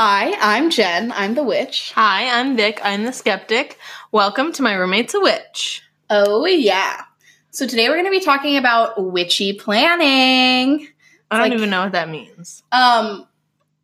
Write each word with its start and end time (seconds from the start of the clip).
Hi, 0.00 0.36
I'm 0.40 0.70
Jen. 0.70 1.10
I'm 1.10 1.34
the 1.34 1.42
witch. 1.42 1.90
Hi, 1.96 2.38
I'm 2.38 2.56
Vic. 2.56 2.80
I'm 2.84 3.02
the 3.02 3.12
skeptic. 3.12 3.80
Welcome 4.12 4.52
to 4.52 4.62
my 4.62 4.74
roommate's 4.74 5.12
a 5.12 5.18
witch. 5.18 5.82
Oh, 6.08 6.46
yeah. 6.46 7.02
So 7.50 7.66
today 7.66 7.88
we're 7.88 7.96
going 7.96 8.04
to 8.04 8.12
be 8.12 8.24
talking 8.24 8.56
about 8.56 9.12
witchy 9.12 9.54
planning. 9.54 10.86
I 11.32 11.38
don't 11.38 11.48
like- 11.48 11.52
even 11.52 11.70
know 11.70 11.82
what 11.82 11.90
that 11.94 12.08
means. 12.08 12.62
Um, 12.70 13.26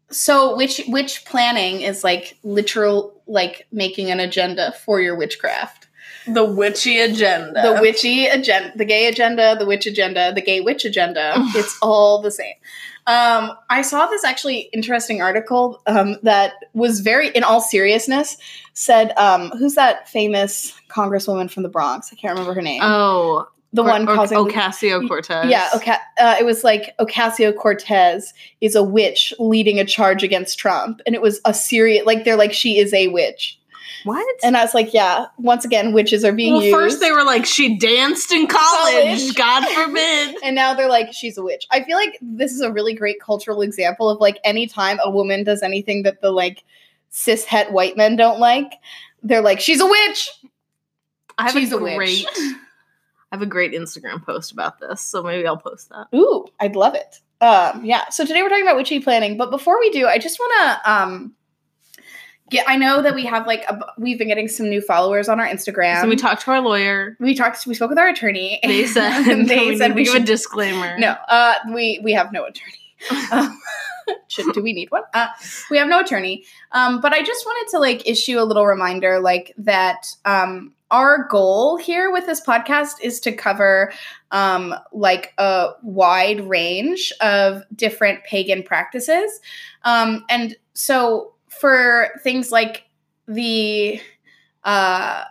so 0.09 0.55
witch 0.57 0.83
witch 0.87 1.25
planning 1.25 1.81
is 1.81 2.05
like 2.05 2.39
literal 2.45 3.21
like 3.27 3.67
making 3.73 4.13
an 4.13 4.21
agenda 4.21 4.71
for 4.85 5.01
your 5.01 5.17
witchcraft. 5.17 5.89
The 6.29 6.45
witchy 6.45 7.01
agenda. 7.01 7.61
The 7.61 7.81
witchy 7.81 8.27
agenda, 8.27 8.73
the 8.77 8.85
gay 8.85 9.09
agenda, 9.09 9.57
the 9.59 9.67
witch 9.67 9.87
agenda, 9.87 10.33
the 10.33 10.43
gay 10.43 10.61
witch 10.61 10.85
agenda. 10.85 11.33
it's 11.57 11.77
all 11.83 12.23
the 12.23 12.31
same. 12.31 12.55
Um, 13.07 13.53
I 13.69 13.83
saw 13.83 14.07
this 14.07 14.25
actually 14.25 14.71
interesting 14.73 15.21
article 15.21 15.83
um, 15.87 16.17
that 16.23 16.55
was 16.73 17.01
very, 17.01 17.29
in 17.29 17.45
all 17.45 17.61
seriousness, 17.61 18.37
said, 18.73 19.13
um, 19.19 19.51
"Who's 19.51 19.75
that 19.75 20.09
famous 20.09 20.73
congresswoman 20.89 21.51
from 21.51 21.65
the 21.65 21.69
Bronx? 21.69 22.11
I 22.13 22.17
can't 22.17 22.33
remember 22.33 22.55
her 22.55 22.63
name. 22.63 22.81
Oh, 22.83 23.47
the 23.75 23.83
one 23.83 24.09
O- 24.09 24.15
causing 24.15 24.39
Ocasio 24.39 25.07
Cortez. 25.07 25.51
Yeah, 25.51 25.69
Oca- 25.75 26.01
uh, 26.19 26.37
it 26.41 26.45
was 26.47 26.65
like 26.65 26.97
Ocasio 26.99 27.55
Cortez 27.55 28.33
is 28.61 28.75
a 28.75 28.83
witch 28.83 29.35
leading 29.39 29.79
a 29.79 29.85
charge 29.85 30.23
against 30.23 30.59
Trump, 30.59 31.03
and 31.07 31.15
it 31.15 31.21
was 31.21 31.41
a 31.45 31.53
serious 31.53 32.07
like 32.07 32.25
they're 32.25 32.37
like 32.37 32.53
she 32.53 32.79
is 32.79 32.95
a 32.95 33.09
witch, 33.09 33.59
What? 34.05 34.37
and 34.45 34.57
I 34.57 34.63
was 34.63 34.75
like, 34.75 34.93
yeah, 34.95 35.27
once 35.39 35.65
again, 35.65 35.93
witches 35.93 36.25
are 36.25 36.33
being 36.33 36.53
well, 36.55 36.63
used. 36.63 36.75
first 36.77 37.01
they 37.01 37.11
were 37.11 37.25
like, 37.25 37.45
she 37.47 37.77
danced 37.79 38.31
in 38.33 38.47
college. 38.47 38.93
College. 39.05 39.35
God 39.35 39.67
forbid. 39.75 40.37
and 40.43 40.55
now 40.55 40.75
they're 40.75 40.89
like 40.89 41.13
she's 41.13 41.39
a 41.39 41.43
witch. 41.43 41.67
I 41.71 41.83
feel 41.85 41.97
like 41.97 42.19
this 42.21 42.53
is 42.53 42.61
a 42.61 42.71
really 42.73 42.95
great 42.95 43.21
cultural 43.21 43.63
example 43.63 44.09
of 44.11 44.21
like 44.21 44.39
anytime 44.45 44.99
a 45.03 45.11
woman 45.11 45.43
does 45.45 45.63
anything 45.63 46.03
that 46.05 46.21
the 46.21 46.31
like 46.31 46.63
cis 47.11 47.45
het 47.45 47.73
white 47.73 47.97
men 47.97 48.17
don't 48.17 48.39
like, 48.41 48.73
they're 49.23 49.41
like 49.43 49.61
she's 49.61 49.81
a 49.81 49.87
witch. 49.87 50.31
I 51.39 51.45
have 51.45 51.53
She's 51.53 51.73
a 51.73 51.79
a 51.79 51.83
witch. 51.83 51.97
great. 51.97 52.27
I 52.37 52.57
have 53.33 53.43
a 53.43 53.47
great 53.47 53.73
Instagram 53.73 54.25
post 54.25 54.53
about 54.53 54.79
this, 54.79 55.01
so 55.01 55.23
maybe 55.23 55.47
I'll 55.47 55.57
post 55.57 55.89
that. 55.89 56.07
Ooh, 56.15 56.47
I'd 56.61 56.77
love 56.77 56.95
it. 56.95 57.21
Um, 57.41 57.85
yeah. 57.85 58.09
So 58.11 58.25
today 58.25 58.43
we're 58.43 58.49
talking 58.49 58.63
about 58.65 58.77
witchy 58.77 59.01
planning, 59.01 59.37
but 59.37 59.51
before 59.51 59.79
we 59.81 59.91
do, 59.91 60.07
I 60.07 60.19
just 60.19 60.39
want 60.39 60.53
to 60.85 60.93
um 60.93 61.35
get. 62.55 62.69
I 62.69 62.77
know 62.77 63.03
that 63.03 63.15
we 63.15 63.25
have 63.27 63.47
like 63.47 63.65
a, 63.69 63.79
we've 63.99 64.19
been 64.19 64.29
getting 64.29 64.49
some 64.49 64.69
new 64.69 64.81
followers 64.81 65.29
on 65.29 65.41
our 65.41 65.47
Instagram. 65.47 66.01
so 66.01 66.09
we 66.09 66.17
talked 66.17 66.43
to 66.43 66.51
our 66.51 66.61
lawyer. 66.61 67.17
we 67.21 67.35
talked. 67.35 67.67
We 67.67 67.75
spoke 67.75 67.91
with 67.91 67.99
our 67.99 68.09
attorney. 68.09 68.61
They 68.63 68.87
said 68.87 69.27
and 69.29 69.49
they 69.49 69.71
they 69.71 69.77
said 69.77 69.95
we 69.95 70.05
give 70.05 70.15
a 70.15 70.17
should. 70.19 70.27
disclaimer. 70.27 70.99
No, 70.99 71.17
uh, 71.29 71.55
we 71.73 72.01
we 72.03 72.13
have 72.13 72.33
no 72.33 72.45
attorney. 72.45 72.79
Um, 73.33 73.59
should 74.29 74.53
do 74.55 74.63
we 74.63 74.73
need 74.73 74.91
one? 74.91 75.03
Uh, 75.13 75.29
we 75.71 75.77
have 75.79 75.89
no 75.89 76.01
attorney. 76.01 76.45
Um, 76.73 77.01
but 77.01 77.13
I 77.13 77.23
just 77.23 77.45
wanted 77.45 77.71
to 77.73 77.79
like 77.79 78.09
issue 78.09 78.39
a 78.39 78.45
little 78.45 78.67
reminder, 78.67 79.21
like 79.21 79.53
that. 79.59 80.15
Um, 80.25 80.73
our 80.91 81.27
goal 81.29 81.77
here 81.77 82.13
with 82.13 82.27
this 82.27 82.41
podcast 82.41 83.01
is 83.03 83.19
to 83.21 83.33
cover 83.33 83.93
um, 84.31 84.75
like 84.93 85.33
a 85.39 85.71
wide 85.83 86.41
range 86.49 87.13
of 87.21 87.63
different 87.75 88.23
pagan 88.25 88.63
practices, 88.63 89.41
um, 89.83 90.25
and 90.29 90.57
so 90.75 91.35
for 91.61 92.11
things 92.23 92.51
like 92.51 92.85
the 93.27 94.01
uh, 94.65 95.25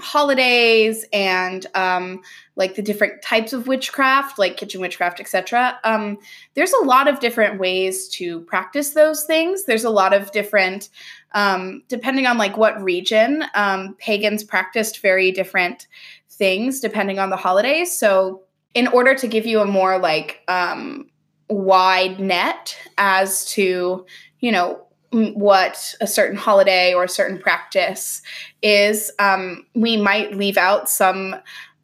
holidays 0.00 1.04
and 1.12 1.66
um, 1.74 2.20
like 2.56 2.74
the 2.74 2.82
different 2.82 3.22
types 3.22 3.52
of 3.52 3.66
witchcraft, 3.66 4.38
like 4.38 4.56
kitchen 4.56 4.80
witchcraft, 4.80 5.20
etc. 5.20 5.78
Um, 5.84 6.18
there's 6.54 6.72
a 6.72 6.84
lot 6.84 7.08
of 7.08 7.20
different 7.20 7.60
ways 7.60 8.08
to 8.10 8.40
practice 8.40 8.90
those 8.90 9.24
things. 9.24 9.64
There's 9.64 9.84
a 9.84 9.90
lot 9.90 10.12
of 10.12 10.32
different, 10.32 10.88
um, 11.32 11.82
depending 11.88 12.26
on 12.26 12.38
like 12.38 12.56
what 12.56 12.82
region, 12.82 13.44
um, 13.54 13.94
pagans 13.98 14.42
practiced 14.42 15.00
very 15.00 15.30
different 15.30 15.86
things 16.28 16.80
depending 16.80 17.18
on 17.18 17.30
the 17.30 17.36
holidays. 17.36 17.96
So, 17.96 18.42
in 18.72 18.86
order 18.88 19.14
to 19.16 19.26
give 19.26 19.46
you 19.46 19.60
a 19.60 19.66
more 19.66 19.98
like 19.98 20.42
um, 20.46 21.10
wide 21.48 22.20
net 22.20 22.76
as 22.98 23.44
to, 23.46 24.06
you 24.38 24.52
know, 24.52 24.86
what 25.12 25.94
a 26.00 26.06
certain 26.06 26.36
holiday 26.36 26.94
or 26.94 27.04
a 27.04 27.08
certain 27.08 27.38
practice 27.38 28.22
is, 28.62 29.10
um, 29.18 29.66
we 29.74 29.96
might 29.96 30.36
leave 30.36 30.56
out 30.56 30.88
some 30.88 31.36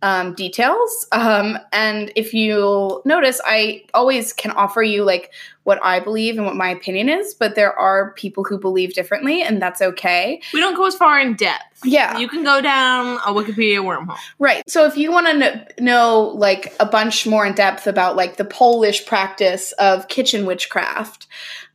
um, 0.03 0.35
details. 0.35 1.07
Um, 1.11 1.59
and 1.73 2.13
if 2.15 2.33
you 2.33 3.03
notice, 3.05 3.41
I 3.45 3.85
always 3.95 4.33
can 4.33 4.53
offer 4.53 4.83
you 4.83 5.05
like 5.05 5.33
what 5.65 5.81
I 5.83 5.99
believe 5.99 6.37
and 6.37 6.47
what 6.47 6.55
my 6.55 6.69
opinion 6.69 7.09
is, 7.09 7.35
but 7.35 7.57
there 7.57 7.77
are 7.77 8.13
people 8.13 8.45
who 8.45 8.57
believe 8.57 8.95
differently, 8.95 9.43
and 9.43 9.61
that's 9.61 9.83
okay. 9.83 10.41
We 10.53 10.61
don't 10.61 10.77
go 10.77 10.87
as 10.87 10.95
far 10.95 11.19
in 11.19 11.35
depth. 11.35 11.85
Yeah. 11.85 12.19
You 12.19 12.29
can 12.29 12.45
go 12.45 12.61
down 12.61 13.17
a 13.27 13.33
Wikipedia 13.33 13.83
wormhole. 13.83 14.17
Right. 14.39 14.63
So 14.71 14.85
if 14.85 14.97
you 14.97 15.11
want 15.11 15.27
to 15.27 15.39
kn- 15.39 15.67
know 15.81 16.33
like 16.37 16.73
a 16.79 16.87
bunch 16.87 17.27
more 17.27 17.45
in 17.45 17.55
depth 17.55 17.89
about 17.89 18.15
like 18.15 18.37
the 18.37 18.45
Polish 18.45 19.07
practice 19.07 19.73
of 19.73 20.07
kitchen 20.07 20.47
witchcraft, 20.47 21.27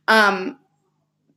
um, 0.08 0.56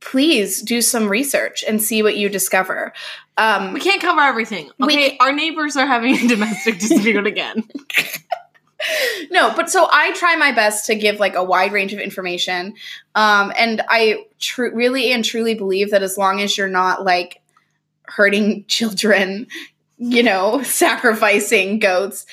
please 0.00 0.62
do 0.62 0.80
some 0.82 1.08
research 1.08 1.64
and 1.66 1.82
see 1.82 2.02
what 2.02 2.16
you 2.16 2.28
discover. 2.28 2.92
Um, 3.36 3.72
We 3.72 3.80
can't 3.80 4.00
cover 4.00 4.20
everything. 4.20 4.70
Okay, 4.82 5.10
ca- 5.10 5.16
our 5.20 5.32
neighbors 5.32 5.76
are 5.76 5.86
having 5.86 6.16
a 6.16 6.28
domestic 6.28 6.78
dispute 6.78 7.26
again. 7.26 7.64
no, 9.30 9.52
but 9.54 9.70
so 9.70 9.88
I 9.90 10.12
try 10.12 10.36
my 10.36 10.52
best 10.52 10.86
to 10.86 10.94
give 10.94 11.18
like 11.18 11.34
a 11.34 11.42
wide 11.44 11.72
range 11.72 11.92
of 11.92 11.98
information. 12.00 12.74
Um, 13.14 13.52
and 13.58 13.82
I 13.88 14.26
tr- 14.38 14.74
really 14.74 15.12
and 15.12 15.24
truly 15.24 15.54
believe 15.54 15.90
that 15.90 16.02
as 16.02 16.16
long 16.18 16.40
as 16.40 16.56
you're 16.56 16.68
not 16.68 17.04
like 17.04 17.40
hurting 18.04 18.64
children, 18.68 19.46
you 19.98 20.22
know, 20.22 20.62
sacrificing 20.62 21.78
goats, 21.78 22.26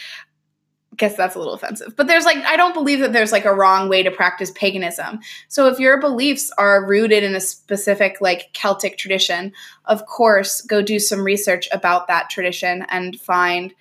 guess 0.97 1.15
that's 1.15 1.35
a 1.35 1.39
little 1.39 1.53
offensive. 1.53 1.95
But 1.95 2.07
there's 2.07 2.25
like, 2.25 2.37
I 2.37 2.57
don't 2.57 2.73
believe 2.73 2.99
that 2.99 3.13
there's 3.13 3.31
like 3.31 3.45
a 3.45 3.53
wrong 3.53 3.89
way 3.89 4.03
to 4.03 4.11
practice 4.11 4.51
paganism. 4.51 5.19
So 5.47 5.67
if 5.67 5.79
your 5.79 5.99
beliefs 5.99 6.51
are 6.57 6.85
rooted 6.85 7.23
in 7.23 7.35
a 7.35 7.39
specific 7.39 8.17
like 8.21 8.51
Celtic 8.53 8.97
tradition, 8.97 9.53
of 9.85 10.05
course, 10.05 10.61
go 10.61 10.81
do 10.81 10.99
some 10.99 11.23
research 11.23 11.67
about 11.71 12.07
that 12.07 12.29
tradition 12.29 12.85
and 12.89 13.19
find 13.19 13.73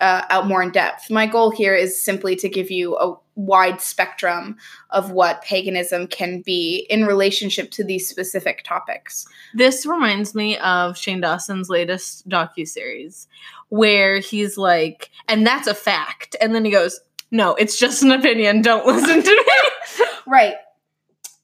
uh, 0.00 0.22
out 0.30 0.46
more 0.46 0.62
in 0.62 0.70
depth. 0.70 1.10
My 1.10 1.26
goal 1.26 1.50
here 1.50 1.74
is 1.74 2.00
simply 2.00 2.36
to 2.36 2.48
give 2.48 2.70
you 2.70 2.96
a 2.98 3.16
wide 3.34 3.80
spectrum 3.80 4.56
of 4.90 5.10
what 5.10 5.42
paganism 5.42 6.06
can 6.06 6.40
be 6.40 6.86
in 6.90 7.04
relationship 7.04 7.70
to 7.70 7.84
these 7.84 8.08
specific 8.08 8.64
topics. 8.64 9.26
this 9.54 9.86
reminds 9.86 10.34
me 10.34 10.56
of 10.58 10.96
Shane 10.96 11.20
Dawson's 11.20 11.68
latest 11.68 12.28
docu-series 12.28 13.28
where 13.68 14.18
he's 14.18 14.56
like, 14.56 15.10
and 15.28 15.46
that's 15.46 15.66
a 15.66 15.74
fact. 15.74 16.36
And 16.40 16.54
then 16.54 16.64
he 16.64 16.70
goes, 16.70 17.00
No, 17.30 17.54
it's 17.54 17.78
just 17.78 18.02
an 18.02 18.12
opinion. 18.12 18.62
Don't 18.62 18.86
listen 18.86 19.22
to 19.22 19.30
me. 19.30 20.06
Right. 20.26 20.54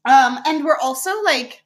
Um, 0.04 0.38
and 0.46 0.64
we're 0.64 0.78
also 0.78 1.22
like 1.22 1.62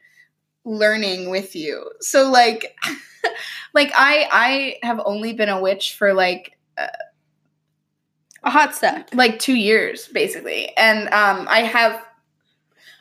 learning 0.64 1.30
with 1.30 1.56
you. 1.56 1.90
So 2.00 2.30
like 2.30 2.76
like 3.74 3.92
I 3.94 4.28
I 4.30 4.86
have 4.86 5.00
only 5.04 5.32
been 5.32 5.48
a 5.48 5.60
witch 5.60 5.94
for 5.94 6.12
like 6.12 6.55
a 6.78 8.50
hot 8.50 8.74
sec. 8.74 9.08
like 9.14 9.38
2 9.38 9.54
years 9.54 10.08
basically. 10.08 10.76
And 10.76 11.08
um 11.08 11.46
I 11.48 11.60
have 11.60 12.02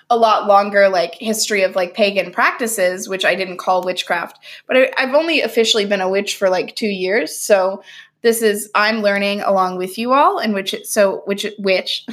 a 0.10 0.18
lot 0.18 0.48
longer 0.48 0.88
like 0.88 1.16
history 1.16 1.64
of 1.64 1.76
like 1.76 1.94
pagan 1.96 2.32
practices 2.32 3.10
which 3.10 3.26
I 3.26 3.36
didn't 3.36 3.58
call 3.58 3.84
witchcraft. 3.84 4.40
But 4.68 4.78
I, 4.78 4.92
I've 4.98 5.16
only 5.16 5.42
officially 5.42 5.86
been 5.86 6.02
a 6.02 6.10
witch 6.10 6.36
for 6.38 6.50
like 6.50 6.76
2 6.76 6.88
years. 6.88 7.38
So 7.38 7.84
this 8.22 8.42
is 8.42 8.70
I'm 8.74 9.02
learning 9.02 9.42
along 9.42 9.78
with 9.78 9.98
you 9.98 10.14
all 10.14 10.40
and 10.40 10.54
which 10.54 10.76
so 10.84 11.22
which 11.26 11.46
which 11.60 12.06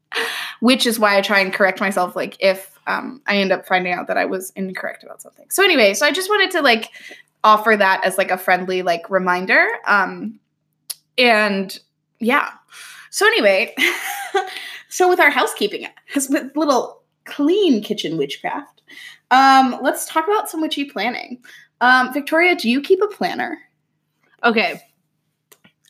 which 0.60 0.86
is 0.86 0.98
why 0.98 1.18
I 1.18 1.20
try 1.20 1.40
and 1.40 1.52
correct 1.52 1.80
myself 1.80 2.14
like 2.14 2.36
if 2.40 2.78
um, 2.88 3.20
I 3.26 3.36
end 3.36 3.52
up 3.52 3.66
finding 3.66 3.92
out 3.92 4.06
that 4.08 4.16
I 4.16 4.24
was 4.24 4.50
incorrect 4.56 5.04
about 5.04 5.20
something. 5.22 5.46
So 5.50 5.62
anyway, 5.62 5.94
so 5.94 6.06
I 6.06 6.10
just 6.10 6.30
wanted 6.30 6.50
to 6.52 6.62
like 6.62 6.90
offer 7.44 7.76
that 7.76 8.04
as 8.04 8.18
like 8.18 8.30
a 8.30 8.38
friendly 8.38 8.82
like 8.82 9.10
reminder. 9.10 9.66
Um, 9.86 10.40
and 11.18 11.78
yeah. 12.20 12.50
So 13.10 13.26
anyway, 13.26 13.74
so 14.88 15.08
with 15.08 15.20
our 15.20 15.30
housekeeping, 15.30 15.86
with 16.14 16.56
little 16.56 17.02
clean 17.24 17.82
kitchen 17.82 18.16
witchcraft, 18.16 18.82
um, 19.30 19.76
let's 19.82 20.06
talk 20.06 20.26
about 20.26 20.48
some 20.48 20.60
witchy 20.60 20.84
planning. 20.84 21.42
Um, 21.80 22.12
Victoria, 22.12 22.56
do 22.56 22.68
you 22.70 22.80
keep 22.80 23.00
a 23.02 23.06
planner? 23.08 23.58
Okay. 24.44 24.80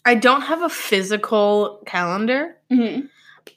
I 0.05 0.15
don't 0.15 0.43
have 0.43 0.63
a 0.63 0.69
physical 0.69 1.83
calendar, 1.87 2.57
Mm-hmm. 2.71 3.07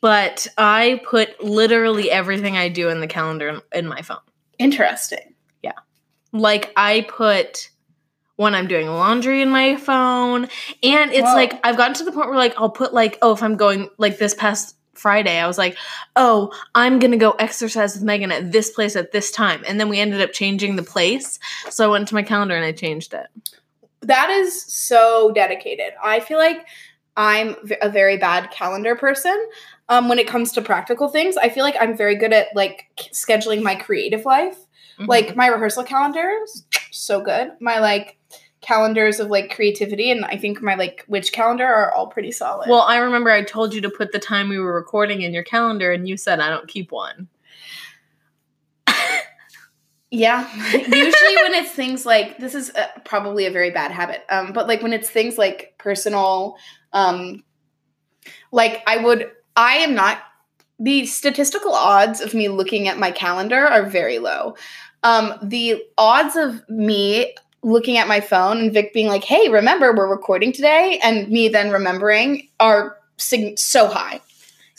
but 0.01 0.47
I 0.57 1.01
put 1.05 1.41
literally 1.43 2.09
everything 2.11 2.55
I 2.57 2.69
do 2.69 2.87
in 2.89 3.01
the 3.01 3.07
calendar 3.07 3.49
in, 3.49 3.61
in 3.73 3.87
my 3.87 4.01
phone. 4.01 4.19
Interesting. 4.57 5.33
Yeah. 5.63 5.73
Like 6.31 6.71
I 6.77 7.05
put 7.09 7.69
when 8.35 8.55
I'm 8.55 8.67
doing 8.67 8.87
laundry 8.87 9.41
in 9.41 9.49
my 9.49 9.75
phone, 9.75 10.47
and 10.83 11.11
it's 11.11 11.27
Whoa. 11.27 11.35
like 11.35 11.59
I've 11.65 11.77
gotten 11.77 11.93
to 11.95 12.03
the 12.03 12.11
point 12.11 12.27
where 12.27 12.37
like 12.37 12.55
I'll 12.57 12.69
put 12.69 12.93
like 12.93 13.17
oh 13.21 13.33
if 13.33 13.43
I'm 13.43 13.55
going 13.55 13.89
like 13.97 14.17
this 14.17 14.33
past 14.33 14.75
Friday. 14.93 15.39
I 15.39 15.47
was 15.47 15.57
like, 15.57 15.75
"Oh, 16.15 16.53
I'm 16.75 16.99
going 16.99 17.11
to 17.11 17.17
go 17.17 17.31
exercise 17.31 17.95
with 17.95 18.03
Megan 18.03 18.31
at 18.31 18.51
this 18.51 18.69
place 18.69 18.95
at 18.95 19.11
this 19.11 19.31
time." 19.31 19.63
And 19.67 19.79
then 19.79 19.89
we 19.89 19.99
ended 19.99 20.21
up 20.21 20.31
changing 20.31 20.75
the 20.75 20.83
place. 20.83 21.39
So 21.69 21.85
I 21.85 21.87
went 21.87 22.07
to 22.09 22.15
my 22.15 22.23
calendar 22.23 22.55
and 22.55 22.63
I 22.63 22.71
changed 22.71 23.13
it. 23.13 23.27
That 24.01 24.29
is 24.29 24.63
so 24.63 25.31
dedicated. 25.33 25.93
I 26.03 26.19
feel 26.19 26.37
like 26.37 26.65
I'm 27.17 27.55
a 27.81 27.89
very 27.89 28.17
bad 28.17 28.51
calendar 28.51 28.95
person. 28.95 29.49
Um, 29.89 30.07
when 30.07 30.19
it 30.19 30.27
comes 30.27 30.53
to 30.53 30.61
practical 30.61 31.09
things, 31.09 31.35
I 31.35 31.49
feel 31.49 31.63
like 31.63 31.75
I'm 31.79 31.97
very 31.97 32.15
good 32.15 32.31
at 32.31 32.47
like 32.55 32.87
scheduling 33.13 33.61
my 33.61 33.75
creative 33.75 34.25
life. 34.25 34.57
Mm-hmm. 34.97 35.05
Like 35.05 35.35
my 35.35 35.47
rehearsal 35.47 35.83
calendars, 35.83 36.65
so 36.91 37.21
good. 37.21 37.51
My 37.59 37.79
like 37.79 38.17
calendars 38.61 39.19
of 39.19 39.27
like 39.29 39.53
creativity, 39.53 40.11
and 40.11 40.23
I 40.25 40.37
think 40.37 40.61
my 40.61 40.75
like 40.75 41.03
witch 41.07 41.31
calendar 41.31 41.65
are 41.65 41.91
all 41.93 42.07
pretty 42.07 42.31
solid. 42.31 42.69
well, 42.69 42.81
I 42.81 42.97
remember 42.97 43.29
I 43.31 43.43
told 43.43 43.73
you 43.73 43.81
to 43.81 43.89
put 43.89 44.11
the 44.11 44.19
time 44.19 44.49
we 44.49 44.59
were 44.59 44.73
recording 44.73 45.21
in 45.21 45.33
your 45.33 45.43
calendar 45.43 45.91
and 45.91 46.07
you 46.07 46.17
said 46.17 46.39
I 46.39 46.49
don't 46.49 46.67
keep 46.67 46.91
one. 46.91 47.27
Yeah. 50.13 50.45
Usually 50.73 51.35
when 51.37 51.53
it's 51.53 51.71
things 51.71 52.05
like 52.05 52.37
this 52.37 52.53
is 52.53 52.69
uh, 52.71 52.87
probably 53.05 53.45
a 53.45 53.51
very 53.51 53.71
bad 53.71 53.91
habit. 53.91 54.23
Um 54.29 54.51
but 54.51 54.67
like 54.67 54.83
when 54.83 54.93
it's 54.93 55.09
things 55.09 55.37
like 55.37 55.73
personal 55.77 56.57
um 56.91 57.43
like 58.51 58.83
I 58.85 58.97
would 58.97 59.31
I 59.55 59.75
am 59.77 59.95
not 59.95 60.19
the 60.79 61.05
statistical 61.05 61.73
odds 61.73 62.19
of 62.19 62.33
me 62.33 62.49
looking 62.49 62.89
at 62.89 62.99
my 62.99 63.11
calendar 63.11 63.65
are 63.65 63.85
very 63.85 64.19
low. 64.19 64.55
Um 65.01 65.33
the 65.41 65.81
odds 65.97 66.35
of 66.35 66.61
me 66.67 67.33
looking 67.63 67.97
at 67.97 68.07
my 68.07 68.19
phone 68.21 68.57
and 68.59 68.73
Vic 68.73 68.93
being 68.93 69.07
like, 69.07 69.23
"Hey, 69.23 69.49
remember 69.49 69.93
we're 69.95 70.07
recording 70.09 70.51
today?" 70.51 70.99
and 71.03 71.29
me 71.29 71.47
then 71.49 71.71
remembering 71.71 72.47
are 72.59 72.97
sig- 73.17 73.59
so 73.59 73.87
high. 73.87 74.19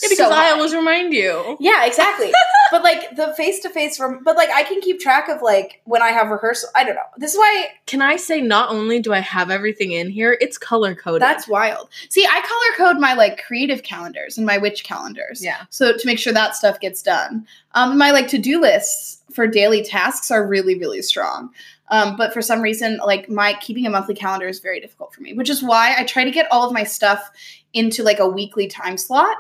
Yeah, 0.03 0.09
because 0.09 0.19
So 0.19 0.31
I 0.31 0.47
high. 0.47 0.51
always 0.53 0.75
remind 0.75 1.13
you. 1.13 1.57
Yeah, 1.61 1.85
exactly. 1.85 2.33
but 2.73 2.83
like 2.83 3.15
the 3.15 3.33
face 3.35 3.61
to 3.61 3.71
face 3.71 3.97
from, 3.97 4.25
but 4.25 4.35
like 4.37 4.49
I 4.51 4.65
can 4.65 4.81
keep 4.81 4.99
track 4.99 5.29
of 5.29 5.41
like 5.43 5.81
when 5.85 6.03
I 6.03 6.09
have 6.09 6.31
rehearsal. 6.31 6.71
I 6.75 6.83
don't 6.83 6.97
know. 6.97 7.03
This 7.19 7.33
is 7.35 7.39
why 7.39 7.67
Can 7.87 8.03
I 8.03 8.17
say 8.17 8.41
not 8.41 8.71
only 8.71 8.99
do 8.99 9.13
I 9.13 9.21
have 9.21 9.51
everything 9.51 9.93
in 9.93 10.11
here, 10.11 10.37
it's 10.41 10.59
color 10.59 10.97
coded. 10.97 11.23
that's 11.23 11.47
wild. 11.47 11.89
See, 12.09 12.27
I 12.27 12.41
color 12.41 12.89
code 12.91 13.01
my 13.01 13.15
like 13.15 13.45
creative 13.47 13.85
calendars 13.85 14.37
and 14.37 14.45
my 14.47 14.59
witch 14.59 14.83
calendars. 14.83 15.45
yeah. 15.45 15.67
So 15.71 15.97
to 15.97 16.07
make 16.07 16.19
sure 16.19 16.33
that 16.33 16.57
stuff 16.57 16.81
gets 16.81 17.03
done. 17.03 17.47
Um, 17.75 17.97
my 17.97 18.11
like 18.11 18.27
to 18.29 18.39
do 18.39 18.61
lists 18.61 19.23
for 19.33 19.47
daily 19.47 19.83
tasks 19.85 20.31
are 20.33 20.45
really 20.45 20.77
really 20.79 21.03
strong. 21.03 21.51
Um, 21.89 22.17
but 22.17 22.33
for 22.33 22.41
some 22.41 22.63
reason, 22.63 22.99
like 23.05 23.29
my 23.29 23.53
keeping 23.61 23.85
a 23.85 23.91
monthly 23.91 24.15
calendar 24.15 24.49
is 24.49 24.61
very 24.61 24.81
difficult 24.81 25.13
for 25.15 25.21
me, 25.21 25.35
which 25.35 25.51
is 25.51 25.63
why 25.63 25.95
I 25.97 26.05
try 26.05 26.25
to 26.25 26.31
get 26.31 26.51
all 26.51 26.67
of 26.67 26.73
my 26.73 26.85
stuff 26.85 27.31
into 27.75 28.03
like 28.03 28.19
a 28.19 28.27
weekly 28.27 28.67
time 28.67 28.97
slot. 28.97 29.37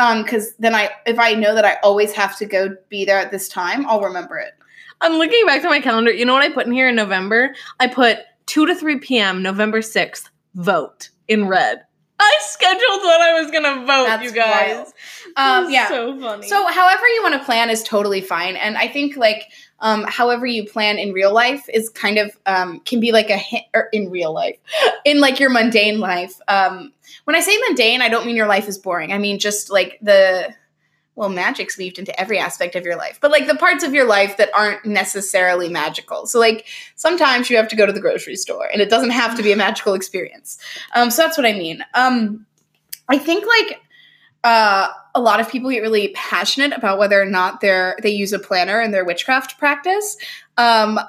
Um, 0.00 0.22
because 0.22 0.54
then 0.56 0.74
I, 0.74 0.90
if 1.06 1.18
I 1.18 1.34
know 1.34 1.54
that 1.54 1.64
I 1.64 1.76
always 1.82 2.12
have 2.14 2.36
to 2.38 2.46
go 2.46 2.74
be 2.88 3.04
there 3.04 3.18
at 3.18 3.30
this 3.30 3.48
time, 3.48 3.86
I'll 3.86 4.00
remember 4.00 4.38
it. 4.38 4.52
I'm 5.02 5.12
looking 5.12 5.44
back 5.46 5.62
to 5.62 5.68
my 5.68 5.80
calendar. 5.80 6.10
You 6.10 6.24
know 6.24 6.32
what 6.32 6.42
I 6.42 6.50
put 6.50 6.66
in 6.66 6.72
here 6.72 6.88
in 6.88 6.96
November? 6.96 7.54
I 7.78 7.86
put 7.86 8.18
2 8.46 8.66
to 8.66 8.74
3 8.74 8.98
p.m. 8.98 9.42
November 9.42 9.80
6th, 9.80 10.30
vote 10.54 11.10
in 11.28 11.48
red. 11.48 11.84
I 12.18 12.36
scheduled 12.40 13.02
what 13.02 13.20
I 13.20 13.40
was 13.40 13.50
going 13.50 13.62
to 13.62 13.86
vote, 13.86 14.06
That's 14.06 14.22
you 14.22 14.32
guys. 14.32 14.92
Um, 15.36 15.70
yeah. 15.70 15.88
So 15.88 16.18
funny. 16.20 16.46
So, 16.46 16.66
however 16.66 17.06
you 17.08 17.22
want 17.22 17.34
to 17.34 17.44
plan 17.44 17.70
is 17.70 17.82
totally 17.82 18.20
fine, 18.20 18.56
and 18.56 18.76
I 18.76 18.88
think 18.88 19.16
like 19.16 19.44
um, 19.80 20.04
however 20.04 20.46
you 20.46 20.66
plan 20.66 20.98
in 20.98 21.12
real 21.12 21.32
life 21.32 21.68
is 21.72 21.88
kind 21.88 22.18
of 22.18 22.36
um, 22.46 22.80
can 22.80 23.00
be 23.00 23.12
like 23.12 23.30
a 23.30 23.36
hit 23.36 23.64
or 23.74 23.88
in 23.92 24.10
real 24.10 24.32
life, 24.32 24.58
in 25.04 25.20
like 25.20 25.40
your 25.40 25.50
mundane 25.50 26.00
life. 26.00 26.34
Um, 26.48 26.92
when 27.24 27.36
I 27.36 27.40
say 27.40 27.56
mundane, 27.66 28.02
I 28.02 28.08
don't 28.08 28.26
mean 28.26 28.36
your 28.36 28.46
life 28.46 28.68
is 28.68 28.78
boring. 28.78 29.12
I 29.12 29.18
mean 29.18 29.38
just 29.38 29.70
like 29.70 29.98
the 30.02 30.54
well, 31.16 31.28
magic's 31.28 31.76
weaved 31.76 31.98
into 31.98 32.18
every 32.18 32.38
aspect 32.38 32.76
of 32.76 32.84
your 32.84 32.96
life, 32.96 33.18
but 33.20 33.30
like 33.30 33.46
the 33.46 33.56
parts 33.56 33.84
of 33.84 33.92
your 33.92 34.06
life 34.06 34.38
that 34.38 34.48
aren't 34.54 34.86
necessarily 34.86 35.68
magical. 35.68 36.26
So, 36.26 36.38
like 36.38 36.66
sometimes 36.94 37.50
you 37.50 37.58
have 37.58 37.68
to 37.68 37.76
go 37.76 37.84
to 37.84 37.92
the 37.92 38.00
grocery 38.00 38.36
store, 38.36 38.66
and 38.72 38.80
it 38.80 38.88
doesn't 38.88 39.10
have 39.10 39.36
to 39.36 39.42
be 39.42 39.52
a 39.52 39.56
magical 39.56 39.92
experience. 39.92 40.58
Um, 40.94 41.10
so 41.10 41.22
that's 41.22 41.36
what 41.36 41.46
I 41.46 41.52
mean. 41.52 41.84
Um, 41.92 42.46
I 43.08 43.18
think 43.18 43.44
like 43.44 43.80
uh, 44.44 44.88
a 45.14 45.20
lot 45.20 45.40
of 45.40 45.50
people 45.50 45.70
get 45.70 45.80
really 45.80 46.08
passionate 46.14 46.72
about 46.72 46.98
whether 46.98 47.20
or 47.20 47.26
not 47.26 47.60
they're 47.60 47.96
they 48.02 48.10
use 48.10 48.32
a 48.32 48.38
planner 48.38 48.80
in 48.80 48.90
their 48.90 49.04
witchcraft 49.04 49.58
practice. 49.58 50.16
Um, 50.56 51.00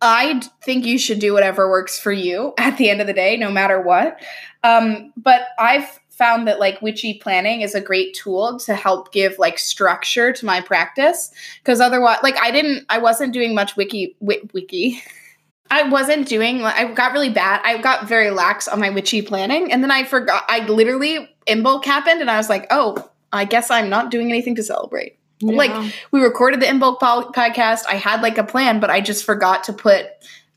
I 0.00 0.42
think 0.62 0.84
you 0.84 0.98
should 0.98 1.20
do 1.20 1.32
whatever 1.32 1.70
works 1.70 1.98
for 1.98 2.12
you 2.12 2.54
at 2.58 2.76
the 2.76 2.90
end 2.90 3.00
of 3.00 3.06
the 3.06 3.12
day, 3.12 3.36
no 3.36 3.50
matter 3.50 3.80
what. 3.80 4.20
Um, 4.64 5.12
but 5.16 5.42
I've 5.58 6.00
found 6.12 6.46
that 6.46 6.60
like 6.60 6.80
witchy 6.82 7.14
planning 7.14 7.62
is 7.62 7.74
a 7.74 7.80
great 7.80 8.14
tool 8.14 8.58
to 8.58 8.74
help 8.74 9.12
give 9.12 9.38
like 9.38 9.58
structure 9.58 10.32
to 10.32 10.44
my 10.44 10.60
practice 10.60 11.32
because 11.58 11.80
otherwise 11.80 12.18
like 12.22 12.36
i 12.40 12.50
didn't 12.50 12.84
i 12.90 12.98
wasn't 12.98 13.32
doing 13.32 13.54
much 13.54 13.76
wiki 13.76 14.14
wi- 14.20 14.46
wiki 14.52 15.02
i 15.70 15.82
wasn't 15.88 16.28
doing 16.28 16.62
i 16.62 16.84
got 16.92 17.12
really 17.12 17.30
bad 17.30 17.60
i 17.64 17.80
got 17.80 18.06
very 18.06 18.30
lax 18.30 18.68
on 18.68 18.78
my 18.78 18.90
witchy 18.90 19.22
planning 19.22 19.72
and 19.72 19.82
then 19.82 19.90
i 19.90 20.04
forgot 20.04 20.44
i 20.48 20.64
literally 20.66 21.31
imbolc 21.46 21.84
happened 21.84 22.20
and 22.20 22.30
i 22.30 22.36
was 22.36 22.48
like 22.48 22.66
oh 22.70 22.96
i 23.32 23.44
guess 23.44 23.70
i'm 23.70 23.88
not 23.88 24.10
doing 24.10 24.28
anything 24.30 24.54
to 24.54 24.62
celebrate 24.62 25.18
Yeah. 25.40 25.56
like 25.56 25.92
we 26.12 26.20
recorded 26.22 26.60
the 26.60 26.66
Imbolc 26.66 27.00
po- 27.00 27.30
podcast. 27.34 27.82
I 27.88 27.96
had 27.96 28.22
like 28.22 28.38
a 28.38 28.44
plan, 28.44 28.78
but 28.78 28.90
I 28.90 29.00
just 29.00 29.24
forgot 29.24 29.64
to 29.64 29.72
put 29.72 30.06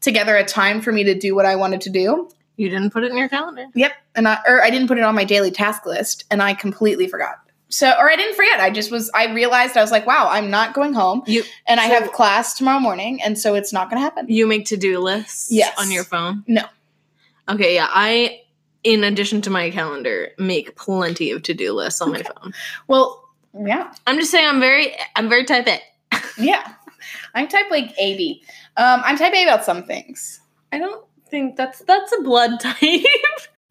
together 0.01 0.35
a 0.35 0.43
time 0.45 0.79
for 0.81 0.91
me 0.91 1.03
to 1.05 1.17
do 1.17 1.33
what 1.33 1.45
I 1.47 1.55
wanted 1.55 1.81
to 1.81 1.89
do. 1.89 2.29
you 2.57 2.69
didn't 2.69 2.91
put 2.91 3.03
it 3.03 3.09
in 3.11 3.17
your 3.17 3.27
calendar. 3.29 3.65
Yep, 3.73 3.93
and 4.15 4.27
I 4.27 4.37
or 4.47 4.61
I 4.61 4.69
didn't 4.69 4.87
put 4.87 4.99
it 4.99 5.03
on 5.03 5.15
my 5.15 5.23
daily 5.25 5.49
task 5.49 5.87
list, 5.87 6.25
and 6.29 6.39
I 6.41 6.53
completely 6.53 7.07
forgot. 7.07 7.37
So, 7.69 7.89
or 7.89 8.09
I 8.11 8.15
didn't 8.15 8.35
forget. 8.35 8.59
I 8.59 8.69
just 8.69 8.91
was. 8.91 9.09
I 9.15 9.33
realized 9.33 9.75
I 9.75 9.81
was 9.81 9.89
like, 9.89 10.05
wow, 10.05 10.27
I'm 10.29 10.51
not 10.51 10.75
going 10.75 10.93
home, 10.93 11.23
You 11.25 11.41
and 11.65 11.79
I 11.79 11.85
have 11.85 12.11
class 12.11 12.53
tomorrow 12.55 12.79
morning, 12.79 13.19
and 13.23 13.39
so 13.39 13.55
it's 13.55 13.73
not 13.73 13.89
going 13.89 13.97
to 13.99 14.03
happen. 14.03 14.27
you 14.29 14.45
make 14.45 14.65
to-do 14.67 14.99
lists 14.99 15.47
Yes. 15.51 15.73
on 15.79 15.89
your 15.91 16.03
phone? 16.03 16.43
No. 16.47 16.63
Okay, 17.49 17.73
yeah. 17.73 17.87
I 17.89 18.41
in 18.85 19.03
addition 19.03 19.41
to 19.41 19.49
my 19.49 19.71
calendar 19.71 20.29
make 20.37 20.75
plenty 20.77 21.31
of 21.31 21.41
to-do 21.41 21.73
lists 21.73 21.99
on 22.01 22.11
my 22.11 22.21
phone. 22.21 22.53
Well, 22.87 23.27
yeah, 23.53 23.91
I'm 24.07 24.17
just 24.17 24.31
saying 24.31 24.47
I'm 24.47 24.59
very 24.59 24.95
I'm 25.15 25.27
very 25.27 25.43
type 25.43 25.67
A. 25.67 25.81
yeah. 26.37 26.73
I'm 27.33 27.47
type 27.47 27.69
like 27.69 27.93
A 27.97 28.15
B. 28.15 28.43
Um, 28.77 29.01
I'm 29.03 29.17
type 29.17 29.33
A 29.33 29.43
about 29.43 29.65
some 29.65 29.83
things. 29.83 30.39
I 30.71 30.77
don't 30.77 31.03
think 31.29 31.57
that's 31.57 31.79
that's 31.79 32.13
a 32.17 32.21
blood 32.21 32.59
type. 32.61 33.05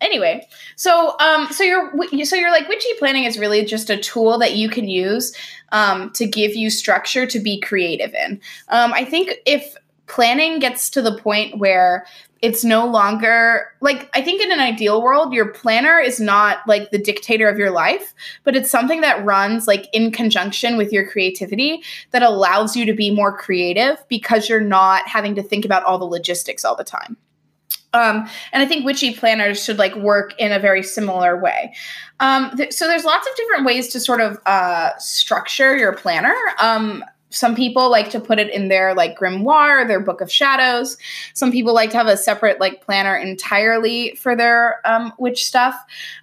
anyway 0.00 0.46
so 0.76 1.16
um 1.20 1.46
so 1.52 1.62
you're 1.62 1.90
so 2.24 2.36
you're 2.36 2.50
like 2.50 2.68
witchy 2.68 2.92
planning 2.98 3.24
is 3.24 3.38
really 3.38 3.64
just 3.64 3.88
a 3.88 3.96
tool 3.96 4.38
that 4.38 4.54
you 4.54 4.68
can 4.68 4.88
use 4.88 5.34
um 5.70 6.10
to 6.10 6.26
give 6.26 6.54
you 6.54 6.68
structure 6.68 7.26
to 7.26 7.38
be 7.38 7.60
creative 7.60 8.12
in 8.12 8.32
um 8.68 8.92
i 8.92 9.04
think 9.04 9.34
if 9.46 9.76
planning 10.06 10.58
gets 10.58 10.90
to 10.90 11.02
the 11.02 11.16
point 11.18 11.58
where 11.58 12.06
it's 12.42 12.62
no 12.62 12.86
longer 12.86 13.66
like 13.80 14.10
i 14.14 14.20
think 14.20 14.42
in 14.42 14.52
an 14.52 14.60
ideal 14.60 15.02
world 15.02 15.32
your 15.32 15.48
planner 15.48 15.98
is 15.98 16.20
not 16.20 16.58
like 16.66 16.90
the 16.90 16.98
dictator 16.98 17.48
of 17.48 17.58
your 17.58 17.70
life 17.70 18.14
but 18.44 18.54
it's 18.54 18.70
something 18.70 19.00
that 19.00 19.24
runs 19.24 19.66
like 19.66 19.86
in 19.92 20.12
conjunction 20.12 20.76
with 20.76 20.92
your 20.92 21.08
creativity 21.08 21.82
that 22.10 22.22
allows 22.22 22.76
you 22.76 22.84
to 22.84 22.92
be 22.92 23.10
more 23.10 23.36
creative 23.36 23.96
because 24.08 24.48
you're 24.48 24.60
not 24.60 25.08
having 25.08 25.34
to 25.34 25.42
think 25.42 25.64
about 25.64 25.82
all 25.84 25.98
the 25.98 26.04
logistics 26.04 26.64
all 26.64 26.76
the 26.76 26.84
time 26.84 27.16
um, 27.94 28.28
and 28.52 28.60
I 28.62 28.66
think 28.66 28.84
witchy 28.84 29.14
planners 29.14 29.62
should 29.62 29.78
like 29.78 29.94
work 29.94 30.34
in 30.38 30.50
a 30.50 30.58
very 30.58 30.82
similar 30.82 31.40
way. 31.40 31.72
Um, 32.18 32.50
th- 32.56 32.72
so 32.72 32.88
there's 32.88 33.04
lots 33.04 33.26
of 33.26 33.36
different 33.36 33.64
ways 33.64 33.88
to 33.90 34.00
sort 34.00 34.20
of 34.20 34.38
uh, 34.46 34.90
structure 34.98 35.76
your 35.76 35.92
planner. 35.92 36.34
Um, 36.58 37.04
some 37.34 37.54
people 37.54 37.90
like 37.90 38.10
to 38.10 38.20
put 38.20 38.38
it 38.38 38.50
in 38.50 38.68
their 38.68 38.94
like 38.94 39.18
grimoire, 39.18 39.86
their 39.86 40.00
book 40.00 40.20
of 40.20 40.30
shadows. 40.30 40.96
Some 41.34 41.50
people 41.50 41.74
like 41.74 41.90
to 41.90 41.96
have 41.96 42.06
a 42.06 42.16
separate 42.16 42.60
like 42.60 42.80
planner 42.80 43.16
entirely 43.16 44.14
for 44.14 44.36
their 44.36 44.80
um, 44.86 45.12
witch 45.18 45.44
stuff. 45.44 45.74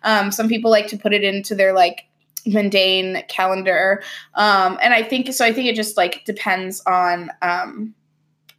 Um, 0.03 0.31
some 0.31 0.47
people 0.47 0.71
like 0.71 0.87
to 0.87 0.97
put 0.97 1.13
it 1.13 1.23
into 1.23 1.53
their 1.55 1.73
like 1.73 2.05
mundane 2.45 3.23
calendar. 3.27 4.01
Um, 4.35 4.79
and 4.81 4.93
I 4.93 5.03
think 5.03 5.33
so. 5.33 5.45
I 5.45 5.53
think 5.53 5.67
it 5.67 5.75
just 5.75 5.97
like 5.97 6.23
depends 6.25 6.81
on 6.87 7.29
um, 7.41 7.93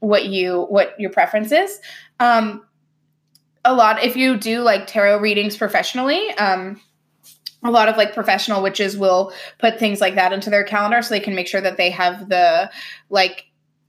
what 0.01 0.27
you 0.27 0.63
what 0.69 0.99
your 1.01 1.11
preference 1.11 1.53
is. 1.53 1.81
Um, 2.21 2.65
a 3.65 3.75
lot 3.75 4.03
if 4.03 4.17
you 4.17 4.37
do 4.37 4.61
like 4.61 4.87
tarot 4.89 5.19
readings 5.19 5.57
professionally 5.57 6.31
um 6.33 6.81
a 7.65 7.71
lot 7.71 7.89
of 7.89 7.97
like 7.97 8.15
professional 8.15 8.63
witches 8.63 8.97
will 8.97 9.33
put 9.59 9.79
things 9.79 10.01
like 10.01 10.15
that 10.17 10.33
into 10.33 10.51
their 10.51 10.65
calendar 10.65 11.01
so 11.03 11.11
they 11.15 11.21
can 11.21 11.35
make 11.35 11.47
sure 11.47 11.61
that 11.61 11.77
they 11.77 11.91
have 11.91 12.29
the 12.29 12.71
like 13.09 13.47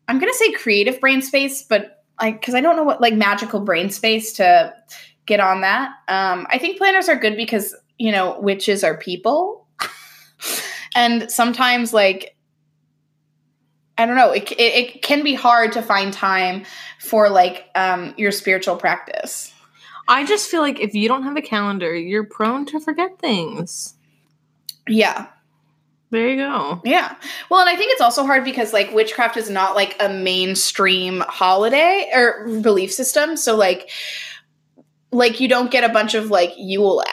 i'm 0.07 0.19
gonna 0.19 0.33
say 0.33 0.51
creative 0.51 0.99
brain 0.99 1.21
space 1.21 1.63
but 1.63 2.03
like 2.21 2.39
because 2.39 2.53
i 2.53 2.61
don't 2.61 2.75
know 2.75 2.83
what 2.83 3.01
like 3.01 3.13
magical 3.13 3.59
brain 3.59 3.89
space 3.89 4.33
to 4.33 4.73
get 5.25 5.39
on 5.39 5.61
that. 5.61 5.91
Um 6.07 6.47
i 6.49 6.57
think 6.57 6.77
planners 6.77 7.09
are 7.09 7.15
good 7.15 7.35
because 7.35 7.75
you 7.97 8.11
know 8.11 8.39
witches 8.39 8.83
are 8.83 8.97
people. 8.97 9.67
And 10.95 11.31
sometimes 11.31 11.91
like 11.91 12.35
i 13.97 14.05
don't 14.05 14.15
know 14.15 14.31
it, 14.31 14.51
it, 14.51 14.59
it 14.59 15.01
can 15.01 15.23
be 15.23 15.33
hard 15.33 15.71
to 15.71 15.81
find 15.81 16.13
time 16.13 16.65
for 16.99 17.29
like 17.29 17.69
um 17.73 18.13
your 18.17 18.31
spiritual 18.31 18.75
practice 18.75 19.52
I 20.07 20.25
just 20.25 20.49
feel 20.49 20.61
like 20.61 20.79
if 20.79 20.93
you 20.93 21.07
don't 21.07 21.23
have 21.23 21.37
a 21.37 21.41
calendar, 21.41 21.95
you're 21.95 22.25
prone 22.25 22.65
to 22.67 22.79
forget 22.79 23.19
things. 23.19 23.95
Yeah. 24.87 25.27
There 26.09 26.29
you 26.29 26.35
go. 26.35 26.81
Yeah. 26.83 27.15
Well, 27.49 27.61
and 27.61 27.69
I 27.69 27.75
think 27.75 27.91
it's 27.91 28.01
also 28.01 28.23
hard 28.25 28.43
because 28.43 28.71
like 28.71 28.93
witchcraft 28.93 29.35
is 29.35 29.49
not 29.49 29.75
like 29.75 29.95
a 29.99 30.09
mainstream 30.09 31.21
holiday 31.21 32.11
or 32.13 32.47
belief 32.61 32.93
system. 32.93 33.35
So 33.35 33.55
like 33.55 33.89
like 35.11 35.39
you 35.39 35.47
don't 35.47 35.71
get 35.71 35.83
a 35.83 35.89
bunch 35.89 36.13
of 36.13 36.29
like 36.29 36.53
Yule 36.57 37.03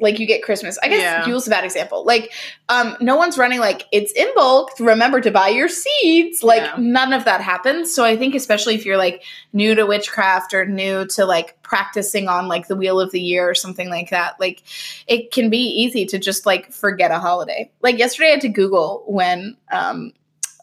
Like 0.00 0.18
you 0.18 0.26
get 0.26 0.42
Christmas. 0.42 0.78
I 0.82 0.88
guess 0.88 1.00
Yeah. 1.00 1.26
Yule's 1.26 1.46
a 1.46 1.50
bad 1.50 1.64
example. 1.64 2.04
Like 2.04 2.32
um 2.68 2.96
no 3.00 3.16
one's 3.16 3.38
running 3.38 3.60
like 3.60 3.84
it's 3.92 4.12
Imbolc. 4.14 4.68
Remember 4.80 5.20
to 5.20 5.30
buy 5.30 5.48
your 5.48 5.68
seeds. 5.68 6.42
Like 6.42 6.62
Yeah. 6.62 6.74
none 6.78 7.12
of 7.12 7.24
that 7.24 7.40
happens. 7.40 7.94
So 7.94 8.04
I 8.04 8.16
think 8.16 8.34
especially 8.34 8.74
if 8.74 8.84
you're 8.84 8.96
like 8.96 9.22
new 9.52 9.74
to 9.74 9.86
witchcraft 9.86 10.54
or 10.54 10.66
new 10.66 11.06
to 11.08 11.24
like 11.24 11.60
practicing 11.62 12.28
on 12.28 12.48
like 12.48 12.68
the 12.68 12.76
wheel 12.76 13.00
of 13.00 13.10
the 13.12 13.20
year 13.20 13.48
or 13.48 13.54
something 13.54 13.88
like 13.88 14.10
that, 14.10 14.38
like 14.40 14.62
it 15.06 15.30
can 15.32 15.50
be 15.50 15.58
easy 15.58 16.06
to 16.06 16.18
just 16.18 16.46
like 16.46 16.72
forget 16.72 17.10
a 17.10 17.18
holiday. 17.18 17.70
Like 17.82 17.98
yesterday 17.98 18.28
I 18.28 18.32
had 18.32 18.40
to 18.42 18.48
Google 18.48 19.04
when 19.06 19.56
um 19.72 20.12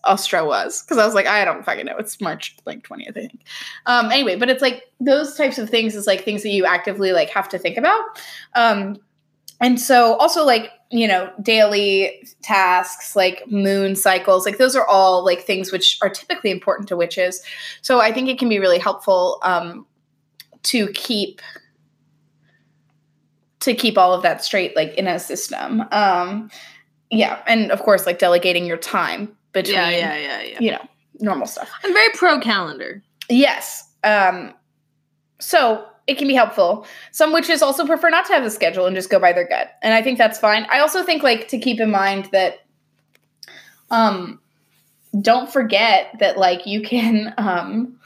Ostara 0.06 0.46
was 0.46 0.82
because 0.84 0.98
I 0.98 1.06
was 1.06 1.14
like, 1.16 1.28
I 1.28 1.46
don't 1.46 1.64
fucking 1.64 1.86
know. 1.86 1.96
It's 1.98 2.20
March 2.20 2.58
like 2.66 2.84
20th, 2.84 3.12
I 3.12 3.12
think. 3.14 3.40
Um, 3.86 4.12
anyway, 4.12 4.36
but 4.36 4.50
it's 4.50 4.62
like 4.62 4.84
those 5.00 5.36
types 5.36 5.58
of 5.58 5.70
things 5.70 5.96
is 5.96 6.06
like 6.08 6.26
things 6.26 6.44
that 6.44 6.50
you 6.50 6.66
actively 6.66 7.14
like 7.14 7.30
have 7.30 7.48
to 7.50 7.58
think 7.58 7.78
about. 7.78 8.02
Um, 8.54 8.98
and 9.64 9.80
so 9.80 10.16
also 10.16 10.46
like, 10.46 10.72
you 10.92 11.08
know, 11.08 11.32
daily 11.42 12.28
tasks, 12.42 13.16
like 13.16 13.50
moon 13.50 13.96
cycles, 13.96 14.46
like 14.46 14.58
those 14.58 14.76
are 14.76 14.86
all 14.86 15.24
like 15.24 15.42
things 15.42 15.72
which 15.72 15.98
are 16.02 16.10
typically 16.10 16.52
important 16.52 16.90
to 16.90 16.98
witches. 16.98 17.42
So 17.82 18.02
I 18.02 18.12
think 18.12 18.28
it 18.28 18.38
can 18.38 18.50
be 18.50 18.60
really 18.60 18.78
helpful 18.78 19.40
um, 19.42 19.86
to 20.64 20.92
keep 20.92 21.42
to 23.62 23.74
keep 23.74 23.98
all 23.98 24.14
of 24.14 24.22
that 24.24 24.44
straight 24.44 24.76
like 24.76 24.94
in 24.96 25.08
a 25.08 25.18
system. 25.18 25.86
Um, 25.94 26.52
yeah, 27.10 27.42
and 27.48 27.72
of 27.72 27.80
course 27.80 28.06
like 28.06 28.20
delegating 28.20 28.66
your 28.66 28.76
time 28.78 29.34
between 29.54 29.76
Yeah, 29.76 29.90
yeah, 29.90 30.18
yeah, 30.18 30.42
yeah. 30.42 30.60
you 30.60 30.72
know 30.72 30.86
normal 31.22 31.48
stuff. 31.48 31.72
I'm 31.86 31.94
very 31.94 32.10
pro 32.16 32.42
calendar. 32.42 33.02
Yes. 33.30 33.90
Um, 34.04 34.54
so 35.40 35.86
it 36.08 36.18
can 36.18 36.28
be 36.28 36.34
helpful. 36.34 36.86
Some 37.12 37.32
witches 37.32 37.62
also 37.62 37.86
prefer 37.86 38.10
not 38.10 38.26
to 38.26 38.34
have 38.34 38.44
a 38.44 38.50
schedule 38.50 38.86
and 38.86 38.96
just 38.96 39.10
go 39.10 39.20
by 39.20 39.32
their 39.34 39.48
gut. 39.48 39.72
And 39.82 39.94
I 39.94 40.02
think 40.02 40.18
that's 40.18 40.38
fine. 40.38 40.66
I 40.70 40.80
also 40.80 41.04
think 41.04 41.24
like 41.24 41.48
to 41.50 41.58
keep 41.58 41.80
in 41.80 41.92
mind 41.92 42.30
that 42.32 42.60
um 43.90 44.40
don't 45.22 45.52
forget 45.52 46.16
that 46.20 46.38
like 46.38 46.66
you 46.66 46.82
can 46.82 47.34
um 47.38 47.98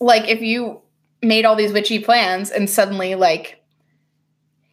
like 0.00 0.28
if 0.28 0.40
you 0.40 0.80
made 1.22 1.44
all 1.44 1.56
these 1.56 1.72
witchy 1.72 1.98
plans 1.98 2.50
and 2.50 2.68
suddenly 2.68 3.14
like 3.14 3.62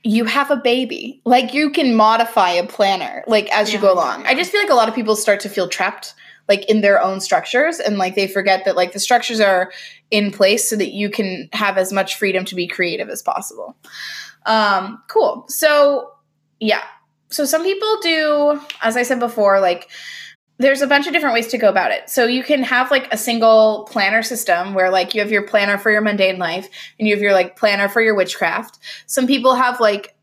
you 0.04 0.26
have 0.26 0.52
a 0.52 0.58
baby 0.58 1.22
like 1.24 1.54
you 1.54 1.70
can 1.70 1.96
modify 1.96 2.52
a 2.52 2.68
planner 2.68 3.24
like 3.26 3.50
as 3.54 3.72
you 3.72 3.80
go 3.80 3.94
along 3.94 4.26
i 4.26 4.36
just 4.36 4.52
feel 4.52 4.60
like 4.60 4.70
a 4.70 4.76
lot 4.76 4.90
of 4.90 4.94
people 4.94 5.16
start 5.16 5.40
to 5.40 5.48
feel 5.48 5.70
trapped 5.70 6.14
like 6.50 6.70
in 6.70 6.82
their 6.82 7.02
own 7.02 7.22
structures 7.22 7.80
and 7.80 7.98
like 7.98 8.16
they 8.16 8.28
forget 8.28 8.66
that 8.66 8.76
like 8.76 8.92
the 8.92 9.00
structures 9.00 9.40
are 9.40 9.72
in 10.14 10.32
place 10.32 10.70
so 10.70 10.76
that 10.76 10.92
you 10.92 11.10
can 11.10 11.50
have 11.52 11.78
as 11.78 11.92
much 11.92 12.16
freedom 12.16 12.46
to 12.46 12.56
be 12.56 12.68
creative 12.68 13.10
as 13.10 13.22
possible 13.22 13.76
um 14.46 15.02
cool 15.10 15.44
so 15.50 16.12
yeah 16.60 16.84
so 17.30 17.44
some 17.46 17.64
people 17.64 17.98
do 18.02 18.62
as 18.84 18.96
i 18.96 19.02
said 19.02 19.20
before 19.20 19.60
like 19.60 19.90
there's 20.60 20.82
a 20.82 20.88
bunch 20.88 21.08
of 21.08 21.14
different 21.14 21.34
ways 21.34 21.48
to 21.48 21.58
go 21.58 21.68
about 21.68 21.92
it. 21.92 22.10
So 22.10 22.26
you 22.26 22.44
can 22.44 22.62
have 22.64 22.92
like 22.92 23.12
a 23.12 23.18
single 23.18 23.88
planner 23.92 24.22
system 24.22 24.76
where 24.76 24.92
like 24.92 25.16
you 25.16 25.22
have 25.22 25.32
your 25.32 25.42
planner 25.42 25.80
for 25.80 25.92
your 25.92 26.02
mundane 26.02 26.38
life 26.38 26.70
and 27.00 27.08
you 27.08 27.16
have 27.16 27.24
your 27.24 27.34
like 27.34 27.58
planner 27.58 27.90
for 27.90 28.02
your 28.02 28.16
witchcraft. 28.16 28.78
Some 29.08 29.26
people 29.26 29.56
have 29.56 29.80
like 29.80 30.16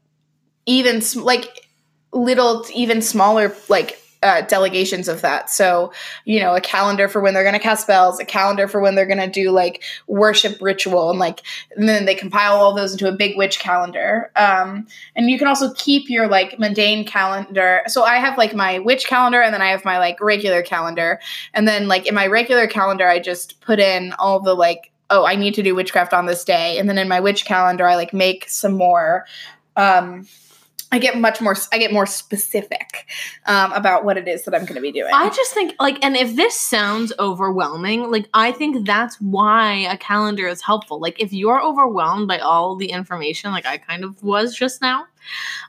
even 0.66 1.02
like 1.16 1.66
little 2.12 2.64
even 2.72 3.02
smaller 3.02 3.54
like 3.68 4.00
uh, 4.22 4.42
delegations 4.42 5.08
of 5.08 5.22
that. 5.22 5.48
So, 5.48 5.92
you 6.24 6.40
know, 6.40 6.54
a 6.54 6.60
calendar 6.60 7.08
for 7.08 7.20
when 7.20 7.32
they're 7.32 7.42
going 7.42 7.54
to 7.54 7.58
cast 7.58 7.82
spells, 7.82 8.20
a 8.20 8.24
calendar 8.24 8.68
for 8.68 8.80
when 8.80 8.94
they're 8.94 9.06
going 9.06 9.18
to 9.18 9.30
do 9.30 9.50
like 9.50 9.82
worship 10.08 10.58
ritual, 10.60 11.10
and 11.10 11.18
like, 11.18 11.40
and 11.76 11.88
then 11.88 12.04
they 12.04 12.14
compile 12.14 12.56
all 12.56 12.74
those 12.74 12.92
into 12.92 13.08
a 13.08 13.12
big 13.12 13.36
witch 13.36 13.60
calendar. 13.60 14.30
Um, 14.36 14.86
and 15.16 15.30
you 15.30 15.38
can 15.38 15.48
also 15.48 15.72
keep 15.74 16.10
your 16.10 16.28
like 16.28 16.58
mundane 16.58 17.06
calendar. 17.06 17.82
So 17.86 18.02
I 18.02 18.16
have 18.16 18.36
like 18.36 18.54
my 18.54 18.78
witch 18.80 19.06
calendar, 19.06 19.40
and 19.40 19.54
then 19.54 19.62
I 19.62 19.68
have 19.68 19.84
my 19.84 19.98
like 19.98 20.20
regular 20.20 20.62
calendar. 20.62 21.18
And 21.54 21.66
then 21.66 21.88
like 21.88 22.06
in 22.06 22.14
my 22.14 22.26
regular 22.26 22.66
calendar, 22.66 23.08
I 23.08 23.20
just 23.20 23.60
put 23.62 23.80
in 23.80 24.12
all 24.18 24.40
the 24.40 24.54
like, 24.54 24.92
oh, 25.08 25.24
I 25.24 25.34
need 25.34 25.54
to 25.54 25.62
do 25.62 25.74
witchcraft 25.74 26.12
on 26.12 26.26
this 26.26 26.44
day. 26.44 26.78
And 26.78 26.88
then 26.88 26.98
in 26.98 27.08
my 27.08 27.20
witch 27.20 27.46
calendar, 27.46 27.88
I 27.88 27.96
like 27.96 28.12
make 28.12 28.48
some 28.48 28.74
more. 28.74 29.24
Um, 29.76 30.26
I 30.92 30.98
get 30.98 31.16
much 31.18 31.40
more. 31.40 31.56
I 31.72 31.78
get 31.78 31.92
more 31.92 32.06
specific 32.06 33.06
um, 33.46 33.72
about 33.72 34.04
what 34.04 34.16
it 34.16 34.26
is 34.26 34.44
that 34.44 34.54
I'm 34.54 34.62
going 34.62 34.74
to 34.74 34.80
be 34.80 34.90
doing. 34.90 35.12
I 35.12 35.28
just 35.30 35.54
think 35.54 35.74
like 35.78 36.04
and 36.04 36.16
if 36.16 36.34
this 36.34 36.54
sounds 36.54 37.12
overwhelming, 37.18 38.10
like 38.10 38.28
I 38.34 38.50
think 38.52 38.86
that's 38.86 39.20
why 39.20 39.86
a 39.90 39.96
calendar 39.96 40.48
is 40.48 40.62
helpful. 40.62 41.00
Like 41.00 41.20
if 41.20 41.32
you're 41.32 41.62
overwhelmed 41.62 42.26
by 42.26 42.38
all 42.38 42.74
the 42.76 42.90
information 42.90 43.52
like 43.52 43.66
I 43.66 43.78
kind 43.78 44.04
of 44.04 44.22
was 44.22 44.54
just 44.54 44.82
now, 44.82 45.04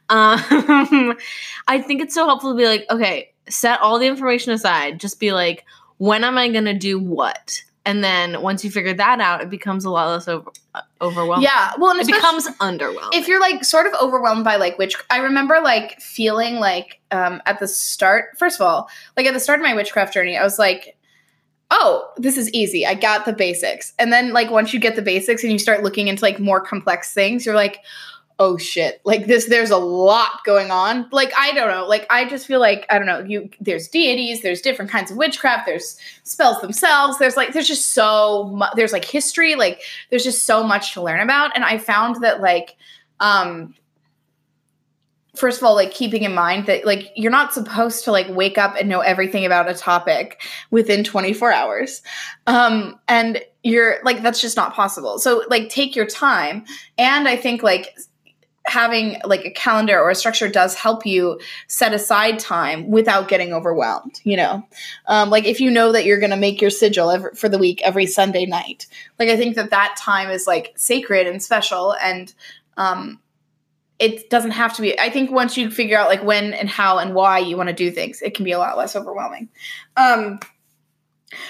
um 0.09 0.39
I 1.67 1.81
think 1.85 2.01
it's 2.01 2.15
so 2.15 2.25
helpful 2.25 2.53
to 2.53 2.57
be 2.57 2.65
like, 2.65 2.85
okay, 2.89 3.31
set 3.47 3.79
all 3.81 3.99
the 3.99 4.07
information 4.07 4.53
aside. 4.53 4.99
Just 4.99 5.19
be 5.19 5.31
like, 5.33 5.65
when 5.97 6.23
am 6.23 6.37
I 6.37 6.49
going 6.49 6.65
to 6.65 6.73
do 6.73 6.99
what? 6.99 7.63
And 7.83 8.03
then 8.03 8.41
once 8.43 8.63
you 8.63 8.69
figure 8.69 8.93
that 8.93 9.19
out, 9.19 9.41
it 9.41 9.50
becomes 9.50 9.85
a 9.85 9.89
lot 9.89 10.07
less 10.09 10.27
over, 10.27 10.51
uh, 10.75 10.81
overwhelming. 11.01 11.43
yeah, 11.43 11.71
well, 11.79 11.91
and 11.91 12.00
It 12.00 12.05
becomes 12.05 12.47
underwhelming. 12.59 13.09
if 13.13 13.27
you're 13.27 13.41
like 13.41 13.63
sort 13.65 13.88
of 13.88 13.93
overwhelmed 14.00 14.43
by 14.43 14.57
like 14.57 14.77
which 14.77 14.95
I 15.09 15.17
remember 15.17 15.59
like 15.63 16.00
feeling 16.00 16.55
like 16.57 17.00
um 17.09 17.41
at 17.47 17.59
the 17.59 17.67
start 17.67 18.38
first 18.38 18.59
of 18.61 18.65
all 18.67 18.88
like 19.17 19.25
at 19.25 19.33
the 19.33 19.39
start 19.39 19.59
of 19.59 19.65
my 19.65 19.73
witchcraft 19.73 20.13
journey 20.13 20.38
I 20.38 20.43
was 20.43 20.59
like 20.59 20.95
oh 21.71 22.07
this 22.17 22.38
is 22.38 22.51
easy 22.53 22.85
I 22.85 22.93
got 22.93 23.25
the 23.25 23.33
basics 23.33 23.93
and 23.97 24.13
then 24.13 24.31
like 24.31 24.51
once 24.51 24.73
you 24.73 24.79
get 24.79 24.95
the 24.95 25.01
basics 25.01 25.41
and 25.43 25.51
you 25.51 25.57
start 25.59 25.81
looking 25.83 26.07
into 26.07 26.21
like 26.23 26.39
more 26.39 26.61
complex 26.61 27.13
things 27.13 27.45
you're 27.45 27.55
like 27.55 27.79
oh 28.41 28.57
shit 28.57 29.00
like 29.03 29.27
this 29.27 29.45
there's 29.45 29.69
a 29.69 29.77
lot 29.77 30.43
going 30.45 30.71
on. 30.71 31.07
Like 31.12 31.31
I 31.38 31.53
don't 31.53 31.69
know 31.69 31.86
like 31.88 32.07
I 32.10 32.27
just 32.27 32.48
feel 32.48 32.60
like 32.60 32.88
I 32.89 32.98
don't 32.98 33.05
know 33.05 33.19
you 33.19 33.51
there's 33.60 33.88
deities 33.88 34.41
there's 34.41 34.62
different 34.62 34.89
kinds 34.89 35.12
of 35.12 35.17
witchcraft 35.17 35.67
there's 35.67 35.95
spells 36.24 36.60
themselves 36.60 37.19
there's 37.19 37.38
like 37.38 37.53
there's 37.53 37.67
just 37.67 37.93
so 37.93 38.45
much 38.45 38.71
there's 38.75 38.93
like 38.93 39.05
history 39.05 39.53
like 39.53 39.83
there's 40.10 40.24
just 40.24 40.45
so 40.45 40.63
much 40.63 40.95
to 40.95 41.03
learn 41.03 41.19
about. 41.21 41.51
And 41.55 41.63
i 41.63 41.77
found 41.77 42.24
that 42.24 42.41
like 42.41 42.75
um 43.19 43.75
first 45.36 45.60
of 45.60 45.63
all 45.63 45.75
like 45.75 45.91
keeping 45.91 46.24
in 46.24 46.33
mind 46.33 46.65
that 46.65 46.83
like 46.83 47.12
you're 47.15 47.31
not 47.31 47.53
supposed 47.53 48.03
to 48.05 48.12
like 48.12 48.27
wake 48.29 48.57
up 48.57 48.75
and 48.75 48.89
know 48.89 49.01
everything 49.01 49.45
about 49.45 49.69
a 49.69 49.75
topic 49.75 50.41
within 50.71 51.03
24 51.03 51.53
hours. 51.53 52.01
Um 52.48 53.00
and 53.07 53.39
you're 53.63 53.98
like 54.03 54.24
that's 54.24 54.41
just 54.41 54.57
not 54.57 54.74
possible. 54.74 55.19
So 55.19 55.43
like 55.48 55.69
take 55.69 55.95
your 55.95 56.07
time. 56.07 56.65
And 56.98 57.27
i 57.27 57.36
think 57.36 57.62
like 57.62 57.95
having 58.65 59.20
like 59.25 59.46
a 59.46 59.51
calendar 59.51 60.00
or 60.00 60.10
a 60.10 60.15
structure 60.15 60.48
does 60.48 60.75
help 60.75 61.06
you 61.06 61.39
set 61.68 61.94
aside 61.94 62.39
time 62.39 62.89
without 62.89 63.27
getting 63.27 63.53
overwhelmed 63.53 64.22
you 64.24 64.38
know? 64.38 64.65
Um, 65.08 65.30
like 65.30 65.46
if 65.46 65.60
you 65.60 65.72
know 65.72 65.91
that 65.91 66.06
you're 66.06 66.20
going 66.20 66.32
to 66.32 66.38
make 66.38 66.62
your 66.62 66.70
sigil 66.70 67.10
every, 67.12 67.32
for 67.34 67.50
the 67.50 67.58
week 67.58 67.82
every 67.84 68.06
sunday 68.06 68.46
night 68.46 68.88
like 69.20 69.30
i 69.30 69.38
think 69.38 69.56
that 69.56 69.72
that 69.72 69.96
time 69.98 70.30
is 70.30 70.48
like 70.48 70.74
sacred 70.75 71.27
and 71.27 71.41
special 71.41 71.96
and 72.01 72.34
um, 72.77 73.20
it 74.00 74.30
doesn't 74.30 74.51
have 74.51 74.75
to 74.75 74.82
be 74.82 75.00
i 75.00 75.10
think 75.10 75.32
once 75.32 75.58
you 75.58 75.70
figure 75.70 75.98
out 75.98 76.08
like 76.08 76.24
when 76.24 76.53
and 76.53 76.70
how 76.70 76.98
and 76.98 77.13
why 77.13 77.38
you 77.39 77.58
want 77.58 77.70
to 77.70 77.75
do 77.75 77.91
things 77.91 78.22
it 78.22 78.34
can 78.34 78.46
be 78.46 78.51
a 78.51 78.60
lot 78.60 78.77
less 78.77 78.96
overwhelming. 78.96 79.50
Um, 79.98 80.39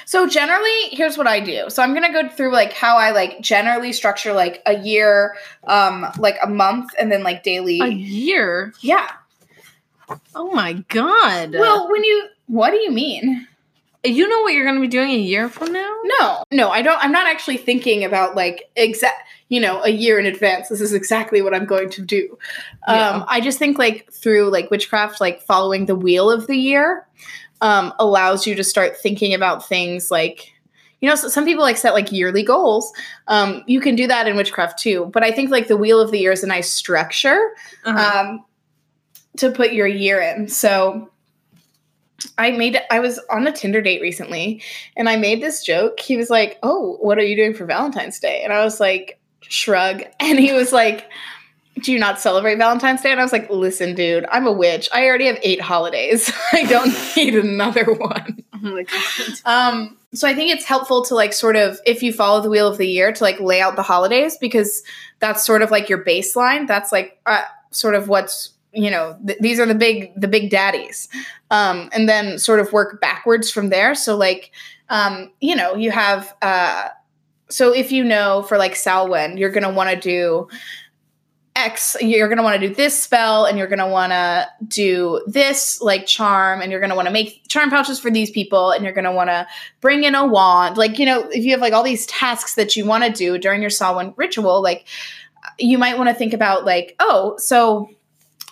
so 0.06 0.28
generally 0.28 0.90
here's 0.92 1.18
what 1.18 1.28
i 1.28 1.40
do 1.40 1.70
so 1.70 1.82
i'm 1.82 1.94
gonna 1.94 2.12
go 2.12 2.28
through 2.30 2.52
like 2.52 2.74
how 2.74 2.98
i 2.98 3.12
like 3.12 3.40
generally 3.42 3.92
structure 3.92 4.34
like 4.34 4.62
a 4.66 4.78
year 4.80 5.36
um 5.66 6.06
like 6.18 6.38
a 6.44 6.50
month 6.50 6.92
and 7.00 7.12
then 7.12 7.24
like 7.24 7.44
daily 7.44 7.80
a 7.82 7.88
year. 7.88 8.74
yeah 8.82 9.12
Oh 10.36 10.52
my 10.52 10.74
god. 10.90 11.54
well 11.54 11.90
when 11.90 12.04
you 12.04 12.28
what 12.48 12.72
do 12.72 12.78
you 12.78 12.92
mean 12.92 13.48
you 14.04 14.28
know 14.28 14.42
what 14.42 14.54
you're 14.54 14.66
going 14.66 14.76
to 14.76 14.82
be 14.82 14.88
doing 14.88 15.12
a 15.12 15.18
year 15.18 15.48
from 15.48 15.72
now? 15.72 15.96
No, 16.04 16.44
no, 16.52 16.70
I 16.70 16.82
don't. 16.82 16.98
I'm 17.04 17.12
not 17.12 17.28
actually 17.28 17.58
thinking 17.58 18.04
about 18.04 18.36
like 18.36 18.70
exact, 18.76 19.28
you 19.50 19.60
know, 19.60 19.84
a 19.84 19.90
year 19.90 20.18
in 20.20 20.26
advance. 20.26 20.70
This 20.70 20.82
is 20.82 20.94
exactly 20.94 21.42
what 21.44 21.54
I'm 21.54 21.66
going 21.66 21.90
to 21.92 22.02
do. 22.02 22.38
Yeah. 22.88 23.10
Um, 23.10 23.26
I 23.28 23.42
just 23.42 23.60
think 23.60 23.78
like 23.78 24.12
through 24.12 24.50
like 24.50 24.72
witchcraft, 24.72 25.22
like 25.22 25.42
following 25.42 25.86
the 25.86 25.96
wheel 25.96 26.32
of 26.32 26.48
the 26.48 26.56
year, 26.58 27.06
um, 27.62 27.94
allows 28.00 28.46
you 28.46 28.56
to 28.56 28.64
start 28.64 28.98
thinking 28.98 29.34
about 29.34 29.68
things 29.68 30.12
like, 30.12 30.52
you 31.00 31.10
know, 31.10 31.16
so 31.16 31.28
some 31.30 31.46
people 31.46 31.64
like 31.64 31.78
set 31.78 31.94
like 31.94 32.12
yearly 32.12 32.44
goals. 32.44 32.92
Um, 33.28 33.64
you 33.68 33.80
can 33.82 33.96
do 33.96 34.08
that 34.08 34.28
in 34.28 34.36
witchcraft 34.36 34.78
too, 34.80 35.10
but 35.14 35.24
I 35.24 35.32
think 35.32 35.50
like 35.52 35.68
the 35.68 35.78
wheel 35.78 36.00
of 36.00 36.12
the 36.12 36.20
year 36.20 36.32
is 36.32 36.44
a 36.44 36.48
nice 36.48 36.70
structure 36.72 37.52
Uh-huh. 37.86 38.20
um, 38.20 38.46
to 39.38 39.50
put 39.50 39.74
your 39.74 39.88
year 39.88 40.20
in. 40.20 40.48
So 40.48 41.10
I 42.38 42.52
made 42.52 42.80
I 42.92 43.00
was 43.00 43.20
on 43.32 43.48
a 43.48 43.52
Tinder 43.52 43.82
date 43.82 44.02
recently 44.02 44.62
and 44.96 45.10
I 45.10 45.16
made 45.16 45.42
this 45.42 45.64
joke. 45.64 46.00
He 46.00 46.18
was 46.18 46.30
like, 46.30 46.60
"Oh, 46.62 46.98
what 47.02 47.18
are 47.18 47.24
you 47.24 47.36
doing 47.36 47.54
for 47.56 47.66
Valentine's 47.66 48.20
Day?" 48.20 48.44
And 48.44 48.54
I 48.54 48.64
was 48.64 48.80
like, 48.80 49.20
"Shrug." 49.42 50.04
And 50.20 50.38
he 50.40 50.54
was 50.54 50.72
like, 50.72 51.10
do 51.80 51.92
you 51.92 52.00
not 52.00 52.20
celebrate 52.20 52.58
Valentine's 52.58 53.02
Day? 53.02 53.12
And 53.12 53.20
I 53.20 53.24
was 53.24 53.32
like, 53.32 53.50
listen, 53.50 53.96
dude, 53.96 54.26
I'm 54.32 54.46
a 54.46 54.52
witch. 54.52 54.90
I 54.94 55.06
already 55.06 55.26
have 55.26 55.40
eight 55.42 55.62
holidays. 55.62 56.32
I 56.52 56.64
don't 56.66 56.94
need 57.16 57.36
another 57.36 57.94
one. 57.94 58.44
Oh. 58.54 58.84
Um, 59.46 59.98
so 60.14 60.28
I 60.28 60.34
think 60.34 60.52
it's 60.52 60.66
helpful 60.66 61.04
to 61.06 61.16
like 61.16 61.34
sort 61.34 61.56
of, 61.56 61.80
if 61.86 62.04
you 62.04 62.14
follow 62.14 62.42
the 62.42 62.50
wheel 62.50 62.68
of 62.68 62.78
the 62.78 62.88
year, 62.88 63.12
to 63.12 63.24
like 63.24 63.40
lay 63.40 63.62
out 63.62 63.76
the 63.76 63.84
holidays 63.84 64.38
because 64.38 64.84
that's 65.20 65.46
sort 65.46 65.62
of 65.62 65.72
like 65.72 65.90
your 65.90 66.04
baseline. 66.04 66.68
That's 66.68 66.92
like 66.92 67.20
uh, 67.26 67.44
sort 67.72 67.96
of 67.96 68.08
what's 68.08 68.50
you 68.74 68.90
know 68.90 69.18
th- 69.26 69.40
these 69.40 69.60
are 69.60 69.66
the 69.66 69.76
big 69.76 70.14
the 70.16 70.30
big 70.30 70.50
daddies 70.50 71.10
um 71.50 71.90
and 71.92 72.08
then 72.08 72.40
sort 72.40 72.58
of 72.58 72.72
work 72.72 73.02
backwards 73.02 73.52
from 73.52 73.68
there 73.68 73.94
so 73.94 74.16
like 74.16 74.52
um 74.88 75.30
you 75.42 75.54
know 75.54 75.76
you 75.76 75.92
have 75.92 76.34
uh 76.42 76.88
so 77.52 77.74
if 77.74 77.92
you 77.92 78.04
know 78.04 78.44
for 78.44 78.58
like 78.58 78.76
Samhain, 78.76 79.38
you're 79.38 79.50
gonna 79.50 79.72
want 79.72 79.90
to 79.90 79.96
do 79.98 80.48
X, 81.56 81.98
you're 82.00 82.30
gonna 82.30 82.44
want 82.44 82.60
to 82.60 82.68
do 82.68 82.74
this 82.74 83.00
spell, 83.02 83.46
and 83.46 83.58
you're 83.58 83.68
gonna 83.68 83.90
want 83.90 84.12
to 84.12 84.48
do 84.68 85.22
this 85.28 85.82
like 85.82 86.06
charm, 86.06 86.62
and 86.62 86.72
you're 86.72 86.80
gonna 86.80 86.96
want 86.96 87.08
to 87.08 87.12
make 87.12 87.48
charm 87.48 87.70
pouches 87.70 88.00
for 88.00 88.10
these 88.10 88.32
people, 88.32 88.72
and 88.72 88.84
you're 88.84 88.94
gonna 88.94 89.12
want 89.12 89.30
to 89.30 89.46
bring 89.82 90.04
in 90.04 90.16
a 90.16 90.26
wand. 90.26 90.78
Like 90.78 90.98
you 90.98 91.06
know, 91.06 91.28
if 91.30 91.44
you 91.44 91.52
have 91.52 91.62
like 91.62 91.74
all 91.74 91.84
these 91.84 92.06
tasks 92.06 92.56
that 92.56 92.76
you 92.76 92.86
want 92.86 93.04
to 93.04 93.12
do 93.12 93.38
during 93.38 93.62
your 93.62 93.70
Samhain 93.70 94.14
ritual, 94.16 94.62
like 94.62 94.88
you 95.60 95.78
might 95.78 95.98
want 95.98 96.10
to 96.10 96.16
think 96.16 96.34
about 96.34 96.66
like, 96.66 96.96
oh, 97.00 97.36
so 97.38 97.90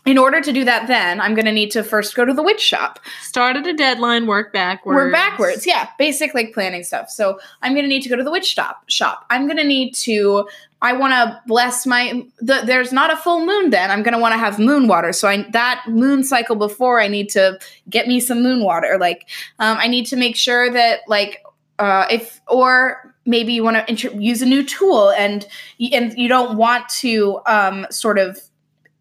in 0.06 0.18
order 0.18 0.42
to 0.42 0.52
do 0.52 0.66
that, 0.66 0.88
then 0.88 1.22
I'm 1.22 1.36
gonna 1.36 1.52
need 1.52 1.72
to 1.72 1.84
first 1.84 2.16
go 2.16 2.26
to 2.26 2.34
the 2.34 2.44
witch 2.44 2.62
shop. 2.62 3.00
Start 3.22 3.56
at 3.58 3.68
a 3.68 3.74
deadline, 3.74 4.28
work 4.28 4.52
backwards. 4.52 4.96
We're 4.96 5.12
backwards. 5.12 5.68
Yeah, 5.68 5.88
basic 5.98 6.34
like 6.34 6.54
planning 6.54 6.84
stuff. 6.84 7.10
So 7.10 7.40
I'm 7.62 7.76
gonna 7.76 7.88
need 7.88 8.02
to 8.04 8.10
go 8.10 8.16
to 8.16 8.24
the 8.24 8.32
witch 8.32 8.48
shop. 8.48 8.84
Shop. 8.88 9.26
I'm 9.30 9.48
gonna 9.48 9.64
need 9.64 9.94
to. 9.96 10.48
I 10.82 10.94
want 10.94 11.14
to 11.14 11.42
bless 11.46 11.86
my. 11.86 12.26
The, 12.40 12.62
there's 12.66 12.94
not 12.94 13.12
a 13.12 13.18
full 13.18 13.46
moon. 13.46 13.70
Then 13.70 13.92
I'm 13.92 14.02
gonna 14.02 14.20
want 14.20 14.34
to 14.34 14.38
have 14.38 14.60
moon 14.60 14.88
water. 14.88 15.12
So 15.12 15.28
I 15.28 15.50
that 15.52 15.84
moon 15.88 16.24
cycle 16.24 16.56
before 16.56 17.02
I 17.02 17.08
need 17.08 17.30
to 17.30 17.60
get 17.90 18.08
me 18.08 18.20
some 18.20 18.42
moon 18.42 18.64
water. 18.64 18.98
Like 19.00 19.28
um, 19.60 19.78
I 19.78 19.88
need 19.88 20.06
to 20.08 20.16
make 20.16 20.36
sure 20.36 20.72
that 20.72 21.02
like 21.08 21.44
uh, 21.80 22.06
if 22.10 22.40
or 22.48 23.14
maybe 23.26 23.54
you 23.54 23.64
want 23.64 23.88
to 23.88 24.18
use 24.18 24.42
a 24.42 24.46
new 24.46 24.64
tool 24.64 25.12
and 25.12 25.48
and 25.92 26.18
you 26.18 26.28
don't 26.28 26.58
want 26.58 26.88
to 26.90 27.42
um, 27.46 27.86
sort 27.90 28.18
of 28.18 28.40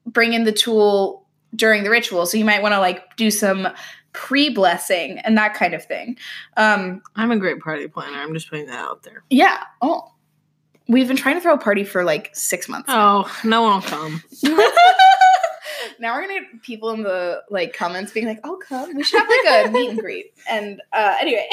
bring 0.07 0.33
in 0.33 0.45
the 0.45 0.53
tool 0.53 1.27
during 1.55 1.85
the 1.85 1.91
ritual. 1.91 2.27
So 2.27 2.37
you 2.37 2.45
might 2.45 2.63
want 2.63 2.75
to 2.75 2.81
like 2.81 3.17
do 3.17 3.31
some 3.31 3.69
pre-blessing 4.13 5.19
and 5.21 5.37
that 5.39 5.55
kind 5.55 5.75
of 5.75 5.85
thing. 5.85 6.17
Um, 6.57 7.03
I'm 7.15 7.31
a 7.31 7.37
great 7.37 7.61
party 7.61 7.87
planner. 7.89 8.19
I'm 8.19 8.35
just 8.35 8.51
putting 8.51 8.67
that 8.67 8.79
out 8.79 9.03
there. 9.05 9.23
yeah. 9.31 9.63
Oh, 9.81 10.13
we've 10.89 11.07
been 11.07 11.17
trying 11.17 11.37
to 11.37 11.41
throw 11.41 11.55
a 11.55 11.59
party 11.59 11.85
for 11.85 12.05
like 12.05 12.31
six 12.35 12.69
months. 12.69 12.89
Oh, 12.93 13.31
no 13.45 13.63
one 13.63 13.75
will 13.75 13.83
come. 13.83 14.23
now 16.01 16.15
we're 16.15 16.23
gonna 16.23 16.41
get 16.41 16.63
people 16.63 16.91
in 16.91 17.03
the 17.03 17.43
like 17.51 17.75
comments 17.75 18.13
being 18.13 18.27
like, 18.27 18.41
"Oh, 18.45 18.57
come! 18.57 18.95
We 18.95 19.03
should 19.03 19.21
have 19.21 19.29
like 19.29 19.67
a 19.67 19.71
meet 19.73 19.91
and 19.91 19.99
greet." 19.99 20.33
And 20.49 20.81
uh, 20.93 21.15
anyway, 21.21 21.49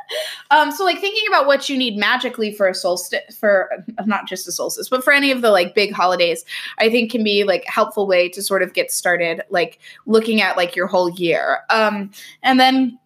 um, 0.50 0.70
so 0.72 0.84
like 0.84 1.00
thinking 1.00 1.24
about 1.28 1.46
what 1.46 1.68
you 1.68 1.76
need 1.76 1.96
magically 1.96 2.52
for 2.52 2.68
a 2.68 2.74
solstice, 2.74 3.36
for 3.38 3.70
uh, 3.98 4.04
not 4.04 4.26
just 4.28 4.48
a 4.48 4.52
solstice, 4.52 4.88
but 4.88 5.04
for 5.04 5.12
any 5.12 5.30
of 5.30 5.42
the 5.42 5.50
like 5.50 5.74
big 5.74 5.92
holidays, 5.92 6.44
I 6.78 6.90
think 6.90 7.10
can 7.10 7.24
be 7.24 7.44
like 7.44 7.64
a 7.68 7.70
helpful 7.70 8.06
way 8.06 8.28
to 8.30 8.42
sort 8.42 8.62
of 8.62 8.72
get 8.72 8.90
started, 8.90 9.42
like 9.50 9.78
looking 10.06 10.40
at 10.40 10.56
like 10.56 10.76
your 10.76 10.86
whole 10.86 11.10
year, 11.10 11.60
um, 11.70 12.10
and 12.42 12.58
then 12.58 12.98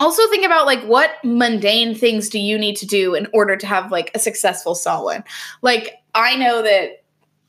also 0.00 0.26
think 0.28 0.44
about 0.44 0.66
like 0.66 0.82
what 0.82 1.12
mundane 1.24 1.94
things 1.94 2.28
do 2.28 2.38
you 2.38 2.58
need 2.58 2.76
to 2.76 2.86
do 2.86 3.14
in 3.14 3.26
order 3.32 3.56
to 3.56 3.66
have 3.66 3.90
like 3.90 4.10
a 4.14 4.18
successful 4.18 4.74
Samhain. 4.74 5.24
Like 5.62 5.94
I 6.14 6.36
know 6.36 6.62
that 6.62 7.02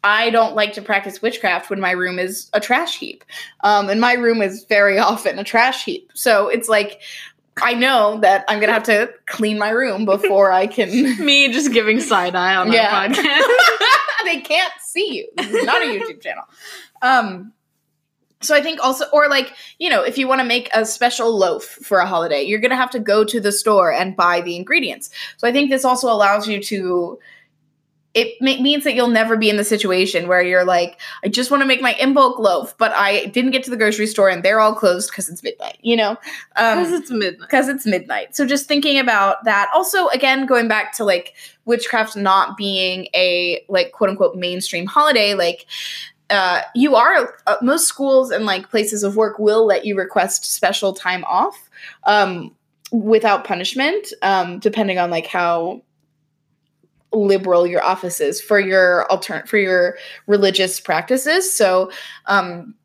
I 0.04 0.30
don't 0.30 0.56
like 0.56 0.74
to 0.74 0.82
practice 0.82 1.22
witchcraft 1.22 1.70
when 1.70 1.80
my 1.82 1.92
room 1.92 2.20
is 2.20 2.50
a 2.54 2.60
trash 2.60 2.98
heap. 2.98 3.24
Um, 3.63 3.89
and 3.89 4.00
my 4.00 4.13
room 4.13 4.41
is 4.41 4.65
very 4.69 4.98
often 5.12 5.39
a 5.39 5.43
trash 5.43 5.84
heap. 5.84 6.12
So 6.13 6.48
it's 6.48 6.69
like, 6.69 7.02
I 7.62 7.74
know 7.74 8.19
that 8.21 8.45
I'm 8.48 8.60
going 8.60 8.67
to 8.67 8.74
have 8.74 8.84
to 8.84 9.12
clean 9.26 9.58
my 9.58 9.69
room 9.69 10.06
before 10.06 10.52
I 10.52 10.67
can. 10.67 10.89
Me 11.26 11.52
just 11.52 11.74
giving 11.74 12.00
side 12.00 12.36
eye 12.36 12.56
on 12.56 12.71
Yeah. 12.71 13.08
podcast. 13.08 13.86
they 14.26 14.41
can't 14.41 14.71
see 14.80 15.15
you. 15.17 15.28
This 15.36 15.52
is 15.52 15.65
not 15.65 15.82
a 15.82 15.86
YouTube 15.86 16.21
channel. 16.21 16.43
Um, 17.02 17.52
so 18.41 18.56
I 18.56 18.62
think 18.62 18.80
also, 18.84 19.06
or 19.12 19.28
like, 19.30 19.54
you 19.80 19.89
know, 19.89 20.04
if 20.04 20.17
you 20.17 20.28
want 20.28 20.41
to 20.41 20.45
make 20.47 20.69
a 20.73 20.86
special 20.86 21.36
loaf 21.36 21.63
for 21.63 21.97
a 22.00 22.06
holiday, 22.06 22.43
you're 22.43 22.60
going 22.60 22.71
to 22.71 22.76
have 22.78 22.91
to 22.91 23.00
go 23.00 23.23
to 23.23 23.39
the 23.39 23.52
store 23.52 23.91
and 23.91 24.15
buy 24.15 24.41
the 24.41 24.56
ingredients. 24.56 25.10
So 25.38 25.47
I 25.47 25.52
think 25.52 25.69
this 25.69 25.84
also 25.86 26.08
allows 26.12 26.47
you 26.47 26.62
to. 26.63 27.19
It 28.13 28.34
ma- 28.41 28.60
means 28.60 28.84
that 28.86 28.95
you'll 28.95 29.10
never 29.10 29.38
be 29.38 29.47
in 29.47 29.58
the 29.58 29.63
situation 29.63 30.28
where 30.28 30.41
you're 30.41 30.65
like, 30.65 31.00
I 31.23 31.28
just 31.28 31.52
want 31.52 31.62
to 31.62 31.67
make 31.67 31.82
my 31.84 31.93
Imbolc 31.95 32.39
loaf, 32.39 32.76
but 32.80 32.91
I 32.93 33.26
didn't 33.28 33.52
get 33.52 33.63
to 33.65 33.69
the 33.69 33.78
grocery 33.78 34.08
store 34.08 34.28
and 34.28 34.41
they're 34.41 34.60
all 34.60 34.73
closed 34.73 35.12
because 35.12 35.30
it's 35.30 35.43
midnight. 35.43 35.78
You 35.82 35.97
know, 35.97 36.10
um, 36.56 36.80
Because 36.80 36.93
it's 36.93 37.12
midnight. 37.12 37.39
because 37.41 37.67
it's 37.69 37.86
midnight. 37.86 38.36
So 38.36 38.47
just 38.47 38.67
thinking 38.67 38.97
about 38.97 39.43
that. 39.43 39.69
Also, 39.71 40.08
again, 40.08 40.47
going 40.47 40.67
back 40.67 40.93
to 40.93 41.04
like 41.04 41.36
witchcraft 41.65 42.15
not 42.15 42.58
being 42.58 43.08
a 43.13 43.63
like 43.69 43.91
quote 43.91 44.10
unquote 44.10 44.36
mainstream 44.36 44.88
holiday, 44.88 45.36
like 45.36 45.67
uh, 46.30 46.62
you 46.76 46.96
are 46.96 47.38
uh, 47.48 47.56
most 47.62 47.88
schools 47.88 48.32
and 48.32 48.46
like 48.46 48.70
places 48.70 49.04
of 49.04 49.16
work 49.16 49.40
will 49.40 49.66
let 49.66 49.86
you 49.86 49.98
request 49.98 50.46
special 50.46 50.94
time 50.94 51.24
off 51.26 51.70
um, 52.06 52.54
without 52.92 53.44
punishment, 53.44 54.08
um, 54.22 54.60
depending 54.60 54.98
on 54.98 55.10
like 55.10 55.28
how 55.28 55.82
liberal 57.13 57.66
your 57.66 57.84
office 57.84 58.20
is 58.20 58.42
for 58.42 58.60
your 58.60 59.08
altern 59.10 59.48
for 59.48 59.58
your 59.58 59.98
religious 60.28 60.80
practices. 60.80 61.52
So 61.52 61.92
um, 62.26 62.76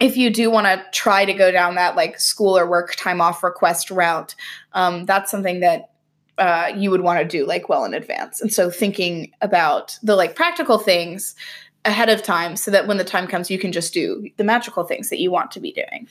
if 0.00 0.16
you 0.16 0.30
do 0.30 0.50
want 0.50 0.66
to 0.66 0.84
try 0.92 1.24
to 1.24 1.32
go 1.32 1.52
down 1.52 1.76
that 1.76 1.94
like 1.94 2.18
school 2.18 2.58
or 2.58 2.68
work 2.68 2.96
time 2.96 3.20
off 3.20 3.44
request 3.44 3.90
route, 3.90 4.34
um, 4.72 5.06
that's 5.06 5.30
something 5.30 5.60
that 5.60 5.90
uh, 6.38 6.72
you 6.74 6.90
would 6.90 7.02
want 7.02 7.20
to 7.20 7.24
do 7.24 7.46
like 7.46 7.68
well 7.68 7.84
in 7.84 7.94
advance. 7.94 8.40
And 8.40 8.52
so 8.52 8.70
thinking 8.70 9.30
about 9.42 9.98
the 10.02 10.16
like 10.16 10.34
practical 10.34 10.78
things 10.78 11.36
ahead 11.84 12.08
of 12.08 12.22
time 12.22 12.56
so 12.56 12.70
that 12.70 12.86
when 12.86 12.98
the 12.98 13.04
time 13.04 13.26
comes, 13.26 13.50
you 13.50 13.58
can 13.58 13.72
just 13.72 13.92
do 13.94 14.28
the 14.36 14.44
magical 14.44 14.84
things 14.84 15.08
that 15.10 15.20
you 15.20 15.30
want 15.30 15.50
to 15.52 15.60
be 15.60 15.72
doing. 15.72 16.08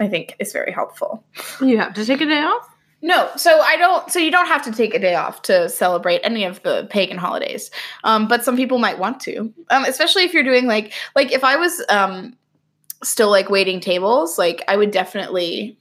I 0.00 0.08
think 0.08 0.34
is 0.38 0.52
very 0.52 0.72
helpful. 0.72 1.24
You 1.60 1.78
have 1.78 1.94
to 1.94 2.04
take 2.04 2.20
a 2.20 2.26
day 2.26 2.42
off? 2.42 2.68
No, 3.02 3.28
so 3.36 3.60
I 3.60 3.76
don't. 3.76 4.10
So 4.10 4.20
you 4.20 4.30
don't 4.30 4.46
have 4.46 4.62
to 4.64 4.72
take 4.72 4.94
a 4.94 4.98
day 4.98 5.16
off 5.16 5.42
to 5.42 5.68
celebrate 5.68 6.20
any 6.20 6.44
of 6.44 6.62
the 6.62 6.86
pagan 6.88 7.18
holidays, 7.18 7.70
um, 8.04 8.28
but 8.28 8.44
some 8.44 8.56
people 8.56 8.78
might 8.78 8.98
want 8.98 9.20
to, 9.22 9.52
um, 9.70 9.84
especially 9.84 10.22
if 10.22 10.32
you're 10.32 10.44
doing 10.44 10.66
like 10.66 10.92
like 11.16 11.32
if 11.32 11.42
I 11.42 11.56
was 11.56 11.84
um, 11.88 12.36
still 13.02 13.28
like 13.28 13.50
waiting 13.50 13.80
tables, 13.80 14.38
like 14.38 14.62
I 14.68 14.76
would 14.76 14.92
definitely 14.92 15.76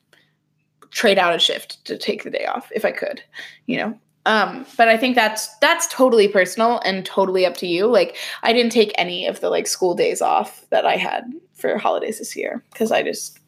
trade 0.89 1.20
out 1.20 1.36
a 1.36 1.39
shift 1.39 1.84
to 1.86 1.96
take 1.96 2.24
the 2.24 2.32
day 2.32 2.46
off 2.46 2.72
if 2.74 2.86
I 2.86 2.91
could, 2.91 3.24
you 3.67 3.78
know. 3.78 4.00
Um, 4.26 4.66
but 4.78 4.88
I 4.88 4.98
think 4.98 5.16
that's 5.16 5.56
that's 5.58 5.88
totally 5.88 6.28
personal 6.28 6.80
and 6.86 7.06
totally 7.06 7.46
up 7.46 7.58
to 7.58 7.68
you. 7.68 7.88
Like 7.88 8.18
I 8.44 8.54
didn't 8.54 8.72
take 8.72 8.94
any 8.96 9.26
of 9.26 9.40
the 9.40 9.50
like 9.50 9.68
school 9.68 9.96
days 9.96 10.22
off 10.22 10.66
that 10.70 10.86
I 10.86 10.96
had 10.96 11.32
for 11.54 11.78
holidays 11.78 12.20
this 12.20 12.36
year 12.36 12.64
because 12.72 12.92
I 12.92 13.04
just 13.04 13.40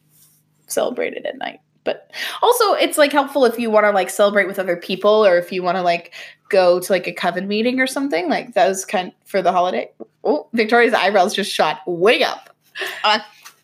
celebrated 0.66 1.26
at 1.26 1.36
night 1.36 1.60
but 1.84 2.10
also 2.40 2.72
it's 2.72 2.96
like 2.96 3.12
helpful 3.12 3.44
if 3.44 3.58
you 3.58 3.70
want 3.70 3.84
to 3.84 3.90
like 3.90 4.08
celebrate 4.08 4.46
with 4.46 4.58
other 4.58 4.76
people 4.76 5.26
or 5.26 5.36
if 5.36 5.52
you 5.52 5.62
want 5.62 5.76
to 5.76 5.82
like 5.82 6.14
go 6.48 6.80
to 6.80 6.90
like 6.90 7.06
a 7.06 7.12
coven 7.12 7.46
meeting 7.46 7.78
or 7.78 7.86
something 7.86 8.30
like 8.30 8.54
those 8.54 8.86
kind 8.86 9.12
for 9.26 9.42
the 9.42 9.52
holiday 9.52 9.90
oh 10.24 10.48
victoria's 10.54 10.94
eyebrows 10.94 11.34
just 11.34 11.52
shot 11.52 11.80
way 11.86 12.22
up 12.24 12.48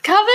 Coven! 0.02 0.26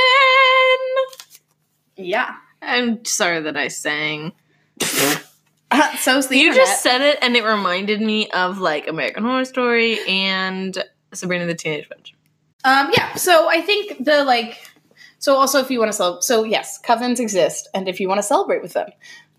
yeah 1.97 2.35
I'm 2.65 3.05
sorry 3.05 3.41
that 3.41 3.55
I 3.55 3.67
sang. 3.67 4.33
so's 5.99 6.27
the 6.27 6.37
you 6.37 6.47
internet. 6.47 6.67
just 6.67 6.83
said 6.83 7.01
it 7.01 7.19
and 7.21 7.35
it 7.35 7.43
reminded 7.43 8.01
me 8.01 8.29
of 8.31 8.59
like 8.59 8.87
American 8.87 9.23
Horror 9.23 9.45
Story 9.45 9.99
and 10.07 10.83
Sabrina 11.13 11.45
the 11.45 11.55
Teenage 11.55 11.89
Witch. 11.89 12.13
Um, 12.63 12.89
yeah, 12.95 13.13
so 13.15 13.47
I 13.47 13.61
think 13.61 14.03
the 14.03 14.23
like, 14.23 14.57
so 15.19 15.35
also 15.35 15.59
if 15.59 15.69
you 15.69 15.79
want 15.79 15.89
to 15.89 15.95
celebrate, 15.95 16.23
so 16.23 16.43
yes, 16.43 16.79
covens 16.81 17.19
exist, 17.19 17.69
and 17.73 17.87
if 17.87 17.99
you 17.99 18.07
want 18.07 18.17
to 18.19 18.23
celebrate 18.23 18.61
with 18.61 18.73
them, 18.73 18.89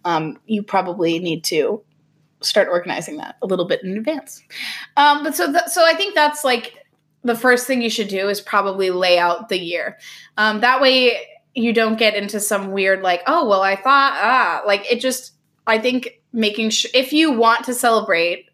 um, 0.04 0.38
you 0.46 0.62
probably 0.62 1.18
need 1.18 1.42
to 1.44 1.82
start 2.40 2.68
organizing 2.68 3.16
that 3.16 3.36
a 3.42 3.46
little 3.46 3.64
bit 3.64 3.82
in 3.82 3.96
advance. 3.96 4.42
Um, 4.96 5.24
but 5.24 5.34
so, 5.34 5.50
th- 5.50 5.66
so 5.66 5.84
I 5.84 5.94
think 5.94 6.14
that's 6.14 6.44
like 6.44 6.74
the 7.24 7.34
first 7.34 7.66
thing 7.66 7.82
you 7.82 7.90
should 7.90 8.08
do 8.08 8.28
is 8.28 8.40
probably 8.40 8.90
lay 8.90 9.18
out 9.18 9.48
the 9.48 9.58
year. 9.58 9.98
Um, 10.36 10.60
that 10.60 10.80
way 10.80 11.18
you 11.54 11.72
don't 11.72 11.98
get 11.98 12.14
into 12.14 12.38
some 12.38 12.70
weird 12.70 13.02
like, 13.02 13.22
oh 13.26 13.48
well, 13.48 13.62
I 13.62 13.74
thought 13.74 14.16
ah, 14.20 14.62
like 14.66 14.90
it 14.90 15.00
just. 15.00 15.32
I 15.66 15.79
think 15.79 16.20
making 16.33 16.70
sure 16.70 16.90
if 16.94 17.12
you 17.12 17.33
want 17.33 17.64
to 17.64 17.74
celebrate 17.74 18.50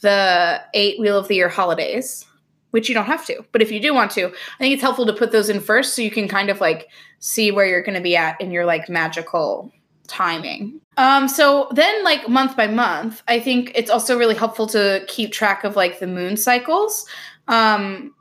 the 0.00 0.60
eight 0.74 0.98
wheel 0.98 1.18
of 1.18 1.28
the 1.28 1.36
year 1.36 1.48
holidays 1.48 2.26
which 2.72 2.88
you 2.88 2.94
don't 2.94 3.06
have 3.06 3.24
to. 3.26 3.44
But 3.52 3.60
if 3.60 3.70
you 3.70 3.80
do 3.80 3.94
want 3.94 4.10
to, 4.12 4.28
I 4.28 4.58
think 4.58 4.72
it's 4.72 4.82
helpful 4.82 5.04
to 5.06 5.12
put 5.12 5.30
those 5.30 5.50
in 5.50 5.60
first 5.60 5.94
so 5.94 6.00
you 6.00 6.10
can 6.10 6.26
kind 6.26 6.48
of 6.48 6.58
like 6.60 6.88
see 7.20 7.50
where 7.52 7.66
you're 7.66 7.82
going 7.82 7.96
to 7.96 8.00
be 8.00 8.16
at 8.16 8.40
in 8.40 8.50
your 8.50 8.64
like 8.64 8.88
magical 8.88 9.70
timing. 10.08 10.80
Um 10.96 11.28
so 11.28 11.68
then 11.72 12.02
like 12.02 12.28
month 12.28 12.56
by 12.56 12.66
month, 12.66 13.22
I 13.28 13.40
think 13.40 13.72
it's 13.74 13.90
also 13.90 14.18
really 14.18 14.34
helpful 14.34 14.66
to 14.68 15.04
keep 15.06 15.32
track 15.32 15.64
of 15.64 15.76
like 15.76 16.00
the 16.00 16.06
moon 16.06 16.36
cycles. 16.36 17.06
Um 17.46 18.14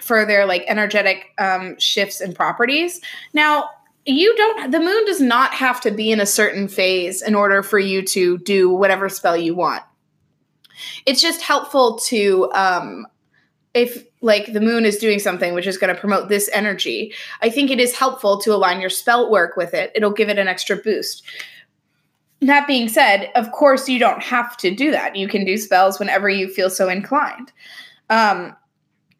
for 0.00 0.24
their 0.24 0.46
like 0.46 0.64
energetic 0.68 1.32
um, 1.38 1.78
shifts 1.78 2.20
and 2.20 2.34
properties. 2.34 3.00
Now, 3.32 3.70
you 4.06 4.34
don't 4.36 4.70
the 4.70 4.80
moon 4.80 5.04
does 5.04 5.20
not 5.20 5.52
have 5.52 5.80
to 5.80 5.90
be 5.90 6.10
in 6.10 6.20
a 6.20 6.26
certain 6.26 6.68
phase 6.68 7.22
in 7.22 7.34
order 7.34 7.62
for 7.62 7.78
you 7.78 8.02
to 8.02 8.38
do 8.38 8.70
whatever 8.70 9.08
spell 9.08 9.36
you 9.36 9.54
want. 9.54 9.82
It's 11.04 11.20
just 11.20 11.42
helpful 11.42 11.98
to 12.06 12.50
um 12.52 13.06
if 13.74 14.04
like 14.22 14.52
the 14.52 14.60
moon 14.60 14.86
is 14.86 14.96
doing 14.96 15.18
something 15.18 15.52
which 15.52 15.66
is 15.66 15.76
going 15.76 15.94
to 15.94 16.00
promote 16.00 16.28
this 16.28 16.48
energy, 16.52 17.12
I 17.42 17.50
think 17.50 17.70
it 17.70 17.78
is 17.78 17.94
helpful 17.94 18.40
to 18.40 18.54
align 18.54 18.80
your 18.80 18.90
spell 18.90 19.30
work 19.30 19.56
with 19.56 19.74
it. 19.74 19.92
It'll 19.94 20.10
give 20.10 20.30
it 20.30 20.38
an 20.38 20.48
extra 20.48 20.76
boost. 20.76 21.22
That 22.40 22.66
being 22.66 22.88
said, 22.88 23.30
of 23.34 23.52
course, 23.52 23.88
you 23.88 23.98
don't 23.98 24.22
have 24.22 24.56
to 24.58 24.74
do 24.74 24.90
that. 24.90 25.14
You 25.14 25.28
can 25.28 25.44
do 25.44 25.58
spells 25.58 25.98
whenever 25.98 26.28
you 26.28 26.48
feel 26.48 26.70
so 26.70 26.88
inclined. 26.88 27.52
Um, 28.08 28.56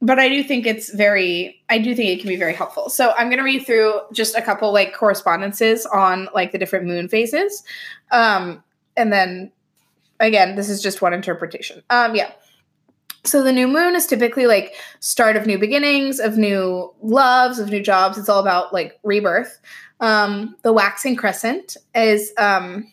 but 0.07 0.21
I 0.21 0.29
do 0.29 0.45
think 0.45 0.67
it's 0.67 0.95
very, 0.95 1.61
I 1.69 1.79
do 1.79 1.93
think 1.93 2.11
it 2.11 2.21
can 2.21 2.29
be 2.29 2.37
very 2.37 2.55
helpful. 2.55 2.89
So 2.89 3.13
I'm 3.19 3.27
going 3.27 3.39
to 3.39 3.45
read 3.45 3.67
through 3.67 4.01
just 4.13 4.37
a 4.37 4.41
couple 4.41 4.73
like 4.73 4.95
correspondences 4.95 5.85
on 5.87 6.29
like 6.33 6.53
the 6.53 6.59
different 6.59 6.87
moon 6.87 7.09
phases. 7.09 7.65
Um, 8.13 8.63
and 8.97 9.13
then 9.13 9.51
again, 10.21 10.55
this 10.55 10.69
is 10.69 10.81
just 10.81 11.03
one 11.03 11.13
interpretation. 11.13 11.83
Um, 11.91 12.15
yeah. 12.15 12.31
So 13.25 13.43
the 13.43 13.51
new 13.51 13.67
moon 13.67 13.97
is 13.97 14.07
typically 14.07 14.47
like 14.47 14.75
start 15.01 15.35
of 15.35 15.45
new 15.45 15.59
beginnings, 15.59 16.21
of 16.21 16.39
new 16.39 16.95
loves, 17.03 17.59
of 17.59 17.71
new 17.71 17.83
jobs. 17.83 18.17
It's 18.17 18.29
all 18.29 18.41
about 18.41 18.73
like 18.73 19.01
rebirth. 19.03 19.59
Um, 19.99 20.55
the 20.63 20.73
waxing 20.73 21.17
crescent 21.17 21.77
is 21.97 22.33
um, 22.39 22.93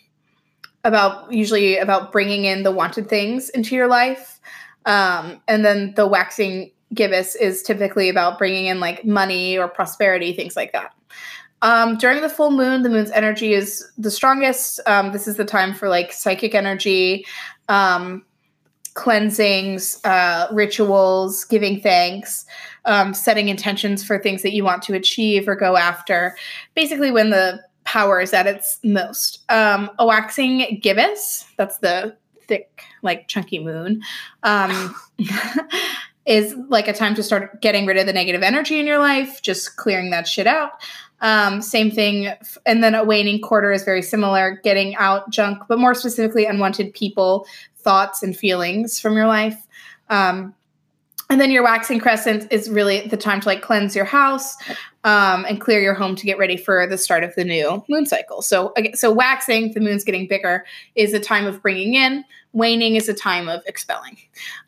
about 0.84 1.32
usually 1.32 1.78
about 1.78 2.12
bringing 2.12 2.46
in 2.46 2.64
the 2.64 2.72
wanted 2.72 3.08
things 3.08 3.50
into 3.50 3.76
your 3.76 3.88
life. 3.88 4.40
Um, 4.88 5.42
and 5.48 5.64
then 5.64 5.94
the 5.96 6.08
waxing 6.08 6.72
gibbous 6.94 7.36
is 7.36 7.62
typically 7.62 8.10
about 8.10 8.38
bringing 8.38 8.66
in 8.66 8.80
like 8.80 9.06
money 9.06 9.58
or 9.58 9.68
prosperity, 9.68 10.34
things 10.34 10.56
like 10.56 10.72
that. 10.74 10.94
Um, 11.62 11.98
during 11.98 12.22
the 12.22 12.30
full 12.30 12.52
moon, 12.52 12.84
the 12.84 12.90
moon's 12.90 13.12
energy 13.12 13.54
is 13.54 13.90
the 13.98 14.12
strongest. 14.12 14.82
Um, 14.86 15.14
this 15.14 15.28
is 15.28 15.38
the 15.38 15.46
time 15.46 15.74
for 15.74 15.88
like 15.88 16.12
psychic 16.12 16.54
energy, 16.54 17.26
um, 17.70 18.26
cleansings, 18.96 20.04
uh, 20.04 20.48
rituals, 20.52 21.46
giving 21.46 21.80
thanks, 21.80 22.46
um, 22.86 23.14
setting 23.14 23.48
intentions 23.48 24.04
for 24.04 24.20
things 24.20 24.42
that 24.42 24.54
you 24.54 24.64
want 24.64 24.84
to 24.84 24.94
achieve 24.94 25.48
or 25.48 25.56
go 25.56 25.78
after. 25.78 26.36
Basically, 26.76 27.12
when 27.12 27.30
the 27.30 27.64
power 27.86 28.22
is 28.22 28.34
at 28.34 28.48
its 28.48 28.80
most. 28.84 29.44
Um, 29.50 29.90
a 30.00 30.06
waxing 30.06 30.80
gibbous, 30.82 31.46
that's 31.58 31.78
the 31.80 32.16
thick, 32.48 32.84
like 33.02 33.28
chunky 33.28 33.60
moon, 33.60 34.02
um, 34.44 34.96
is 36.26 36.56
like 36.70 36.88
a 36.88 36.94
time 36.94 37.16
to 37.16 37.24
start 37.24 37.62
getting 37.62 37.86
rid 37.86 37.98
of 37.98 38.06
the 38.06 38.14
negative 38.14 38.44
energy 38.44 38.80
in 38.80 38.88
your 38.88 39.00
life, 39.00 39.42
just 39.42 39.76
clearing 39.76 40.10
that 40.12 40.28
shit 40.28 40.48
out. 40.48 40.72
Um, 41.22 41.62
same 41.62 41.90
thing. 41.90 42.34
And 42.66 42.84
then 42.84 42.96
a 42.96 43.04
waning 43.04 43.42
quarter 43.42 43.72
is 43.72 43.84
very 43.84 44.02
similar, 44.02 44.60
getting 44.64 44.96
out 44.96 45.30
junk, 45.30 45.60
but 45.68 45.80
more 45.80 45.94
specifically, 45.94 46.46
unwanted 46.46 46.94
people, 46.94 47.46
thoughts, 47.78 48.24
and 48.24 48.36
feelings 48.36 49.00
from 49.00 49.16
your 49.16 49.28
life. 49.28 49.68
Um, 50.10 50.54
and 51.30 51.40
then 51.40 51.50
your 51.50 51.64
waxing 51.64 52.00
crescent 52.00 52.52
is 52.52 52.70
really 52.70 53.08
the 53.08 53.18
time 53.18 53.40
to 53.42 53.48
like 53.48 53.62
cleanse 53.62 53.96
your 53.96 54.06
house 54.06 54.56
um, 55.04 55.46
and 55.46 55.60
clear 55.60 55.82
your 55.82 55.94
home 55.94 56.16
to 56.16 56.26
get 56.26 56.38
ready 56.38 56.58
for 56.58 56.88
the 56.88 56.98
start 56.98 57.24
of 57.24 57.36
the 57.36 57.44
new 57.44 57.84
moon 57.90 58.06
cycle. 58.06 58.42
So, 58.42 58.74
so 58.94 59.12
waxing, 59.12 59.74
the 59.74 59.80
moon's 59.80 60.04
getting 60.04 60.28
bigger, 60.28 60.66
is 60.96 61.14
a 61.14 61.20
time 61.20 61.46
of 61.46 61.62
bringing 61.62 61.96
in. 61.96 62.24
Waning 62.54 62.96
is 62.96 63.10
a 63.10 63.14
time 63.14 63.50
of 63.50 63.64
expelling. 63.66 64.18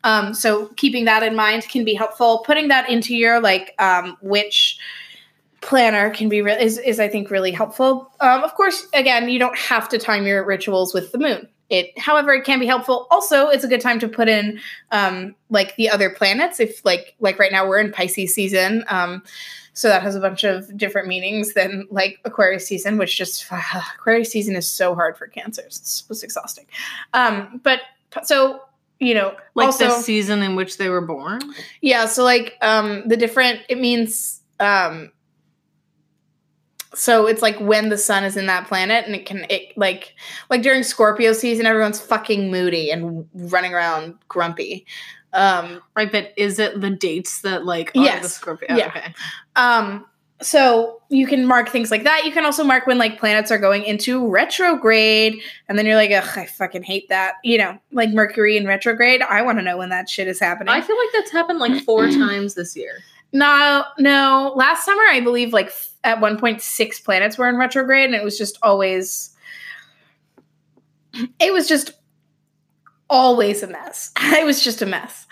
Um, 0.04 0.34
so, 0.34 0.66
keeping 0.76 1.04
that 1.04 1.22
in 1.22 1.36
mind 1.36 1.68
can 1.68 1.84
be 1.84 1.94
helpful. 1.94 2.42
Putting 2.44 2.68
that 2.68 2.90
into 2.90 3.14
your 3.14 3.40
like 3.40 3.74
um, 3.78 4.16
witch 4.22 4.78
planner 5.60 6.10
can 6.10 6.28
be 6.28 6.42
re- 6.42 6.60
is 6.60 6.78
is 6.78 7.00
I 7.00 7.08
think 7.08 7.30
really 7.30 7.52
helpful. 7.52 8.10
Um, 8.20 8.42
of 8.42 8.54
course, 8.54 8.86
again, 8.92 9.28
you 9.28 9.38
don't 9.38 9.56
have 9.56 9.88
to 9.90 9.98
time 9.98 10.26
your 10.26 10.44
rituals 10.44 10.92
with 10.92 11.12
the 11.12 11.18
moon. 11.18 11.48
It, 11.68 11.98
however, 11.98 12.32
it 12.32 12.44
can 12.44 12.60
be 12.60 12.66
helpful. 12.66 13.08
Also, 13.10 13.48
it's 13.48 13.64
a 13.64 13.68
good 13.68 13.80
time 13.80 13.98
to 13.98 14.08
put 14.08 14.28
in 14.28 14.60
um, 14.92 15.34
like 15.50 15.74
the 15.74 15.90
other 15.90 16.10
planets. 16.10 16.60
If 16.60 16.84
like 16.84 17.14
like 17.20 17.38
right 17.38 17.50
now 17.50 17.68
we're 17.68 17.80
in 17.80 17.92
Pisces 17.92 18.34
season, 18.34 18.84
um, 18.88 19.22
so 19.76 19.88
that 19.88 20.02
has 20.02 20.14
a 20.16 20.20
bunch 20.20 20.42
of 20.42 20.74
different 20.74 21.06
meanings 21.06 21.52
than 21.52 21.86
like 21.90 22.18
Aquarius 22.24 22.66
season, 22.66 22.96
which 22.96 23.14
just 23.14 23.44
uh, 23.52 23.60
Aquarius 23.94 24.30
season 24.30 24.56
is 24.56 24.66
so 24.66 24.94
hard 24.94 25.18
for 25.18 25.26
cancers. 25.26 25.76
It's, 25.76 26.04
it's 26.08 26.22
exhausting. 26.22 26.64
Um, 27.12 27.60
but 27.62 27.80
so 28.24 28.62
you 28.98 29.12
know, 29.12 29.36
Like 29.54 29.66
also, 29.66 29.88
the 29.88 30.00
season 30.00 30.42
in 30.42 30.56
which 30.56 30.78
they 30.78 30.88
were 30.88 31.02
born. 31.02 31.40
yeah, 31.82 32.06
so 32.06 32.24
like 32.24 32.54
um 32.62 33.06
the 33.06 33.18
different 33.18 33.60
it 33.68 33.78
means 33.78 34.40
um 34.60 35.12
so 36.94 37.26
it's 37.26 37.42
like 37.42 37.60
when 37.60 37.90
the 37.90 37.98
sun 37.98 38.24
is 38.24 38.38
in 38.38 38.46
that 38.46 38.66
planet 38.66 39.04
and 39.04 39.14
it 39.14 39.26
can 39.26 39.44
it 39.50 39.76
like 39.76 40.14
like 40.48 40.62
during 40.62 40.82
Scorpio 40.82 41.34
season 41.34 41.66
everyone's 41.66 42.00
fucking 42.00 42.50
moody 42.50 42.90
and 42.90 43.28
running 43.34 43.74
around 43.74 44.14
grumpy. 44.28 44.86
Um 45.36 45.80
Right, 45.94 46.10
but 46.10 46.32
is 46.36 46.58
it 46.58 46.80
the 46.80 46.90
dates 46.90 47.42
that 47.42 47.64
like 47.64 47.90
are 47.96 48.02
Yes. 48.02 48.22
the 48.22 48.28
Scorpio? 48.28 48.76
Yeah. 48.76 48.88
Okay. 48.88 49.14
um 49.56 50.06
so 50.42 51.00
you 51.08 51.26
can 51.26 51.46
mark 51.46 51.70
things 51.70 51.90
like 51.90 52.02
that. 52.04 52.24
You 52.26 52.30
can 52.30 52.44
also 52.44 52.62
mark 52.62 52.86
when 52.86 52.98
like 52.98 53.18
planets 53.18 53.50
are 53.50 53.56
going 53.56 53.84
into 53.84 54.28
retrograde 54.28 55.40
and 55.66 55.78
then 55.78 55.86
you're 55.86 55.94
like, 55.96 56.10
ugh, 56.10 56.28
I 56.36 56.44
fucking 56.44 56.82
hate 56.82 57.08
that. 57.08 57.36
You 57.42 57.56
know, 57.56 57.78
like 57.90 58.10
Mercury 58.10 58.58
in 58.58 58.66
retrograde. 58.66 59.22
I 59.22 59.40
want 59.40 59.56
to 59.58 59.62
know 59.62 59.78
when 59.78 59.88
that 59.88 60.10
shit 60.10 60.28
is 60.28 60.38
happening. 60.38 60.68
I 60.74 60.82
feel 60.82 60.96
like 60.98 61.08
that's 61.14 61.30
happened 61.30 61.58
like 61.58 61.82
four 61.84 62.06
times 62.10 62.52
this 62.52 62.76
year. 62.76 62.98
No, 63.32 63.84
no. 63.98 64.52
Last 64.56 64.84
summer, 64.84 65.02
I 65.10 65.20
believe 65.20 65.54
like 65.54 65.68
f- 65.68 65.92
at 66.04 66.20
one 66.20 66.38
point 66.38 66.60
six 66.60 67.00
planets 67.00 67.38
were 67.38 67.48
in 67.48 67.56
retrograde, 67.56 68.04
and 68.04 68.14
it 68.14 68.22
was 68.22 68.36
just 68.36 68.58
always. 68.62 69.30
It 71.40 71.52
was 71.52 71.66
just 71.66 71.92
always 73.08 73.62
a 73.62 73.66
mess. 73.66 74.12
it 74.20 74.44
was 74.44 74.62
just 74.62 74.82
a 74.82 74.86
mess. 74.86 75.26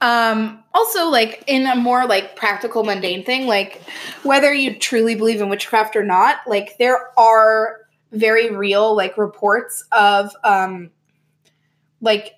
Um, 0.00 0.62
also, 0.72 1.08
like 1.08 1.44
in 1.46 1.66
a 1.66 1.76
more 1.76 2.06
like 2.06 2.34
practical, 2.36 2.84
mundane 2.84 3.24
thing, 3.24 3.46
like 3.46 3.82
whether 4.22 4.52
you 4.52 4.78
truly 4.78 5.14
believe 5.14 5.40
in 5.40 5.48
witchcraft 5.48 5.94
or 5.94 6.02
not, 6.02 6.38
like 6.46 6.78
there 6.78 7.18
are 7.18 7.80
very 8.12 8.50
real 8.50 8.96
like 8.96 9.16
reports 9.18 9.84
of 9.92 10.34
um, 10.42 10.90
like 12.00 12.34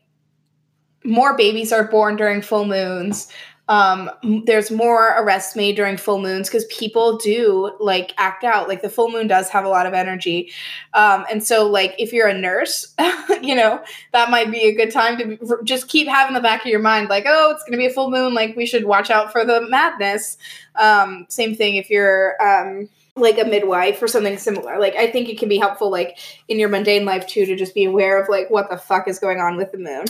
more 1.05 1.37
babies 1.37 1.73
are 1.73 1.85
born 1.85 2.17
during 2.17 2.43
full 2.43 2.65
moons 2.65 3.29
um 3.69 4.11
there's 4.45 4.71
more 4.71 5.15
arrests 5.19 5.55
made 5.55 5.77
during 5.77 5.97
full 5.97 6.21
moons 6.21 6.49
because 6.49 6.65
people 6.65 7.17
do 7.19 7.73
like 7.79 8.13
act 8.19 8.43
out 8.43 8.69
like 8.69 8.83
the 8.83 8.89
full 8.91 9.11
moon 9.11 9.29
does 9.29 9.49
have 9.49 9.65
a 9.65 9.69
lot 9.69 9.87
of 9.87 9.95
energy. 9.95 10.51
Um 10.95 11.25
and 11.31 11.45
so 11.45 11.67
like 11.69 11.95
if 11.99 12.13
you're 12.13 12.27
a 12.27 12.39
nurse 12.39 12.93
you 13.43 13.55
know 13.55 13.83
that 14.13 14.31
might 14.31 14.51
be 14.51 14.63
a 14.63 14.75
good 14.75 14.91
time 14.91 15.17
to 15.19 15.27
be, 15.27 15.39
just 15.63 15.89
keep 15.89 16.09
having 16.09 16.35
the 16.35 16.41
back 16.41 16.63
of 16.63 16.67
your 16.67 16.81
mind 16.81 17.09
like 17.09 17.25
oh 17.27 17.53
it's 17.53 17.63
gonna 17.65 17.77
be 17.77 17.87
a 17.87 17.91
full 17.91 18.11
moon 18.11 18.35
like 18.35 18.57
we 18.57 18.67
should 18.67 18.85
watch 18.85 19.11
out 19.11 19.31
for 19.31 19.45
the 19.45 19.61
madness. 19.69 20.37
Um 20.75 21.27
same 21.29 21.55
thing 21.55 21.77
if 21.77 21.89
you're 21.89 22.37
um 22.43 22.89
like 23.15 23.39
a 23.39 23.45
midwife 23.45 24.03
or 24.03 24.09
something 24.09 24.39
similar. 24.39 24.81
Like 24.81 24.97
i 24.97 25.09
think 25.09 25.29
it 25.29 25.39
can 25.39 25.49
be 25.49 25.59
helpful 25.59 25.89
like 25.89 26.19
in 26.49 26.59
your 26.59 26.69
mundane 26.69 27.05
life 27.05 27.29
too 27.29 27.47
to 27.47 27.55
just 27.55 27.75
be 27.75 27.85
aware 27.85 28.21
of 28.21 28.29
like 28.29 28.51
what 28.51 28.71
the 28.71 28.77
fuck 28.77 29.07
is 29.07 29.21
going 29.21 29.39
on 29.39 29.57
with 29.57 29.71
the 29.71 29.79
moon 29.79 30.07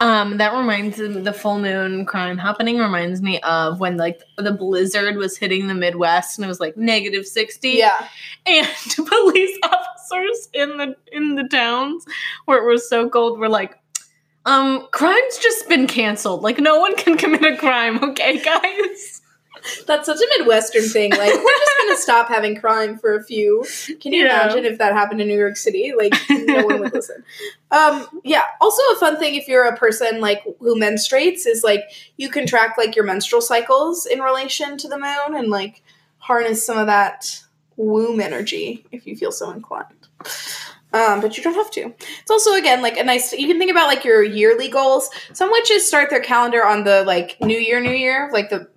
Um, 0.00 0.38
that 0.38 0.52
reminds 0.52 0.96
the 0.96 1.32
full 1.32 1.60
moon 1.60 2.04
crime 2.04 2.36
happening 2.36 2.78
reminds 2.78 3.22
me 3.22 3.40
of 3.40 3.78
when 3.78 3.96
like 3.96 4.20
the 4.36 4.52
blizzard 4.52 5.16
was 5.16 5.36
hitting 5.36 5.68
the 5.68 5.74
Midwest 5.74 6.36
and 6.36 6.44
it 6.44 6.48
was 6.48 6.60
like 6.60 6.76
negative 6.76 7.26
sixty. 7.26 7.70
yeah. 7.70 8.08
And 8.44 8.66
police 9.06 9.58
officers 9.62 10.48
in 10.52 10.76
the 10.76 10.96
in 11.12 11.36
the 11.36 11.44
towns 11.44 12.04
where 12.46 12.58
it 12.58 12.70
was 12.70 12.88
so 12.88 13.08
cold 13.08 13.38
were 13.38 13.48
like 13.48 13.78
um 14.46 14.88
crime's 14.90 15.38
just 15.38 15.68
been 15.68 15.86
canceled. 15.86 16.42
Like 16.42 16.58
no 16.58 16.78
one 16.80 16.96
can 16.96 17.16
commit 17.16 17.44
a 17.44 17.56
crime 17.56 18.02
okay 18.02 18.40
guys 18.44 19.13
That's 19.86 20.06
such 20.06 20.18
a 20.18 20.38
Midwestern 20.38 20.88
thing. 20.88 21.10
Like, 21.10 21.20
we're 21.20 21.58
just 21.58 21.72
going 21.78 21.96
to 21.96 22.02
stop 22.02 22.28
having 22.28 22.60
crime 22.60 22.98
for 22.98 23.14
a 23.14 23.22
few. 23.22 23.64
Can 24.00 24.12
you 24.12 24.24
imagine 24.24 24.64
if 24.64 24.78
that 24.78 24.92
happened 24.92 25.20
in 25.20 25.28
New 25.28 25.38
York 25.38 25.56
City? 25.56 25.92
Like, 25.96 26.14
no 26.30 26.66
one 26.66 26.80
would 26.80 26.92
listen. 26.94 27.24
Um, 27.70 28.06
yeah. 28.24 28.42
Also, 28.60 28.82
a 28.94 28.96
fun 29.00 29.18
thing 29.18 29.34
if 29.34 29.48
you're 29.48 29.64
a 29.64 29.76
person 29.76 30.20
like 30.20 30.42
who 30.60 30.78
menstruates 30.78 31.46
is 31.46 31.62
like 31.64 31.82
you 32.16 32.28
can 32.28 32.46
track 32.46 32.76
like 32.78 32.94
your 32.94 33.04
menstrual 33.04 33.42
cycles 33.42 34.06
in 34.06 34.20
relation 34.20 34.76
to 34.78 34.88
the 34.88 34.98
moon 34.98 35.36
and 35.36 35.48
like 35.48 35.82
harness 36.18 36.64
some 36.64 36.78
of 36.78 36.86
that 36.86 37.42
womb 37.76 38.20
energy 38.20 38.86
if 38.92 39.06
you 39.06 39.16
feel 39.16 39.32
so 39.32 39.50
inclined. 39.50 40.08
Um, 40.92 41.20
but 41.20 41.36
you 41.36 41.42
don't 41.42 41.54
have 41.54 41.72
to. 41.72 41.92
It's 42.22 42.30
also 42.30 42.54
again 42.54 42.80
like 42.80 42.96
a 42.96 43.02
nice. 43.02 43.32
You 43.32 43.48
can 43.48 43.58
think 43.58 43.72
about 43.72 43.88
like 43.88 44.04
your 44.04 44.22
yearly 44.22 44.68
goals. 44.68 45.10
Some 45.32 45.50
witches 45.50 45.86
start 45.86 46.08
their 46.08 46.20
calendar 46.20 46.64
on 46.64 46.84
the 46.84 47.02
like 47.02 47.36
New 47.40 47.58
Year, 47.58 47.80
New 47.80 47.90
Year, 47.90 48.30
like 48.32 48.48
the 48.48 48.68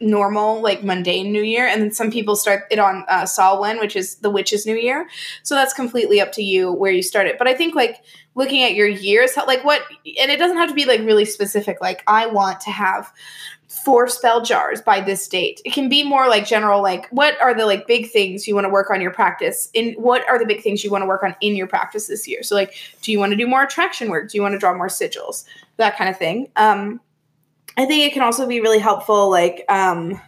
normal 0.00 0.60
like 0.62 0.82
mundane 0.82 1.30
new 1.30 1.42
year 1.42 1.66
and 1.66 1.82
then 1.82 1.92
some 1.92 2.10
people 2.10 2.34
start 2.34 2.64
it 2.70 2.78
on 2.78 3.04
uh, 3.08 3.26
Samhain 3.26 3.78
which 3.78 3.94
is 3.94 4.16
the 4.16 4.30
witch's 4.30 4.66
new 4.66 4.76
year 4.76 5.08
so 5.42 5.54
that's 5.54 5.74
completely 5.74 6.20
up 6.20 6.32
to 6.32 6.42
you 6.42 6.72
where 6.72 6.90
you 6.90 7.02
start 7.02 7.26
it 7.26 7.36
but 7.38 7.46
i 7.46 7.54
think 7.54 7.74
like 7.74 8.02
looking 8.34 8.62
at 8.62 8.74
your 8.74 8.88
years, 8.88 9.36
like 9.36 9.64
what, 9.64 9.82
and 10.18 10.30
it 10.30 10.38
doesn't 10.38 10.56
have 10.56 10.68
to 10.68 10.74
be 10.74 10.84
like 10.84 11.00
really 11.00 11.24
specific. 11.24 11.80
Like 11.80 12.02
I 12.06 12.26
want 12.26 12.60
to 12.62 12.70
have 12.70 13.12
four 13.68 14.08
spell 14.08 14.42
jars 14.42 14.80
by 14.80 15.00
this 15.00 15.26
date. 15.28 15.60
It 15.64 15.72
can 15.72 15.88
be 15.88 16.02
more 16.02 16.28
like 16.28 16.46
general, 16.46 16.82
like 16.82 17.08
what 17.10 17.40
are 17.40 17.54
the 17.54 17.66
like 17.66 17.86
big 17.86 18.10
things 18.10 18.46
you 18.46 18.54
want 18.54 18.64
to 18.64 18.68
work 18.68 18.90
on 18.90 19.00
your 19.00 19.12
practice? 19.12 19.68
In 19.74 19.94
what 19.94 20.28
are 20.28 20.38
the 20.38 20.46
big 20.46 20.62
things 20.62 20.84
you 20.84 20.90
want 20.90 21.02
to 21.02 21.06
work 21.06 21.22
on 21.22 21.36
in 21.40 21.54
your 21.54 21.66
practice 21.66 22.06
this 22.06 22.26
year? 22.26 22.42
So 22.42 22.54
like, 22.54 22.74
do 23.02 23.12
you 23.12 23.18
want 23.18 23.30
to 23.30 23.36
do 23.36 23.46
more 23.46 23.62
attraction 23.62 24.10
work? 24.10 24.30
Do 24.30 24.38
you 24.38 24.42
want 24.42 24.52
to 24.52 24.58
draw 24.58 24.74
more 24.74 24.88
sigils? 24.88 25.44
That 25.76 25.96
kind 25.96 26.10
of 26.10 26.16
thing. 26.16 26.48
Um, 26.56 27.00
I 27.76 27.86
think 27.86 28.04
it 28.04 28.12
can 28.12 28.22
also 28.22 28.46
be 28.46 28.60
really 28.60 28.78
helpful, 28.78 29.30
like, 29.30 29.64
um, 29.68 30.20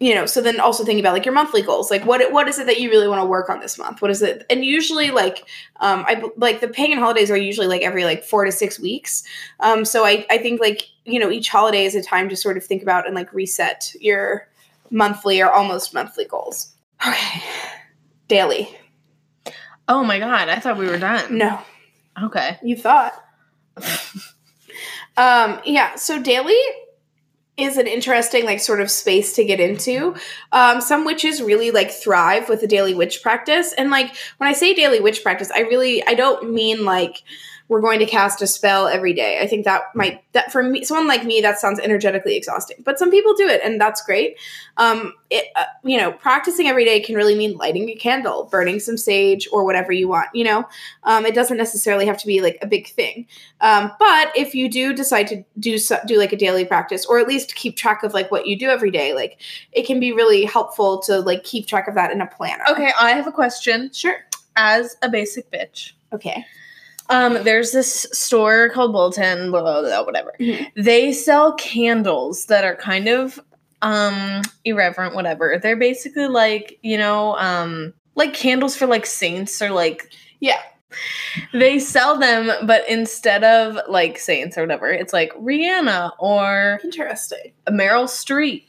you 0.00 0.14
know, 0.16 0.26
so 0.26 0.40
then 0.42 0.58
also 0.58 0.84
thinking 0.84 0.98
about 1.04 1.12
like 1.12 1.24
your 1.24 1.34
monthly 1.34 1.62
goals, 1.62 1.88
like 1.88 2.04
what 2.04 2.32
what 2.32 2.48
is 2.48 2.58
it 2.58 2.66
that 2.66 2.80
you 2.80 2.90
really 2.90 3.06
want 3.06 3.20
to 3.20 3.24
work 3.26 3.48
on 3.48 3.60
this 3.60 3.78
month? 3.78 4.02
What 4.02 4.10
is 4.10 4.20
it? 4.20 4.44
And 4.50 4.64
usually, 4.64 5.12
like, 5.12 5.44
um, 5.80 6.04
I 6.08 6.22
like 6.36 6.60
the 6.60 6.66
pagan 6.66 6.98
holidays 6.98 7.30
are 7.30 7.36
usually 7.36 7.68
like 7.68 7.82
every 7.82 8.04
like 8.04 8.24
four 8.24 8.44
to 8.44 8.50
six 8.50 8.80
weeks. 8.80 9.22
Um, 9.60 9.84
so 9.84 10.04
I 10.04 10.26
I 10.28 10.38
think 10.38 10.60
like 10.60 10.88
you 11.04 11.20
know 11.20 11.30
each 11.30 11.48
holiday 11.48 11.84
is 11.84 11.94
a 11.94 12.02
time 12.02 12.28
to 12.30 12.36
sort 12.36 12.56
of 12.56 12.64
think 12.64 12.82
about 12.82 13.06
and 13.06 13.14
like 13.14 13.32
reset 13.32 13.92
your 14.00 14.48
monthly 14.90 15.40
or 15.40 15.52
almost 15.52 15.94
monthly 15.94 16.24
goals. 16.24 16.72
Okay, 17.06 17.42
daily. 18.26 18.76
Oh 19.86 20.02
my 20.02 20.18
god, 20.18 20.48
I 20.48 20.58
thought 20.58 20.78
we 20.78 20.86
were 20.88 20.98
done. 20.98 21.38
No, 21.38 21.60
Okay. 22.24 22.58
you 22.62 22.76
thought. 22.76 23.12
um, 25.22 25.60
yeah. 25.64 25.94
So 25.94 26.20
daily 26.20 26.58
is 27.56 27.76
an 27.76 27.86
interesting 27.86 28.44
like 28.44 28.60
sort 28.60 28.80
of 28.80 28.90
space 28.90 29.34
to 29.34 29.44
get 29.44 29.60
into. 29.60 30.16
Um, 30.50 30.80
some 30.80 31.04
witches 31.04 31.40
really 31.40 31.70
like 31.70 31.92
thrive 31.92 32.48
with 32.48 32.60
the 32.60 32.66
daily 32.66 32.94
witch 32.94 33.22
practice, 33.22 33.72
and 33.72 33.90
like 33.90 34.14
when 34.38 34.48
I 34.48 34.52
say 34.52 34.74
daily 34.74 35.00
witch 35.00 35.22
practice, 35.22 35.50
I 35.54 35.60
really 35.60 36.04
I 36.06 36.14
don't 36.14 36.52
mean 36.52 36.84
like 36.84 37.22
we're 37.72 37.80
going 37.80 37.98
to 37.98 38.06
cast 38.06 38.42
a 38.42 38.46
spell 38.46 38.86
every 38.86 39.14
day. 39.14 39.40
I 39.40 39.46
think 39.46 39.64
that 39.64 39.84
might 39.94 40.22
that 40.32 40.52
for 40.52 40.62
me 40.62 40.84
someone 40.84 41.08
like 41.08 41.24
me 41.24 41.40
that 41.40 41.58
sounds 41.58 41.80
energetically 41.80 42.36
exhausting, 42.36 42.76
but 42.84 42.98
some 42.98 43.10
people 43.10 43.32
do 43.32 43.48
it, 43.48 43.62
and 43.64 43.80
that's 43.80 44.04
great. 44.04 44.36
Um, 44.76 45.14
it 45.30 45.46
uh, 45.56 45.64
you 45.82 45.96
know 45.96 46.12
practicing 46.12 46.68
every 46.68 46.84
day 46.84 47.00
can 47.00 47.14
really 47.14 47.34
mean 47.34 47.56
lighting 47.56 47.88
a 47.88 47.94
candle, 47.94 48.44
burning 48.52 48.78
some 48.78 48.98
sage, 48.98 49.48
or 49.50 49.64
whatever 49.64 49.90
you 49.90 50.06
want. 50.06 50.28
You 50.34 50.44
know, 50.44 50.64
um, 51.04 51.24
it 51.24 51.34
doesn't 51.34 51.56
necessarily 51.56 52.04
have 52.04 52.18
to 52.18 52.26
be 52.26 52.42
like 52.42 52.58
a 52.60 52.66
big 52.66 52.88
thing. 52.88 53.26
Um, 53.62 53.90
but 53.98 54.30
if 54.36 54.54
you 54.54 54.68
do 54.68 54.92
decide 54.92 55.26
to 55.28 55.42
do 55.58 55.78
so, 55.78 55.96
do 56.06 56.18
like 56.18 56.34
a 56.34 56.36
daily 56.36 56.66
practice, 56.66 57.06
or 57.06 57.18
at 57.20 57.26
least 57.26 57.54
keep 57.54 57.78
track 57.78 58.02
of 58.02 58.12
like 58.12 58.30
what 58.30 58.46
you 58.46 58.54
do 58.54 58.68
every 58.68 58.90
day, 58.90 59.14
like 59.14 59.40
it 59.72 59.86
can 59.86 59.98
be 59.98 60.12
really 60.12 60.44
helpful 60.44 61.00
to 61.04 61.20
like 61.20 61.42
keep 61.42 61.66
track 61.66 61.88
of 61.88 61.94
that 61.94 62.12
in 62.12 62.20
a 62.20 62.26
planner. 62.26 62.64
Okay, 62.68 62.92
I 63.00 63.12
have 63.12 63.26
a 63.26 63.32
question. 63.32 63.90
sure. 63.94 64.16
As 64.56 64.98
a 65.00 65.08
basic 65.08 65.50
bitch, 65.50 65.92
Okay. 66.12 66.44
Um, 67.10 67.42
there's 67.44 67.72
this 67.72 68.06
store 68.12 68.70
called 68.70 68.92
Bulletin, 68.92 69.50
blah, 69.50 69.60
blah, 69.62 69.82
blah, 69.82 70.02
whatever. 70.04 70.32
Mhm. 70.40 70.66
They 70.76 71.12
sell 71.12 71.54
candles 71.54 72.46
that 72.46 72.64
are 72.64 72.76
kind 72.76 73.08
of 73.08 73.40
um 73.82 74.42
irreverent, 74.64 75.14
whatever. 75.14 75.58
They're 75.60 75.76
basically 75.76 76.28
like, 76.28 76.78
you 76.82 76.96
know, 76.96 77.36
um 77.38 77.92
like 78.14 78.34
candles 78.34 78.76
for 78.76 78.86
like 78.86 79.06
saints 79.06 79.60
or 79.62 79.70
like 79.70 80.10
Yeah. 80.40 80.60
they 81.54 81.78
sell 81.78 82.18
them, 82.18 82.50
but 82.66 82.86
instead 82.88 83.42
of 83.44 83.78
like 83.88 84.18
saints 84.18 84.56
or 84.58 84.60
whatever, 84.62 84.88
it's 84.90 85.12
like 85.12 85.32
Rihanna 85.34 86.12
or 86.18 86.78
Interesting. 86.84 87.52
Meryl 87.70 88.04
Streep. 88.04 88.64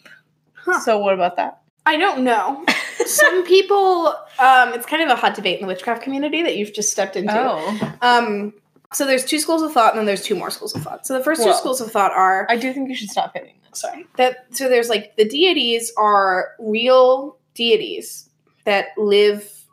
Huh. 0.53 0.79
So 0.79 0.97
what 0.97 1.13
about 1.13 1.35
that? 1.35 1.59
I 1.85 1.97
don't 1.97 2.23
know. 2.23 2.65
Some 3.05 3.45
people, 3.45 4.07
um, 4.39 4.73
it's 4.73 4.85
kind 4.85 5.03
of 5.03 5.09
a 5.09 5.15
hot 5.15 5.35
debate 5.35 5.59
in 5.59 5.61
the 5.61 5.67
witchcraft 5.67 6.01
community 6.03 6.41
that 6.43 6.55
you've 6.55 6.73
just 6.73 6.91
stepped 6.91 7.15
into. 7.15 7.33
Oh. 7.35 7.97
Um, 8.01 8.53
so 8.93 9.05
there's 9.05 9.25
two 9.25 9.39
schools 9.39 9.61
of 9.61 9.73
thought, 9.73 9.91
and 9.91 9.99
then 9.99 10.05
there's 10.05 10.23
two 10.23 10.35
more 10.35 10.49
schools 10.51 10.75
of 10.75 10.83
thought. 10.83 11.05
So 11.05 11.17
the 11.17 11.23
first 11.23 11.43
two 11.43 11.53
schools 11.53 11.81
of 11.81 11.91
thought 11.91 12.11
are 12.11 12.47
I 12.49 12.55
do 12.57 12.71
think 12.73 12.89
you 12.89 12.95
should 12.95 13.09
stop 13.09 13.33
hitting 13.33 13.55
this. 13.69 13.81
sorry 13.81 14.05
that 14.17 14.45
so 14.51 14.69
there's 14.69 14.89
like 14.89 15.15
the 15.15 15.25
deities 15.25 15.91
are 15.97 16.51
real 16.59 17.37
deities 17.55 18.29
that 18.65 18.87
live 18.97 19.65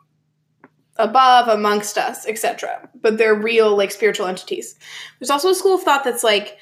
above 0.97 1.47
amongst 1.47 1.97
us 1.97 2.27
etc 2.27 2.89
but 3.01 3.17
they're 3.17 3.35
real 3.35 3.75
like 3.75 3.91
spiritual 3.91 4.27
entities 4.27 4.75
there's 5.19 5.29
also 5.29 5.49
a 5.49 5.55
school 5.55 5.75
of 5.75 5.83
thought 5.83 6.03
that's 6.03 6.23
like 6.23 6.57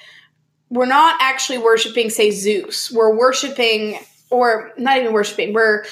we're 0.69 0.85
not 0.85 1.17
actually 1.21 1.57
worshiping 1.57 2.09
say 2.09 2.29
zeus 2.29 2.91
we're 2.91 3.15
worshiping 3.15 3.97
or 4.29 4.71
not 4.77 4.97
even 4.97 5.13
worshiping 5.13 5.53
we're 5.53 5.83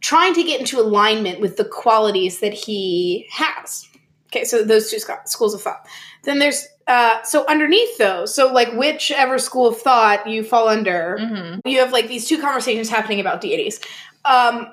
trying 0.00 0.34
to 0.34 0.42
get 0.44 0.60
into 0.60 0.80
alignment 0.80 1.40
with 1.40 1.56
the 1.56 1.64
qualities 1.64 2.40
that 2.40 2.52
he 2.54 3.26
has 3.30 3.86
okay 4.26 4.44
so 4.44 4.62
those 4.62 4.90
two 4.90 4.98
schools 5.26 5.54
of 5.54 5.62
thought 5.62 5.86
then 6.24 6.38
there's 6.38 6.66
uh, 6.88 7.22
so 7.22 7.44
underneath 7.48 7.98
those, 7.98 8.34
so 8.34 8.50
like 8.50 8.72
whichever 8.72 9.38
school 9.38 9.66
of 9.68 9.76
thought 9.76 10.26
you 10.26 10.42
fall 10.42 10.68
under, 10.68 11.18
Mm-hmm. 11.20 11.68
you 11.68 11.80
have 11.80 11.92
like 11.92 12.08
these 12.08 12.26
two 12.26 12.40
conversations 12.40 12.88
happening 12.88 13.20
about 13.20 13.42
deities. 13.42 13.78
Um, 14.24 14.68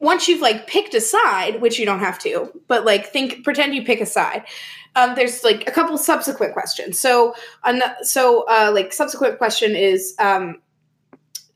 once 0.00 0.26
you've 0.26 0.40
like 0.40 0.66
picked 0.66 0.94
a 0.94 1.00
side, 1.00 1.60
which 1.60 1.78
you 1.78 1.86
don't 1.86 2.00
have 2.00 2.18
to, 2.18 2.52
but 2.66 2.84
like 2.84 3.06
think, 3.06 3.44
pretend 3.44 3.72
you 3.72 3.84
pick 3.84 4.00
a 4.00 4.06
side. 4.06 4.42
Um, 4.96 5.14
there's 5.14 5.44
like 5.44 5.68
a 5.68 5.70
couple 5.70 5.96
subsequent 5.96 6.54
questions. 6.54 6.98
So, 6.98 7.36
an- 7.62 7.82
so 8.02 8.44
uh, 8.48 8.72
like 8.74 8.92
subsequent 8.92 9.38
question 9.38 9.76
is, 9.76 10.12
um, 10.18 10.60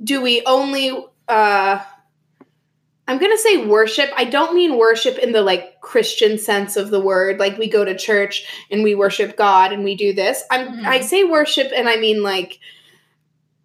do 0.02 0.20
we 0.22 0.42
only? 0.46 1.06
Uh, 1.28 1.80
I'm 3.08 3.18
gonna 3.18 3.38
say 3.38 3.66
worship. 3.66 4.10
I 4.16 4.24
don't 4.24 4.54
mean 4.54 4.78
worship 4.78 5.18
in 5.18 5.32
the 5.32 5.42
like 5.42 5.80
Christian 5.80 6.38
sense 6.38 6.76
of 6.76 6.90
the 6.90 7.00
word. 7.00 7.38
Like 7.40 7.58
we 7.58 7.68
go 7.68 7.84
to 7.84 7.96
church 7.96 8.46
and 8.70 8.84
we 8.84 8.94
worship 8.94 9.36
God 9.36 9.72
and 9.72 9.82
we 9.82 9.96
do 9.96 10.12
this. 10.12 10.44
I'm 10.50 10.68
Mhm. 10.68 10.86
I 10.86 11.00
say 11.00 11.24
worship 11.24 11.72
and 11.74 11.88
I 11.88 11.96
mean 11.96 12.22
like 12.22 12.60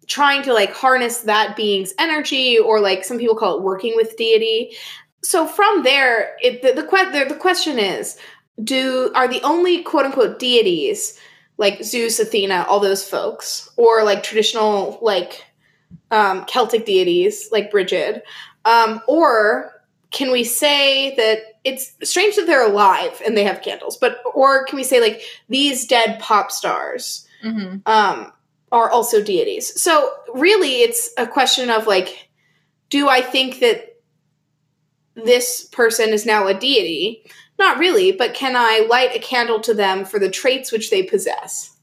trying 0.08 0.42
to 0.42 0.52
like 0.52 0.72
harness 0.72 1.18
that 1.18 1.56
being's 1.56 1.94
energy 1.98 2.58
or 2.58 2.80
like 2.80 3.04
some 3.04 3.18
people 3.18 3.36
call 3.36 3.56
it 3.58 3.62
working 3.62 3.94
with 3.94 4.16
deity. 4.16 4.76
So 5.22 5.46
from 5.46 5.84
there, 5.84 6.36
it 6.42 6.62
the 6.62 6.72
the, 6.72 6.82
the, 6.82 7.34
the 7.34 7.40
question 7.40 7.78
is, 7.78 8.18
do 8.62 9.12
are 9.14 9.28
the 9.28 9.42
only 9.42 9.82
quote 9.82 10.06
unquote 10.06 10.38
deities 10.40 11.18
like 11.58 11.82
Zeus, 11.82 12.18
Athena, 12.20 12.66
all 12.68 12.80
those 12.80 13.08
folks, 13.08 13.70
or 13.76 14.02
like 14.02 14.22
traditional 14.22 14.98
like 15.02 15.44
um, 16.10 16.44
Celtic 16.44 16.86
deities 16.86 17.48
like 17.52 17.70
Brigid, 17.70 18.22
um, 18.64 19.00
or 19.06 19.82
can 20.10 20.30
we 20.30 20.44
say 20.44 21.14
that 21.16 21.38
it's 21.64 21.92
strange 22.02 22.36
that 22.36 22.46
they're 22.46 22.66
alive 22.66 23.20
and 23.26 23.36
they 23.36 23.44
have 23.44 23.62
candles, 23.62 23.96
but 23.96 24.20
or 24.34 24.64
can 24.64 24.76
we 24.76 24.84
say 24.84 25.00
like 25.00 25.22
these 25.48 25.86
dead 25.86 26.18
pop 26.20 26.50
stars 26.50 27.22
Mm-hmm. 27.44 27.78
um, 27.86 28.32
are 28.72 28.90
also 28.90 29.22
deities? 29.22 29.80
So 29.80 30.10
really, 30.34 30.82
it's 30.82 31.10
a 31.16 31.26
question 31.26 31.70
of 31.70 31.86
like, 31.86 32.28
do 32.88 33.08
I 33.08 33.20
think 33.20 33.60
that 33.60 33.96
this 35.14 35.66
person 35.66 36.10
is 36.10 36.26
now 36.26 36.46
a 36.46 36.54
deity? 36.54 37.24
Not 37.58 37.78
really, 37.78 38.12
but 38.12 38.34
can 38.34 38.54
I 38.56 38.86
light 38.88 39.14
a 39.14 39.18
candle 39.18 39.60
to 39.60 39.74
them 39.74 40.04
for 40.04 40.18
the 40.18 40.30
traits 40.30 40.72
which 40.72 40.90
they 40.90 41.02
possess? 41.02 41.75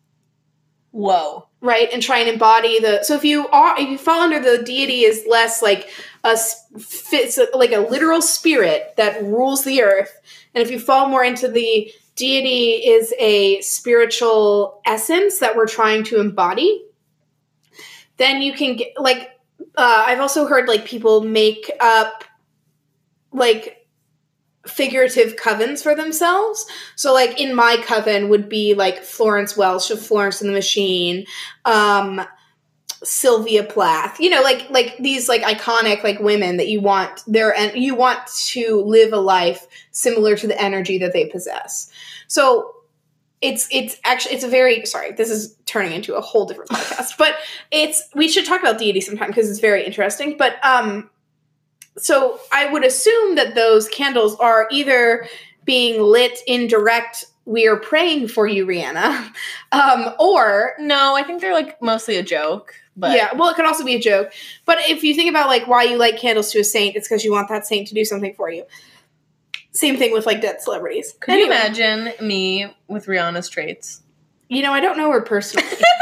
Whoa. 0.93 1.47
right 1.59 1.89
and 1.91 2.03
try 2.03 2.19
and 2.19 2.29
embody 2.29 2.79
the 2.79 3.01
so 3.01 3.15
if 3.15 3.25
you 3.25 3.47
are 3.47 3.75
if 3.79 3.89
you 3.89 3.97
fall 3.97 4.21
under 4.21 4.39
the 4.39 4.61
deity 4.63 5.05
is 5.05 5.25
less 5.27 5.59
like 5.59 5.89
a 6.23 6.37
fits 6.77 7.39
like 7.55 7.71
a 7.71 7.79
literal 7.79 8.21
spirit 8.21 8.93
that 8.95 9.23
rules 9.23 9.63
the 9.63 9.81
earth 9.81 10.21
and 10.53 10.63
if 10.63 10.69
you 10.69 10.79
fall 10.79 11.09
more 11.09 11.23
into 11.23 11.47
the 11.47 11.91
deity 12.15 12.73
is 12.73 13.11
a 13.17 13.59
spiritual 13.61 14.81
essence 14.85 15.39
that 15.39 15.55
we're 15.55 15.65
trying 15.65 16.03
to 16.03 16.19
embody 16.19 16.85
then 18.17 18.43
you 18.43 18.53
can 18.53 18.75
get 18.75 18.89
like 18.99 19.31
uh, 19.75 20.03
i've 20.05 20.19
also 20.19 20.45
heard 20.45 20.67
like 20.67 20.85
people 20.85 21.21
make 21.21 21.71
up 21.79 22.23
like 23.31 23.82
figurative 24.67 25.35
covens 25.35 25.83
for 25.83 25.95
themselves. 25.95 26.65
So 26.95 27.13
like 27.13 27.39
in 27.39 27.53
my 27.53 27.77
coven 27.85 28.29
would 28.29 28.47
be 28.47 28.73
like 28.73 29.03
Florence 29.03 29.57
Welch 29.57 29.91
of 29.91 29.99
Florence 29.99 30.41
and 30.41 30.49
the 30.49 30.53
Machine, 30.53 31.25
um 31.65 32.21
Sylvia 33.03 33.63
Plath. 33.63 34.19
You 34.19 34.29
know, 34.29 34.41
like 34.41 34.69
like 34.69 34.97
these 34.97 35.27
like 35.27 35.41
iconic 35.41 36.03
like 36.03 36.19
women 36.19 36.57
that 36.57 36.69
you 36.69 36.79
want 36.79 37.23
their 37.27 37.53
and 37.53 37.75
you 37.75 37.95
want 37.95 38.25
to 38.27 38.81
live 38.81 39.11
a 39.11 39.17
life 39.17 39.67
similar 39.91 40.37
to 40.37 40.47
the 40.47 40.59
energy 40.61 40.97
that 40.99 41.13
they 41.13 41.25
possess. 41.25 41.91
So 42.27 42.73
it's 43.41 43.67
it's 43.71 43.97
actually 44.05 44.33
it's 44.33 44.45
a 44.45 44.47
very 44.47 44.85
sorry 44.85 45.11
this 45.11 45.29
is 45.29 45.55
turning 45.65 45.91
into 45.91 46.15
a 46.15 46.21
whole 46.21 46.45
different 46.45 46.69
podcast 46.71 47.17
but 47.17 47.35
it's 47.71 48.01
we 48.15 48.29
should 48.29 48.45
talk 48.45 48.61
about 48.61 48.79
deity 48.79 49.01
sometime 49.01 49.27
because 49.27 49.49
it's 49.49 49.59
very 49.59 49.85
interesting 49.85 50.37
but 50.37 50.63
um 50.63 51.09
so 51.97 52.39
I 52.51 52.71
would 52.71 52.85
assume 52.85 53.35
that 53.35 53.55
those 53.55 53.87
candles 53.89 54.35
are 54.37 54.67
either 54.71 55.27
being 55.65 56.01
lit 56.01 56.39
in 56.47 56.67
direct 56.67 57.25
we 57.45 57.67
are 57.67 57.75
praying 57.75 58.29
for 58.29 58.47
you 58.47 58.65
Rihanna 58.65 59.31
um 59.71 60.13
or 60.19 60.73
No, 60.79 61.15
I 61.15 61.23
think 61.23 61.41
they're 61.41 61.53
like 61.53 61.81
mostly 61.81 62.15
a 62.17 62.23
joke. 62.23 62.75
But 62.95 63.17
yeah 63.17 63.33
well 63.33 63.49
it 63.49 63.55
could 63.55 63.65
also 63.65 63.83
be 63.83 63.95
a 63.95 63.99
joke 63.99 64.31
but 64.65 64.77
if 64.87 65.03
you 65.03 65.15
think 65.15 65.29
about 65.29 65.47
like 65.47 65.67
why 65.67 65.83
you 65.83 65.97
light 65.97 66.17
candles 66.17 66.51
to 66.51 66.59
a 66.59 66.63
saint 66.63 66.95
it's 66.95 67.07
because 67.07 67.25
you 67.25 67.31
want 67.31 67.49
that 67.49 67.65
saint 67.65 67.87
to 67.87 67.95
do 67.95 68.05
something 68.05 68.35
for 68.35 68.51
you 68.51 68.65
Same 69.71 69.97
thing 69.97 70.13
with 70.13 70.27
like 70.27 70.39
dead 70.41 70.61
celebrities. 70.61 71.15
Could 71.19 71.33
you 71.33 71.47
imagine 71.47 72.13
me 72.21 72.67
with 72.87 73.07
Rihanna's 73.07 73.49
traits? 73.49 74.03
You 74.47 74.61
know, 74.61 74.71
I 74.71 74.79
don't 74.79 74.97
know 74.97 75.11
her 75.11 75.21
personally. 75.21 75.67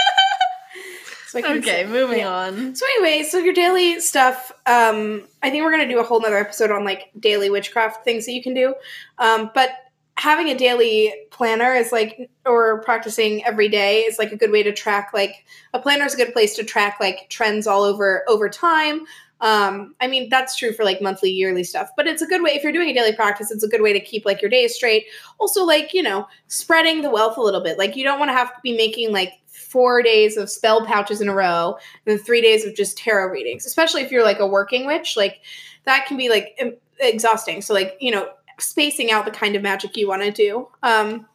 So 1.32 1.40
Okay, 1.40 1.86
moving 1.86 2.20
yeah. 2.20 2.30
on. 2.30 2.76
So 2.76 2.86
anyway, 2.98 3.24
so 3.24 3.38
your 3.38 3.54
daily 3.54 4.02
stuff. 4.02 4.52
Um, 4.66 5.24
I 5.42 5.50
think 5.50 5.64
we're 5.64 5.72
gonna 5.72 5.88
do 5.88 6.00
a 6.00 6.04
whole 6.04 6.20
nother 6.20 6.38
episode 6.38 6.72
on 6.72 6.84
like 6.84 7.10
daily 7.20 7.50
witchcraft 7.50 8.04
things 8.04 8.26
that 8.26 8.34
you 8.34 8.44
can 8.44 8.54
do. 8.54 8.76
Um, 9.18 9.50
but 9.54 9.70
having 10.18 10.50
a 10.50 10.56
daily 10.58 11.14
planner 11.32 11.74
is 11.74 11.94
like, 11.94 12.30
or 12.46 12.82
practicing 12.84 13.44
every 13.46 13.70
day 13.70 14.02
is 14.02 14.20
like 14.20 14.34
a 14.34 14.36
good 14.38 14.52
way 14.52 14.62
to 14.62 14.74
track. 14.74 15.12
Like 15.14 15.46
a 15.74 15.80
planner 15.80 16.04
is 16.04 16.14
a 16.14 16.18
good 16.18 16.34
place 16.34 16.54
to 16.58 16.66
track 16.66 16.98
like 17.00 17.30
trends 17.30 17.66
all 17.66 17.84
over 17.84 18.24
over 18.28 18.50
time. 18.50 19.06
Um, 19.40 19.96
I 20.00 20.08
mean 20.08 20.30
that's 20.30 20.56
true 20.56 20.74
for 20.74 20.84
like 20.84 21.02
monthly, 21.02 21.32
yearly 21.32 21.64
stuff, 21.64 21.90
but 21.98 22.08
it's 22.08 22.22
a 22.22 22.28
good 22.28 22.44
way 22.44 22.52
if 22.52 22.62
you're 22.62 22.72
doing 22.74 22.90
a 22.90 22.94
daily 22.94 23.14
practice. 23.16 23.50
It's 23.52 23.64
a 23.64 23.68
good 23.70 23.82
way 23.82 23.94
to 23.94 24.00
keep 24.00 24.26
like 24.26 24.42
your 24.42 24.52
days 24.52 24.76
straight. 24.76 25.06
Also, 25.40 25.64
like 25.64 25.94
you 25.94 26.04
know, 26.04 26.28
spreading 26.48 27.02
the 27.02 27.10
wealth 27.10 27.38
a 27.38 27.42
little 27.42 27.62
bit. 27.62 27.78
Like 27.80 27.96
you 27.96 28.04
don't 28.04 28.20
want 28.20 28.30
to 28.30 28.36
have 28.36 28.50
to 28.54 28.60
be 28.62 28.76
making 28.78 29.12
like 29.12 29.34
four 29.72 30.02
days 30.04 30.36
of 30.36 30.50
spell 30.50 30.86
pouches 30.86 31.22
in 31.22 31.30
a 31.30 31.34
row 31.34 31.78
and 32.06 32.18
then 32.18 32.24
three 32.24 32.42
days 32.42 32.66
of 32.66 32.76
just 32.76 32.98
tarot 32.98 33.32
readings, 33.32 33.66
especially 33.66 34.02
if 34.02 34.12
you're 34.12 34.24
like 34.24 34.40
a 34.40 34.48
working 34.48 34.86
witch. 34.86 35.16
Like 35.16 35.40
that 35.86 36.06
can 36.08 36.18
be 36.18 36.30
like 36.30 36.54
em- 36.58 36.76
exhausting. 37.00 37.62
So 37.62 37.74
like 37.74 37.96
you 38.00 38.12
know, 38.12 38.30
spacing 38.60 39.12
out 39.12 39.26
the 39.26 39.32
kind 39.32 39.56
of 39.56 39.62
magic 39.64 39.96
you 39.96 40.08
want 40.08 40.24
to 40.24 40.32
do. 40.32 40.68
Um, 40.84 41.26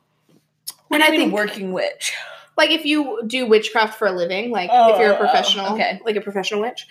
and 0.91 1.03
I 1.03 1.09
think 1.09 1.33
working 1.33 1.73
witch. 1.73 2.15
like 2.57 2.71
if 2.71 2.85
you 2.85 3.23
do 3.27 3.47
witchcraft 3.47 3.99
for 3.99 4.07
a 4.07 4.13
living, 4.13 4.51
like 4.51 4.71
if 4.73 4.99
you're 5.01 5.11
Oh, 5.11 5.15
a 5.15 5.17
oh, 5.17 5.19
professional, 5.19 5.73
okay. 5.75 6.01
like 6.05 6.17
a 6.17 6.21
professional 6.21 6.61
witch. 6.61 6.87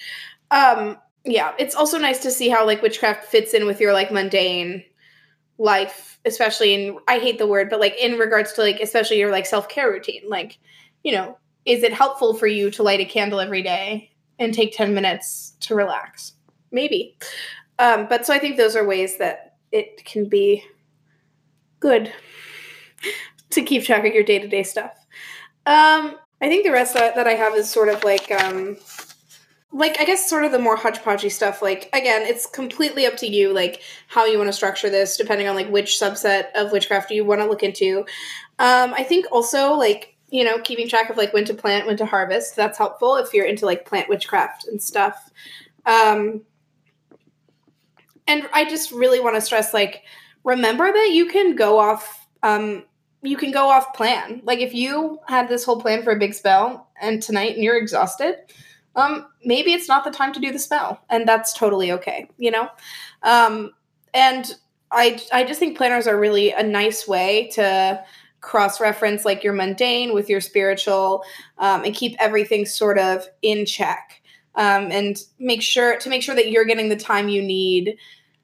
Um, 0.51 0.97
yeah, 1.23 1.53
it's 1.57 1.75
also 1.75 1.97
nice 1.97 2.19
to 2.19 2.31
see 2.31 2.49
how 2.49 2.65
like 2.65 2.81
witchcraft 2.81 3.25
fits 3.25 3.53
in 3.53 3.65
with 3.65 3.79
your 3.79 3.93
like 3.93 4.11
mundane 4.11 4.83
life, 5.57 6.19
especially 6.25 6.73
in 6.73 6.97
I 7.07 7.19
hate 7.19 7.37
the 7.37 7.47
word, 7.47 7.69
but 7.69 7.79
like 7.79 7.95
in 7.97 8.17
regards 8.19 8.53
to 8.53 8.61
like 8.61 8.79
especially 8.79 9.17
your 9.19 9.31
like 9.31 9.45
self 9.45 9.69
care 9.69 9.89
routine. 9.89 10.23
Like, 10.27 10.59
you 11.05 11.11
know, 11.11 11.37
is 11.65 11.83
it 11.83 11.93
helpful 11.93 12.33
for 12.33 12.47
you 12.47 12.71
to 12.71 12.83
light 12.83 12.99
a 12.99 13.05
candle 13.05 13.39
every 13.39 13.61
day 13.61 14.11
and 14.39 14.53
take 14.53 14.75
ten 14.75 14.93
minutes 14.93 15.53
to 15.61 15.75
relax? 15.75 16.33
Maybe. 16.71 17.15
Um, 17.77 18.07
but 18.09 18.25
so 18.25 18.33
I 18.33 18.39
think 18.39 18.57
those 18.57 18.75
are 18.75 18.85
ways 18.85 19.17
that 19.17 19.57
it 19.71 20.03
can 20.03 20.27
be 20.27 20.63
good 21.79 22.11
to 23.51 23.61
keep 23.61 23.83
track 23.83 24.05
of 24.05 24.13
your 24.13 24.23
day 24.23 24.39
to 24.39 24.47
day 24.47 24.63
stuff. 24.63 24.93
Um, 25.67 26.15
I 26.41 26.49
think 26.49 26.65
the 26.65 26.71
rest 26.71 26.95
that, 26.95 27.15
that 27.15 27.27
I 27.27 27.33
have 27.33 27.53
is 27.53 27.69
sort 27.69 27.89
of 27.89 28.03
like, 28.03 28.31
um, 28.31 28.77
like 29.71 29.99
I 29.99 30.05
guess 30.05 30.27
sort 30.27 30.43
of 30.43 30.51
the 30.51 30.59
more 30.59 30.77
hodgepodgey 30.77 31.31
stuff. 31.31 31.61
Like 31.61 31.89
again, 31.93 32.23
it's 32.23 32.47
completely 32.47 33.05
up 33.05 33.17
to 33.17 33.27
you, 33.27 33.53
like 33.53 33.81
how 34.07 34.25
you 34.25 34.37
want 34.37 34.47
to 34.47 34.53
structure 34.53 34.89
this, 34.89 35.17
depending 35.17 35.47
on 35.47 35.55
like 35.55 35.69
which 35.69 35.99
subset 35.99 36.47
of 36.55 36.71
witchcraft 36.71 37.11
you 37.11 37.25
want 37.25 37.41
to 37.41 37.47
look 37.47 37.61
into. 37.61 37.99
Um, 38.57 38.93
I 38.93 39.03
think 39.03 39.27
also 39.31 39.73
like 39.73 40.14
you 40.29 40.43
know 40.43 40.59
keeping 40.59 40.87
track 40.87 41.09
of 41.09 41.17
like 41.17 41.33
when 41.33 41.45
to 41.45 41.53
plant, 41.53 41.87
when 41.87 41.97
to 41.97 42.05
harvest. 42.05 42.55
That's 42.55 42.77
helpful 42.77 43.15
if 43.15 43.33
you're 43.33 43.45
into 43.45 43.65
like 43.65 43.85
plant 43.85 44.09
witchcraft 44.09 44.67
and 44.67 44.81
stuff. 44.81 45.31
Um, 45.85 46.41
and 48.27 48.47
I 48.53 48.65
just 48.65 48.91
really 48.91 49.19
want 49.19 49.35
to 49.35 49.41
stress 49.41 49.73
like 49.73 50.03
remember 50.43 50.91
that 50.91 51.11
you 51.11 51.27
can 51.27 51.55
go 51.55 51.79
off 51.79 52.27
um 52.43 52.83
you 53.21 53.37
can 53.37 53.51
go 53.51 53.69
off 53.69 53.95
plan. 53.95 54.41
Like 54.43 54.59
if 54.59 54.71
you 54.73 55.19
had 55.27 55.49
this 55.49 55.63
whole 55.65 55.81
plan 55.81 56.03
for 56.03 56.11
a 56.11 56.19
big 56.19 56.35
spell 56.35 56.89
and 57.01 57.23
tonight 57.23 57.55
and 57.55 57.63
you're 57.63 57.77
exhausted, 57.77 58.37
um 58.95 59.27
maybe 59.43 59.73
it's 59.73 59.87
not 59.87 60.03
the 60.03 60.11
time 60.11 60.33
to 60.33 60.39
do 60.39 60.51
the 60.51 60.59
spell 60.59 61.01
and 61.09 61.27
that's 61.27 61.53
totally 61.53 61.91
okay, 61.91 62.29
you 62.37 62.51
know? 62.51 62.69
Um 63.23 63.71
and 64.13 64.55
I 64.91 65.19
I 65.33 65.43
just 65.43 65.59
think 65.59 65.77
planners 65.77 66.07
are 66.07 66.19
really 66.19 66.51
a 66.51 66.63
nice 66.63 67.07
way 67.07 67.49
to 67.53 68.03
cross 68.45 68.79
reference 68.79 69.25
like 69.25 69.43
your 69.43 69.53
mundane 69.53 70.13
with 70.13 70.29
your 70.29 70.39
spiritual 70.39 71.23
um, 71.57 71.83
and 71.83 71.95
keep 71.95 72.15
everything 72.19 72.63
sort 72.63 72.99
of 72.99 73.27
in 73.41 73.65
check. 73.65 74.21
Um, 74.53 74.91
and 74.91 75.17
make 75.39 75.63
sure 75.63 75.97
to 75.97 76.09
make 76.09 76.21
sure 76.21 76.35
that 76.35 76.51
you're 76.51 76.63
getting 76.63 76.87
the 76.87 76.95
time 76.95 77.27
you 77.27 77.41
need 77.41 77.97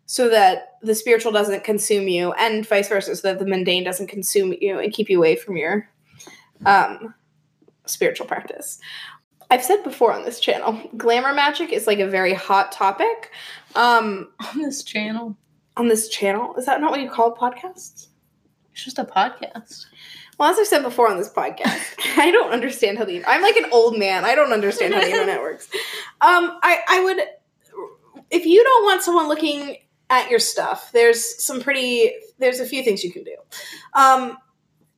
so 0.07 0.27
that 0.27 0.77
the 0.81 0.95
spiritual 0.95 1.31
doesn't 1.31 1.63
consume 1.63 2.07
you 2.07 2.33
and 2.33 2.67
vice 2.67 2.89
versa 2.89 3.15
so 3.15 3.27
that 3.27 3.39
the 3.39 3.45
mundane 3.45 3.83
doesn't 3.83 4.07
consume 4.07 4.53
you 4.59 4.79
and 4.79 4.91
keep 4.91 5.09
you 5.09 5.19
away 5.19 5.35
from 5.35 5.55
your 5.55 5.87
um, 6.65 7.13
spiritual 7.85 8.25
practice. 8.25 8.79
I've 9.51 9.63
said 9.63 9.83
before 9.83 10.11
on 10.11 10.25
this 10.25 10.39
channel 10.39 10.81
glamour 10.97 11.33
magic 11.33 11.71
is 11.71 11.85
like 11.85 11.99
a 11.99 12.07
very 12.07 12.33
hot 12.33 12.71
topic. 12.71 13.31
Um, 13.75 14.29
On 14.39 14.61
this 14.61 14.83
channel. 14.83 15.37
on 15.77 15.87
this 15.87 16.09
channel? 16.09 16.55
Is 16.55 16.65
that 16.65 16.81
not 16.81 16.89
what 16.89 17.01
you 17.01 17.09
call 17.09 17.35
podcasts 17.35 18.07
It's 18.73 18.83
just 18.83 18.99
a 18.99 19.03
podcast. 19.03 19.85
well 20.37 20.49
as 20.49 20.57
i've 20.57 20.67
said 20.67 20.81
before 20.81 21.09
on 21.09 21.17
this 21.17 21.31
podcast 21.31 21.81
i 22.17 22.31
don't 22.31 22.51
understand 22.51 22.97
how 22.97 23.05
the 23.05 23.23
i'm 23.25 23.41
like 23.41 23.57
an 23.57 23.69
old 23.71 23.97
man. 23.97 24.25
I 24.25 24.35
don't 24.35 24.53
understand 24.53 24.93
how 24.93 25.01
the 25.01 25.09
internet 25.09 25.41
works. 25.47 25.69
Um, 26.21 26.57
I, 26.63 26.79
I 26.87 27.03
would 27.03 27.19
if 28.29 28.45
you 28.45 28.63
don't 28.63 28.83
want 28.83 29.01
someone 29.01 29.27
looking 29.27 29.77
at 30.09 30.29
your 30.29 30.39
stuff 30.39 30.91
there's 30.91 31.43
some 31.43 31.61
pretty 31.61 32.13
there's 32.39 32.59
a 32.59 32.65
few 32.65 32.83
things 32.83 33.03
you 33.03 33.11
can 33.11 33.23
do. 33.23 33.35
Um, 33.93 34.37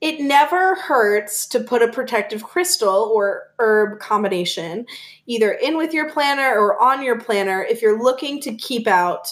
it 0.02 0.20
never 0.20 0.76
hurts 0.76 1.48
to 1.48 1.62
put 1.62 1.82
a 1.82 1.88
protective 1.88 2.44
crystal 2.44 3.10
or 3.16 3.54
herb 3.58 4.00
combination 4.00 4.86
either 5.28 5.52
in 5.52 5.78
with 5.78 5.94
your 5.94 6.10
planner 6.10 6.60
or 6.60 6.78
on 6.82 7.02
your 7.02 7.18
planner 7.20 7.64
if 7.64 7.82
you're 7.82 8.02
looking 8.02 8.42
to 8.42 8.54
keep 8.56 8.86
out 8.86 9.30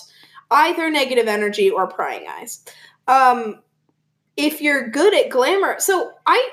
either 0.49 0.89
negative 0.89 1.27
energy 1.27 1.69
or 1.69 1.87
prying 1.87 2.25
eyes. 2.29 2.63
Um, 3.07 3.61
if 4.45 4.61
you're 4.61 4.89
good 4.89 5.13
at 5.13 5.29
glamour 5.29 5.75
so 5.79 6.11
i 6.25 6.49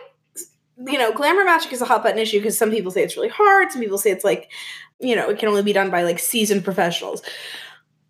you 0.87 0.98
know 0.98 1.12
glamour 1.12 1.44
magic 1.44 1.72
is 1.72 1.81
a 1.81 1.85
hot 1.85 2.03
button 2.03 2.18
issue 2.18 2.38
because 2.38 2.57
some 2.57 2.70
people 2.70 2.90
say 2.90 3.03
it's 3.03 3.16
really 3.16 3.29
hard 3.29 3.72
some 3.72 3.81
people 3.81 3.98
say 3.98 4.11
it's 4.11 4.24
like 4.24 4.51
you 5.01 5.14
know 5.14 5.29
it 5.29 5.38
can 5.38 5.48
only 5.48 5.62
be 5.62 5.72
done 5.72 5.90
by 5.90 6.03
like 6.03 6.18
seasoned 6.18 6.64
professionals. 6.64 7.22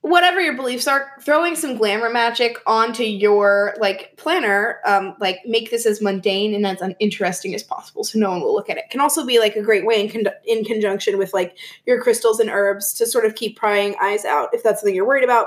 Whatever 0.01 0.41
your 0.41 0.55
beliefs 0.55 0.87
are 0.87 1.11
throwing 1.21 1.57
some 1.57 1.77
glamour 1.77 2.09
magic 2.09 2.57
onto 2.67 3.03
your 3.03 3.75
like 3.81 4.17
planner 4.17 4.81
um 4.87 5.14
like 5.21 5.41
make 5.45 5.71
this 5.71 5.85
as 5.87 6.01
mundane 6.01 6.55
and 6.55 6.67
as 6.67 6.81
uninteresting 6.81 7.55
as 7.55 7.62
possible 7.62 8.05
so 8.05 8.19
no 8.19 8.31
one 8.31 8.41
will 8.41 8.55
look 8.55 8.71
at 8.71 8.79
it. 8.79 8.85
Can 8.91 9.01
also 9.01 9.27
be 9.27 9.38
like 9.38 9.57
a 9.57 9.62
great 9.62 9.85
way 9.85 10.01
in, 10.01 10.09
con- 10.09 10.33
in 10.47 10.64
conjunction 10.64 11.19
with 11.19 11.35
like 11.35 11.57
your 11.85 12.01
crystals 12.01 12.41
and 12.41 12.49
herbs 12.49 12.95
to 12.95 13.07
sort 13.07 13.27
of 13.27 13.35
keep 13.35 13.59
prying 13.59 13.97
eyes 14.01 14.25
out 14.25 14.51
if 14.55 14.62
that's 14.62 14.81
something 14.81 14.95
you're 14.95 15.07
worried 15.07 15.25
about. 15.25 15.47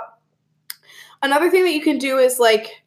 Another 1.24 1.50
thing 1.50 1.64
that 1.64 1.74
you 1.74 1.82
can 1.82 1.98
do 1.98 2.18
is 2.18 2.40
like 2.40 2.81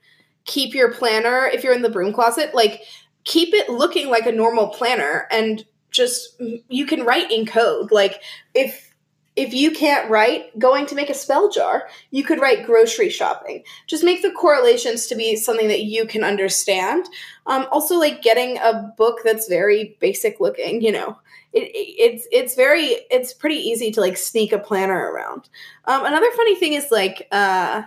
keep 0.44 0.74
your 0.74 0.92
planner 0.92 1.46
if 1.46 1.64
you're 1.64 1.74
in 1.74 1.82
the 1.82 1.90
broom 1.90 2.12
closet 2.12 2.54
like 2.54 2.82
keep 3.24 3.54
it 3.54 3.68
looking 3.70 4.08
like 4.10 4.26
a 4.26 4.32
normal 4.32 4.68
planner 4.68 5.26
and 5.30 5.64
just 5.90 6.40
you 6.68 6.86
can 6.86 7.04
write 7.04 7.30
in 7.30 7.46
code. 7.46 7.90
Like 7.92 8.20
if 8.54 8.90
if 9.36 9.52
you 9.52 9.72
can't 9.72 10.08
write 10.08 10.56
going 10.60 10.86
to 10.86 10.94
make 10.94 11.10
a 11.10 11.14
spell 11.14 11.50
jar 11.50 11.88
you 12.12 12.22
could 12.22 12.40
write 12.40 12.66
grocery 12.66 13.08
shopping. 13.10 13.64
Just 13.86 14.04
make 14.04 14.22
the 14.22 14.30
correlations 14.32 15.06
to 15.06 15.16
be 15.16 15.34
something 15.36 15.68
that 15.68 15.82
you 15.84 16.06
can 16.06 16.22
understand. 16.22 17.06
Um, 17.46 17.66
also 17.72 17.96
like 17.98 18.22
getting 18.22 18.58
a 18.58 18.92
book 18.96 19.20
that's 19.24 19.48
very 19.48 19.96
basic 20.00 20.40
looking 20.40 20.82
you 20.82 20.92
know 20.92 21.18
it, 21.52 21.62
it- 21.64 21.94
it's 22.12 22.28
it's 22.32 22.54
very 22.54 22.96
it's 23.10 23.32
pretty 23.32 23.56
easy 23.56 23.90
to 23.92 24.00
like 24.00 24.16
sneak 24.16 24.52
a 24.52 24.58
planner 24.58 25.12
around. 25.12 25.48
Um, 25.86 26.04
another 26.04 26.30
funny 26.36 26.56
thing 26.56 26.74
is 26.74 26.90
like 26.90 27.26
uh, 27.32 27.82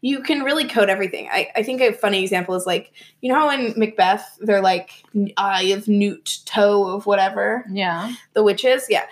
you 0.00 0.22
can 0.22 0.42
really 0.42 0.66
code 0.66 0.88
everything. 0.88 1.28
I, 1.30 1.48
I 1.56 1.62
think 1.62 1.80
a 1.80 1.92
funny 1.92 2.22
example 2.22 2.54
is 2.54 2.66
like 2.66 2.92
you 3.20 3.30
know 3.32 3.38
how 3.38 3.50
in 3.50 3.74
macbeth 3.76 4.38
they're 4.40 4.62
like 4.62 4.90
eye 5.36 5.64
of 5.64 5.88
newt 5.88 6.38
toe 6.44 6.86
of 6.86 7.06
whatever? 7.06 7.64
Yeah. 7.70 8.14
the 8.34 8.42
witches? 8.42 8.86
Yeah. 8.88 9.06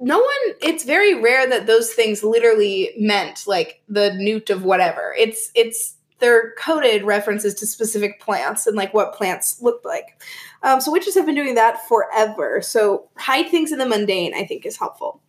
No 0.00 0.18
one 0.18 0.54
it's 0.60 0.84
very 0.84 1.14
rare 1.14 1.48
that 1.48 1.66
those 1.66 1.92
things 1.92 2.22
literally 2.22 2.90
meant 2.98 3.44
like 3.46 3.82
the 3.88 4.12
newt 4.14 4.50
of 4.50 4.64
whatever. 4.64 5.14
It's 5.18 5.50
it's 5.54 5.94
they're 6.20 6.52
coded 6.58 7.04
references 7.04 7.54
to 7.54 7.66
specific 7.66 8.20
plants 8.20 8.66
and 8.66 8.76
like 8.76 8.92
what 8.92 9.14
plants 9.14 9.62
look 9.62 9.84
like. 9.84 10.20
Um, 10.64 10.80
so 10.80 10.90
witches 10.90 11.14
have 11.14 11.26
been 11.26 11.36
doing 11.36 11.54
that 11.54 11.86
forever. 11.86 12.60
So 12.60 13.08
hide 13.16 13.48
things 13.48 13.70
in 13.70 13.78
the 13.78 13.86
mundane 13.86 14.34
i 14.34 14.44
think 14.44 14.66
is 14.66 14.76
helpful. 14.76 15.20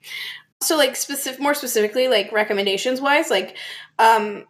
So 0.61 0.75
like 0.75 0.95
specific 0.95 1.39
more 1.39 1.53
specifically 1.53 2.07
like 2.07 2.31
recommendations 2.31 3.01
wise 3.01 3.29
like 3.29 3.55
um 3.99 4.45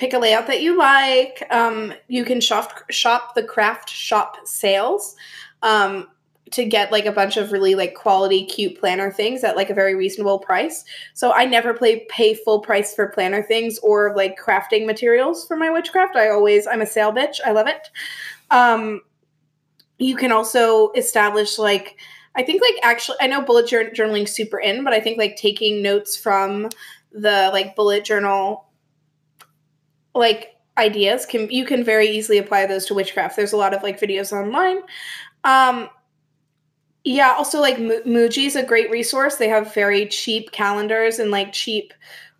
pick 0.00 0.14
a 0.14 0.18
layout 0.18 0.46
that 0.46 0.62
you 0.62 0.78
like 0.78 1.46
um 1.50 1.92
you 2.08 2.24
can 2.24 2.40
shop 2.40 2.90
shop 2.90 3.34
the 3.34 3.42
craft 3.42 3.90
shop 3.90 4.38
sales 4.46 5.14
um 5.62 6.08
to 6.50 6.64
get 6.64 6.90
like 6.90 7.04
a 7.04 7.12
bunch 7.12 7.36
of 7.36 7.52
really 7.52 7.74
like 7.74 7.94
quality 7.94 8.46
cute 8.46 8.80
planner 8.80 9.12
things 9.12 9.44
at 9.44 9.56
like 9.56 9.70
a 9.70 9.74
very 9.74 9.94
reasonable 9.94 10.38
price. 10.38 10.84
So 11.14 11.32
I 11.32 11.44
never 11.44 11.74
play 11.74 12.06
pay 12.08 12.34
full 12.34 12.60
price 12.60 12.94
for 12.94 13.08
planner 13.08 13.42
things 13.42 13.78
or 13.80 14.16
like 14.16 14.40
crafting 14.40 14.86
materials 14.86 15.46
for 15.46 15.56
my 15.56 15.70
witchcraft. 15.70 16.16
I 16.16 16.30
always 16.30 16.66
I'm 16.66 16.80
a 16.80 16.86
sale 16.86 17.12
bitch. 17.12 17.36
I 17.44 17.52
love 17.52 17.66
it. 17.66 17.90
Um 18.50 19.02
you 19.98 20.16
can 20.16 20.32
also 20.32 20.92
establish 20.92 21.58
like 21.58 21.98
I 22.34 22.42
think 22.42 22.62
like 22.62 22.82
actually 22.82 23.18
I 23.20 23.26
know 23.26 23.42
bullet 23.42 23.68
jour- 23.68 23.90
journaling 23.90 24.26
super 24.26 24.58
in, 24.58 24.82
but 24.82 24.94
I 24.94 25.00
think 25.00 25.18
like 25.18 25.36
taking 25.36 25.82
notes 25.82 26.16
from 26.16 26.70
the 27.12 27.50
like 27.52 27.76
bullet 27.76 28.04
journal 28.04 28.69
like 30.14 30.56
ideas 30.78 31.26
can 31.26 31.50
you 31.50 31.64
can 31.64 31.84
very 31.84 32.08
easily 32.08 32.38
apply 32.38 32.66
those 32.66 32.86
to 32.86 32.94
witchcraft. 32.94 33.36
There's 33.36 33.52
a 33.52 33.56
lot 33.56 33.74
of 33.74 33.82
like 33.82 34.00
videos 34.00 34.32
online. 34.32 34.78
Um, 35.44 35.88
yeah, 37.04 37.34
also 37.36 37.60
like 37.60 37.78
Mu- 37.78 38.02
Muji 38.02 38.46
is 38.46 38.56
a 38.56 38.62
great 38.62 38.90
resource. 38.90 39.36
They 39.36 39.48
have 39.48 39.72
very 39.74 40.06
cheap 40.06 40.52
calendars 40.52 41.18
and 41.18 41.30
like 41.30 41.52
cheap 41.52 41.92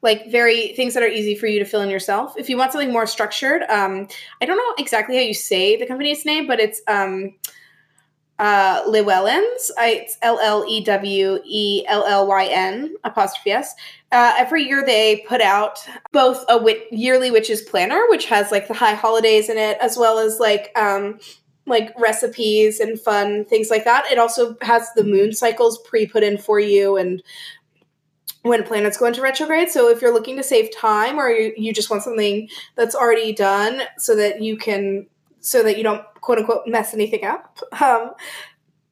like 0.03 0.31
very 0.31 0.69
things 0.75 0.95
that 0.95 1.03
are 1.03 1.09
easy 1.09 1.35
for 1.35 1.47
you 1.47 1.59
to 1.59 1.65
fill 1.65 1.83
in 1.83 1.91
yourself. 1.91 2.35
If 2.37 2.49
you 2.49 2.57
want 2.57 2.73
something 2.73 2.93
more 2.93 3.07
structured, 3.07 3.63
um, 3.65 4.09
I 4.41 4.47
don't 4.47 4.57
know 4.57 4.75
exactly 4.79 5.17
how 5.17 5.23
you 5.23 5.35
say 5.35 5.77
the 5.77 5.87
company's 5.87 6.25
name, 6.25 6.47
but 6.47 6.59
it's 6.59 6.81
um, 6.89 7.35
uh, 8.41 8.83
Llewellyn's. 8.89 9.71
It's 9.79 10.17
L 10.23 10.41
L 10.41 10.65
E 10.67 10.83
W 10.83 11.39
E 11.45 11.85
L 11.87 12.05
L 12.07 12.27
Y 12.27 12.47
N 12.47 12.97
apostrophe 13.05 13.53
S. 13.53 13.75
Uh, 14.11 14.35
every 14.39 14.65
year 14.65 14.83
they 14.85 15.25
put 15.29 15.43
out 15.43 15.79
both 16.11 16.43
a 16.49 16.57
wit- 16.57 16.87
yearly 16.91 17.31
witches 17.31 17.61
planner, 17.61 18.03
which 18.09 18.25
has 18.27 18.51
like 18.51 18.67
the 18.67 18.75
high 18.75 18.95
holidays 18.95 19.51
in 19.51 19.59
it, 19.59 19.77
as 19.81 19.99
well 19.99 20.19
as 20.19 20.41
like 20.41 20.73
um, 20.75 21.19
like 21.67 21.93
recipes 22.01 22.81
and 22.81 22.99
fun 22.99 23.45
things 23.45 23.69
like 23.69 23.85
that. 23.85 24.11
It 24.11 24.19
also 24.19 24.57
has 24.63 24.89
the 24.97 25.05
moon 25.05 25.35
cycles 25.35 25.79
pre 25.79 26.07
put 26.07 26.23
in 26.23 26.39
for 26.39 26.59
you 26.59 26.97
and 26.97 27.23
when 28.43 28.63
planets 28.63 28.97
go 28.97 29.05
into 29.05 29.21
retrograde. 29.21 29.69
So 29.69 29.91
if 29.91 30.01
you're 30.01 30.15
looking 30.15 30.39
to 30.39 30.43
save 30.43 30.75
time 30.75 31.19
or 31.19 31.29
you, 31.29 31.53
you 31.59 31.75
just 31.75 31.91
want 31.91 32.03
something 32.03 32.49
that's 32.75 32.95
already 32.95 33.35
done 33.35 33.83
so 33.99 34.17
that 34.17 34.41
you 34.41 34.57
can 34.57 35.07
so 35.41 35.63
that 35.63 35.77
you 35.77 35.83
don't 35.83 36.03
quote 36.21 36.39
unquote 36.39 36.67
mess 36.67 36.95
anything 36.95 37.25
up. 37.25 37.59
Um, 37.81 38.13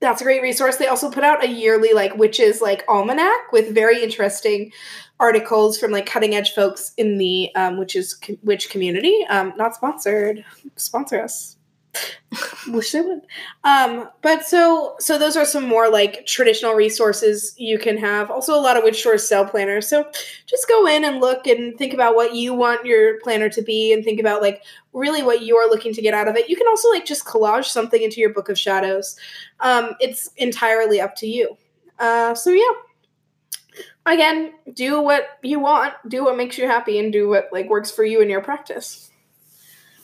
that's 0.01 0.21
a 0.21 0.25
great 0.25 0.43
resource. 0.43 0.77
They 0.77 0.87
also 0.87 1.11
put 1.11 1.25
out 1.25 1.45
a 1.45 1.49
yearly 1.49 1.93
like 1.93 2.17
witches 2.17 2.61
like 2.61 2.85
almanac 2.89 3.53
with 3.53 3.75
very 3.75 4.03
interesting 4.03 4.73
articles 5.21 5.79
from 5.79 5.91
like 5.91 6.07
cutting 6.07 6.35
edge 6.35 6.53
folks 6.55 6.93
in 6.97 7.19
the 7.19 7.55
um, 7.57 7.79
witches 7.79 8.19
witch 8.43 8.71
community. 8.71 9.27
Um, 9.29 9.53
not 9.57 9.75
sponsored. 9.75 10.45
Sponsor 10.77 11.21
us. 11.21 11.58
Wish 12.69 12.93
they 12.93 13.01
would. 13.01 13.23
Um, 13.65 14.11
but 14.21 14.47
so 14.47 14.95
so 14.99 15.19
those 15.19 15.37
are 15.37 15.47
some 15.47 15.65
more 15.65 15.89
like 15.89 16.27
traditional 16.27 16.75
resources 16.75 17.55
you 17.57 17.79
can 17.79 17.97
have. 17.97 18.31
Also, 18.31 18.55
a 18.55 18.61
lot 18.61 18.77
of 18.77 18.85
witch 18.85 19.01
stores 19.01 19.27
sell 19.27 19.47
planners. 19.47 19.89
So 19.89 20.05
just 20.47 20.69
go 20.69 20.87
in 20.87 21.05
and 21.05 21.21
look 21.21 21.47
and 21.47 21.77
think 21.79 21.95
about 21.95 22.15
what 22.15 22.35
you 22.35 22.53
want 22.53 22.85
your 22.85 23.19
planner 23.21 23.49
to 23.49 23.63
be, 23.63 23.93
and 23.93 24.05
think 24.05 24.21
about 24.21 24.43
like 24.43 24.63
really 24.93 25.23
what 25.23 25.43
you're 25.43 25.69
looking 25.71 25.95
to 25.95 26.03
get 26.03 26.15
out 26.15 26.29
of 26.29 26.37
it. 26.37 26.51
You 26.51 26.57
can 26.57 26.69
also 26.69 26.91
like 26.91 27.07
just 27.07 27.25
collage 27.25 27.67
something 27.67 28.03
into 28.03 28.21
your 28.21 28.35
book 28.35 28.49
of 28.49 28.59
shadows. 28.59 29.17
Um, 29.61 29.95
it's 29.99 30.31
entirely 30.37 31.01
up 31.01 31.17
to 31.17 31.27
you. 31.27 31.57
Uh, 31.99 32.35
so 32.35 32.51
yeah. 32.51 32.73
Again, 34.05 34.53
do 34.73 35.03
what 35.03 35.39
you 35.43 35.61
want, 35.61 35.95
do 36.09 36.25
what 36.25 36.37
makes 36.37 36.57
you 36.57 36.67
happy, 36.67 36.99
and 36.99 37.13
do 37.13 37.29
what 37.29 37.49
like 37.53 37.69
works 37.69 37.91
for 37.91 38.05
you 38.05 38.21
in 38.21 38.31
your 38.31 38.41
practice. 38.41 39.11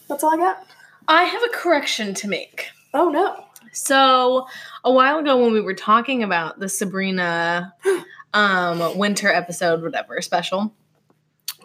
That's 0.09 0.23
all 0.23 0.35
I 0.35 0.37
got. 0.37 0.67
I 1.09 1.25
have 1.25 1.43
a 1.43 1.49
correction 1.49 2.15
to 2.15 2.29
make. 2.29 2.69
Oh 2.93 3.11
no. 3.11 3.45
So 3.73 4.47
a 4.85 4.93
while 4.93 5.19
ago 5.19 5.37
when 5.37 5.53
we 5.53 5.61
were 5.61 5.75
talking 5.75 6.23
about 6.23 6.61
the 6.61 6.69
Sabrina 6.69 7.75
um 8.35 8.97
winter 8.97 9.29
episode, 9.29 9.83
whatever, 9.83 10.21
special, 10.23 10.75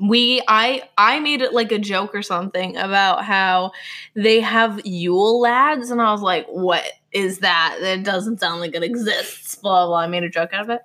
we 0.01 0.41
I 0.47 0.83
I 0.97 1.19
made 1.19 1.41
it 1.41 1.53
like 1.53 1.71
a 1.71 1.79
joke 1.79 2.15
or 2.15 2.21
something 2.21 2.77
about 2.77 3.23
how 3.23 3.71
they 4.15 4.41
have 4.41 4.85
Yule 4.85 5.39
lads, 5.39 5.91
and 5.91 6.01
I 6.01 6.11
was 6.11 6.21
like, 6.21 6.47
what 6.47 6.83
is 7.11 7.39
that? 7.39 7.77
That 7.81 8.03
doesn't 8.03 8.39
sound 8.39 8.61
like 8.61 8.75
it 8.75 8.83
exists. 8.83 9.55
Blah 9.55 9.87
blah. 9.87 9.99
I 9.99 10.07
made 10.07 10.23
a 10.23 10.29
joke 10.29 10.53
out 10.53 10.63
of 10.63 10.69
it. 10.69 10.81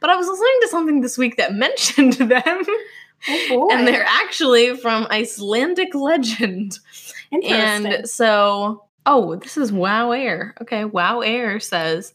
But 0.00 0.10
I 0.10 0.16
was 0.16 0.26
listening 0.26 0.58
to 0.62 0.68
something 0.68 1.00
this 1.00 1.18
week 1.18 1.36
that 1.36 1.54
mentioned 1.66 2.14
them. 2.14 2.64
Oh. 3.28 3.70
And 3.70 3.86
they're 3.86 4.06
actually 4.06 4.76
from 4.76 5.06
Icelandic 5.10 5.94
legend. 5.94 6.78
And 7.44 8.08
so, 8.08 8.84
oh, 9.06 9.36
this 9.36 9.56
is 9.56 9.72
Wow 9.72 10.12
Air. 10.12 10.54
Okay, 10.60 10.84
Wow 10.84 11.20
Air 11.20 11.60
says, 11.60 12.14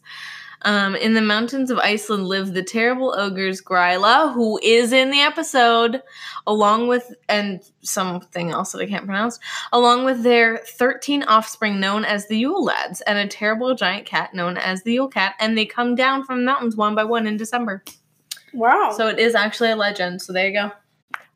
um, 0.62 0.96
in 0.96 1.14
the 1.14 1.22
mountains 1.22 1.70
of 1.70 1.78
Iceland 1.78 2.26
live 2.26 2.52
the 2.52 2.62
terrible 2.62 3.14
ogres 3.16 3.62
Gryla, 3.62 4.34
who 4.34 4.58
is 4.62 4.92
in 4.92 5.10
the 5.10 5.20
episode, 5.20 6.02
along 6.46 6.88
with 6.88 7.14
and 7.28 7.62
something 7.82 8.50
else 8.50 8.72
that 8.72 8.80
I 8.80 8.86
can't 8.86 9.04
pronounce, 9.04 9.38
along 9.72 10.04
with 10.04 10.22
their 10.22 10.58
13 10.58 11.22
offspring 11.24 11.78
known 11.78 12.04
as 12.04 12.26
the 12.26 12.38
Yule 12.38 12.64
Lads, 12.64 13.00
and 13.02 13.18
a 13.18 13.28
terrible 13.28 13.74
giant 13.74 14.06
cat 14.06 14.34
known 14.34 14.56
as 14.56 14.82
the 14.82 14.94
Yule 14.94 15.08
Cat, 15.08 15.34
and 15.38 15.56
they 15.56 15.66
come 15.66 15.94
down 15.94 16.24
from 16.24 16.40
the 16.40 16.46
mountains 16.46 16.76
one 16.76 16.94
by 16.94 17.04
one 17.04 17.26
in 17.26 17.36
December. 17.36 17.84
wow. 18.52 18.92
So 18.96 19.08
it 19.08 19.18
is 19.18 19.34
actually 19.34 19.70
a 19.70 19.76
legend. 19.76 20.20
So 20.20 20.32
there 20.32 20.48
you 20.48 20.52
go. 20.52 20.72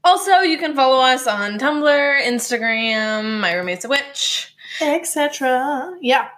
Also, 0.02 0.40
you 0.40 0.56
can 0.58 0.74
follow 0.74 1.02
us 1.02 1.26
on 1.26 1.58
Tumblr, 1.58 2.22
Instagram, 2.24 3.40
My 3.40 3.52
Roommate's 3.54 3.84
a 3.84 3.88
Witch. 3.88 4.54
etc. 4.80 5.92
Yeah. 6.00 6.28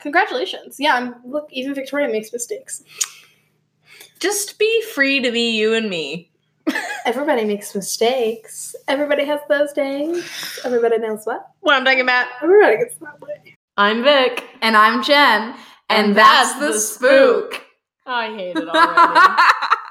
Congratulations. 0.00 0.76
Yeah, 0.80 0.96
I'm 0.96 1.14
look, 1.24 1.46
even 1.52 1.74
Victoria 1.74 2.08
makes 2.08 2.32
mistakes. 2.32 2.82
Just 4.18 4.58
be 4.58 4.82
free 4.94 5.20
to 5.20 5.30
be 5.30 5.50
you 5.56 5.74
and 5.74 5.88
me. 5.88 6.30
Everybody 7.04 7.44
makes 7.44 7.74
mistakes. 7.74 8.74
Everybody 8.88 9.24
has 9.24 9.40
those 9.48 9.72
days. 9.72 10.58
Everybody 10.64 10.98
knows 10.98 11.24
what. 11.24 11.46
What 11.60 11.74
I'm 11.76 11.84
talking 11.84 12.00
about. 12.00 12.26
Everybody 12.42 12.78
gets 12.78 12.96
that 12.96 13.20
way. 13.20 13.56
I'm 13.76 14.02
Vic. 14.02 14.44
And 14.60 14.76
I'm 14.76 15.02
Jen. 15.02 15.54
And, 15.88 16.16
that's, 16.16 16.58
the 16.58 16.72
spook. 16.78 17.64
I 18.06 18.26
hate 18.34 18.56
it 18.56 18.68
already. 18.68 19.42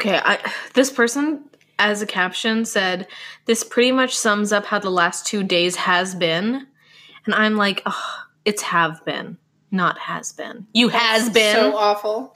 okay, 0.00 0.20
I, 0.22 0.52
this 0.74 0.90
person 0.90 1.44
as 1.78 2.02
a 2.02 2.06
caption 2.06 2.64
said, 2.64 3.08
This 3.46 3.64
pretty 3.64 3.92
much 3.92 4.16
sums 4.16 4.52
up 4.52 4.66
how 4.66 4.78
the 4.78 4.90
last 4.90 5.26
two 5.26 5.42
days 5.42 5.76
has 5.76 6.14
been. 6.14 6.66
And 7.26 7.34
I'm 7.34 7.56
like, 7.56 7.82
oh, 7.86 8.24
it's 8.44 8.62
have 8.62 9.04
been, 9.04 9.38
not 9.70 9.98
has 9.98 10.32
been. 10.32 10.66
You 10.72 10.88
has 10.88 11.30
been. 11.30 11.54
So 11.54 11.76
awful. 11.76 12.34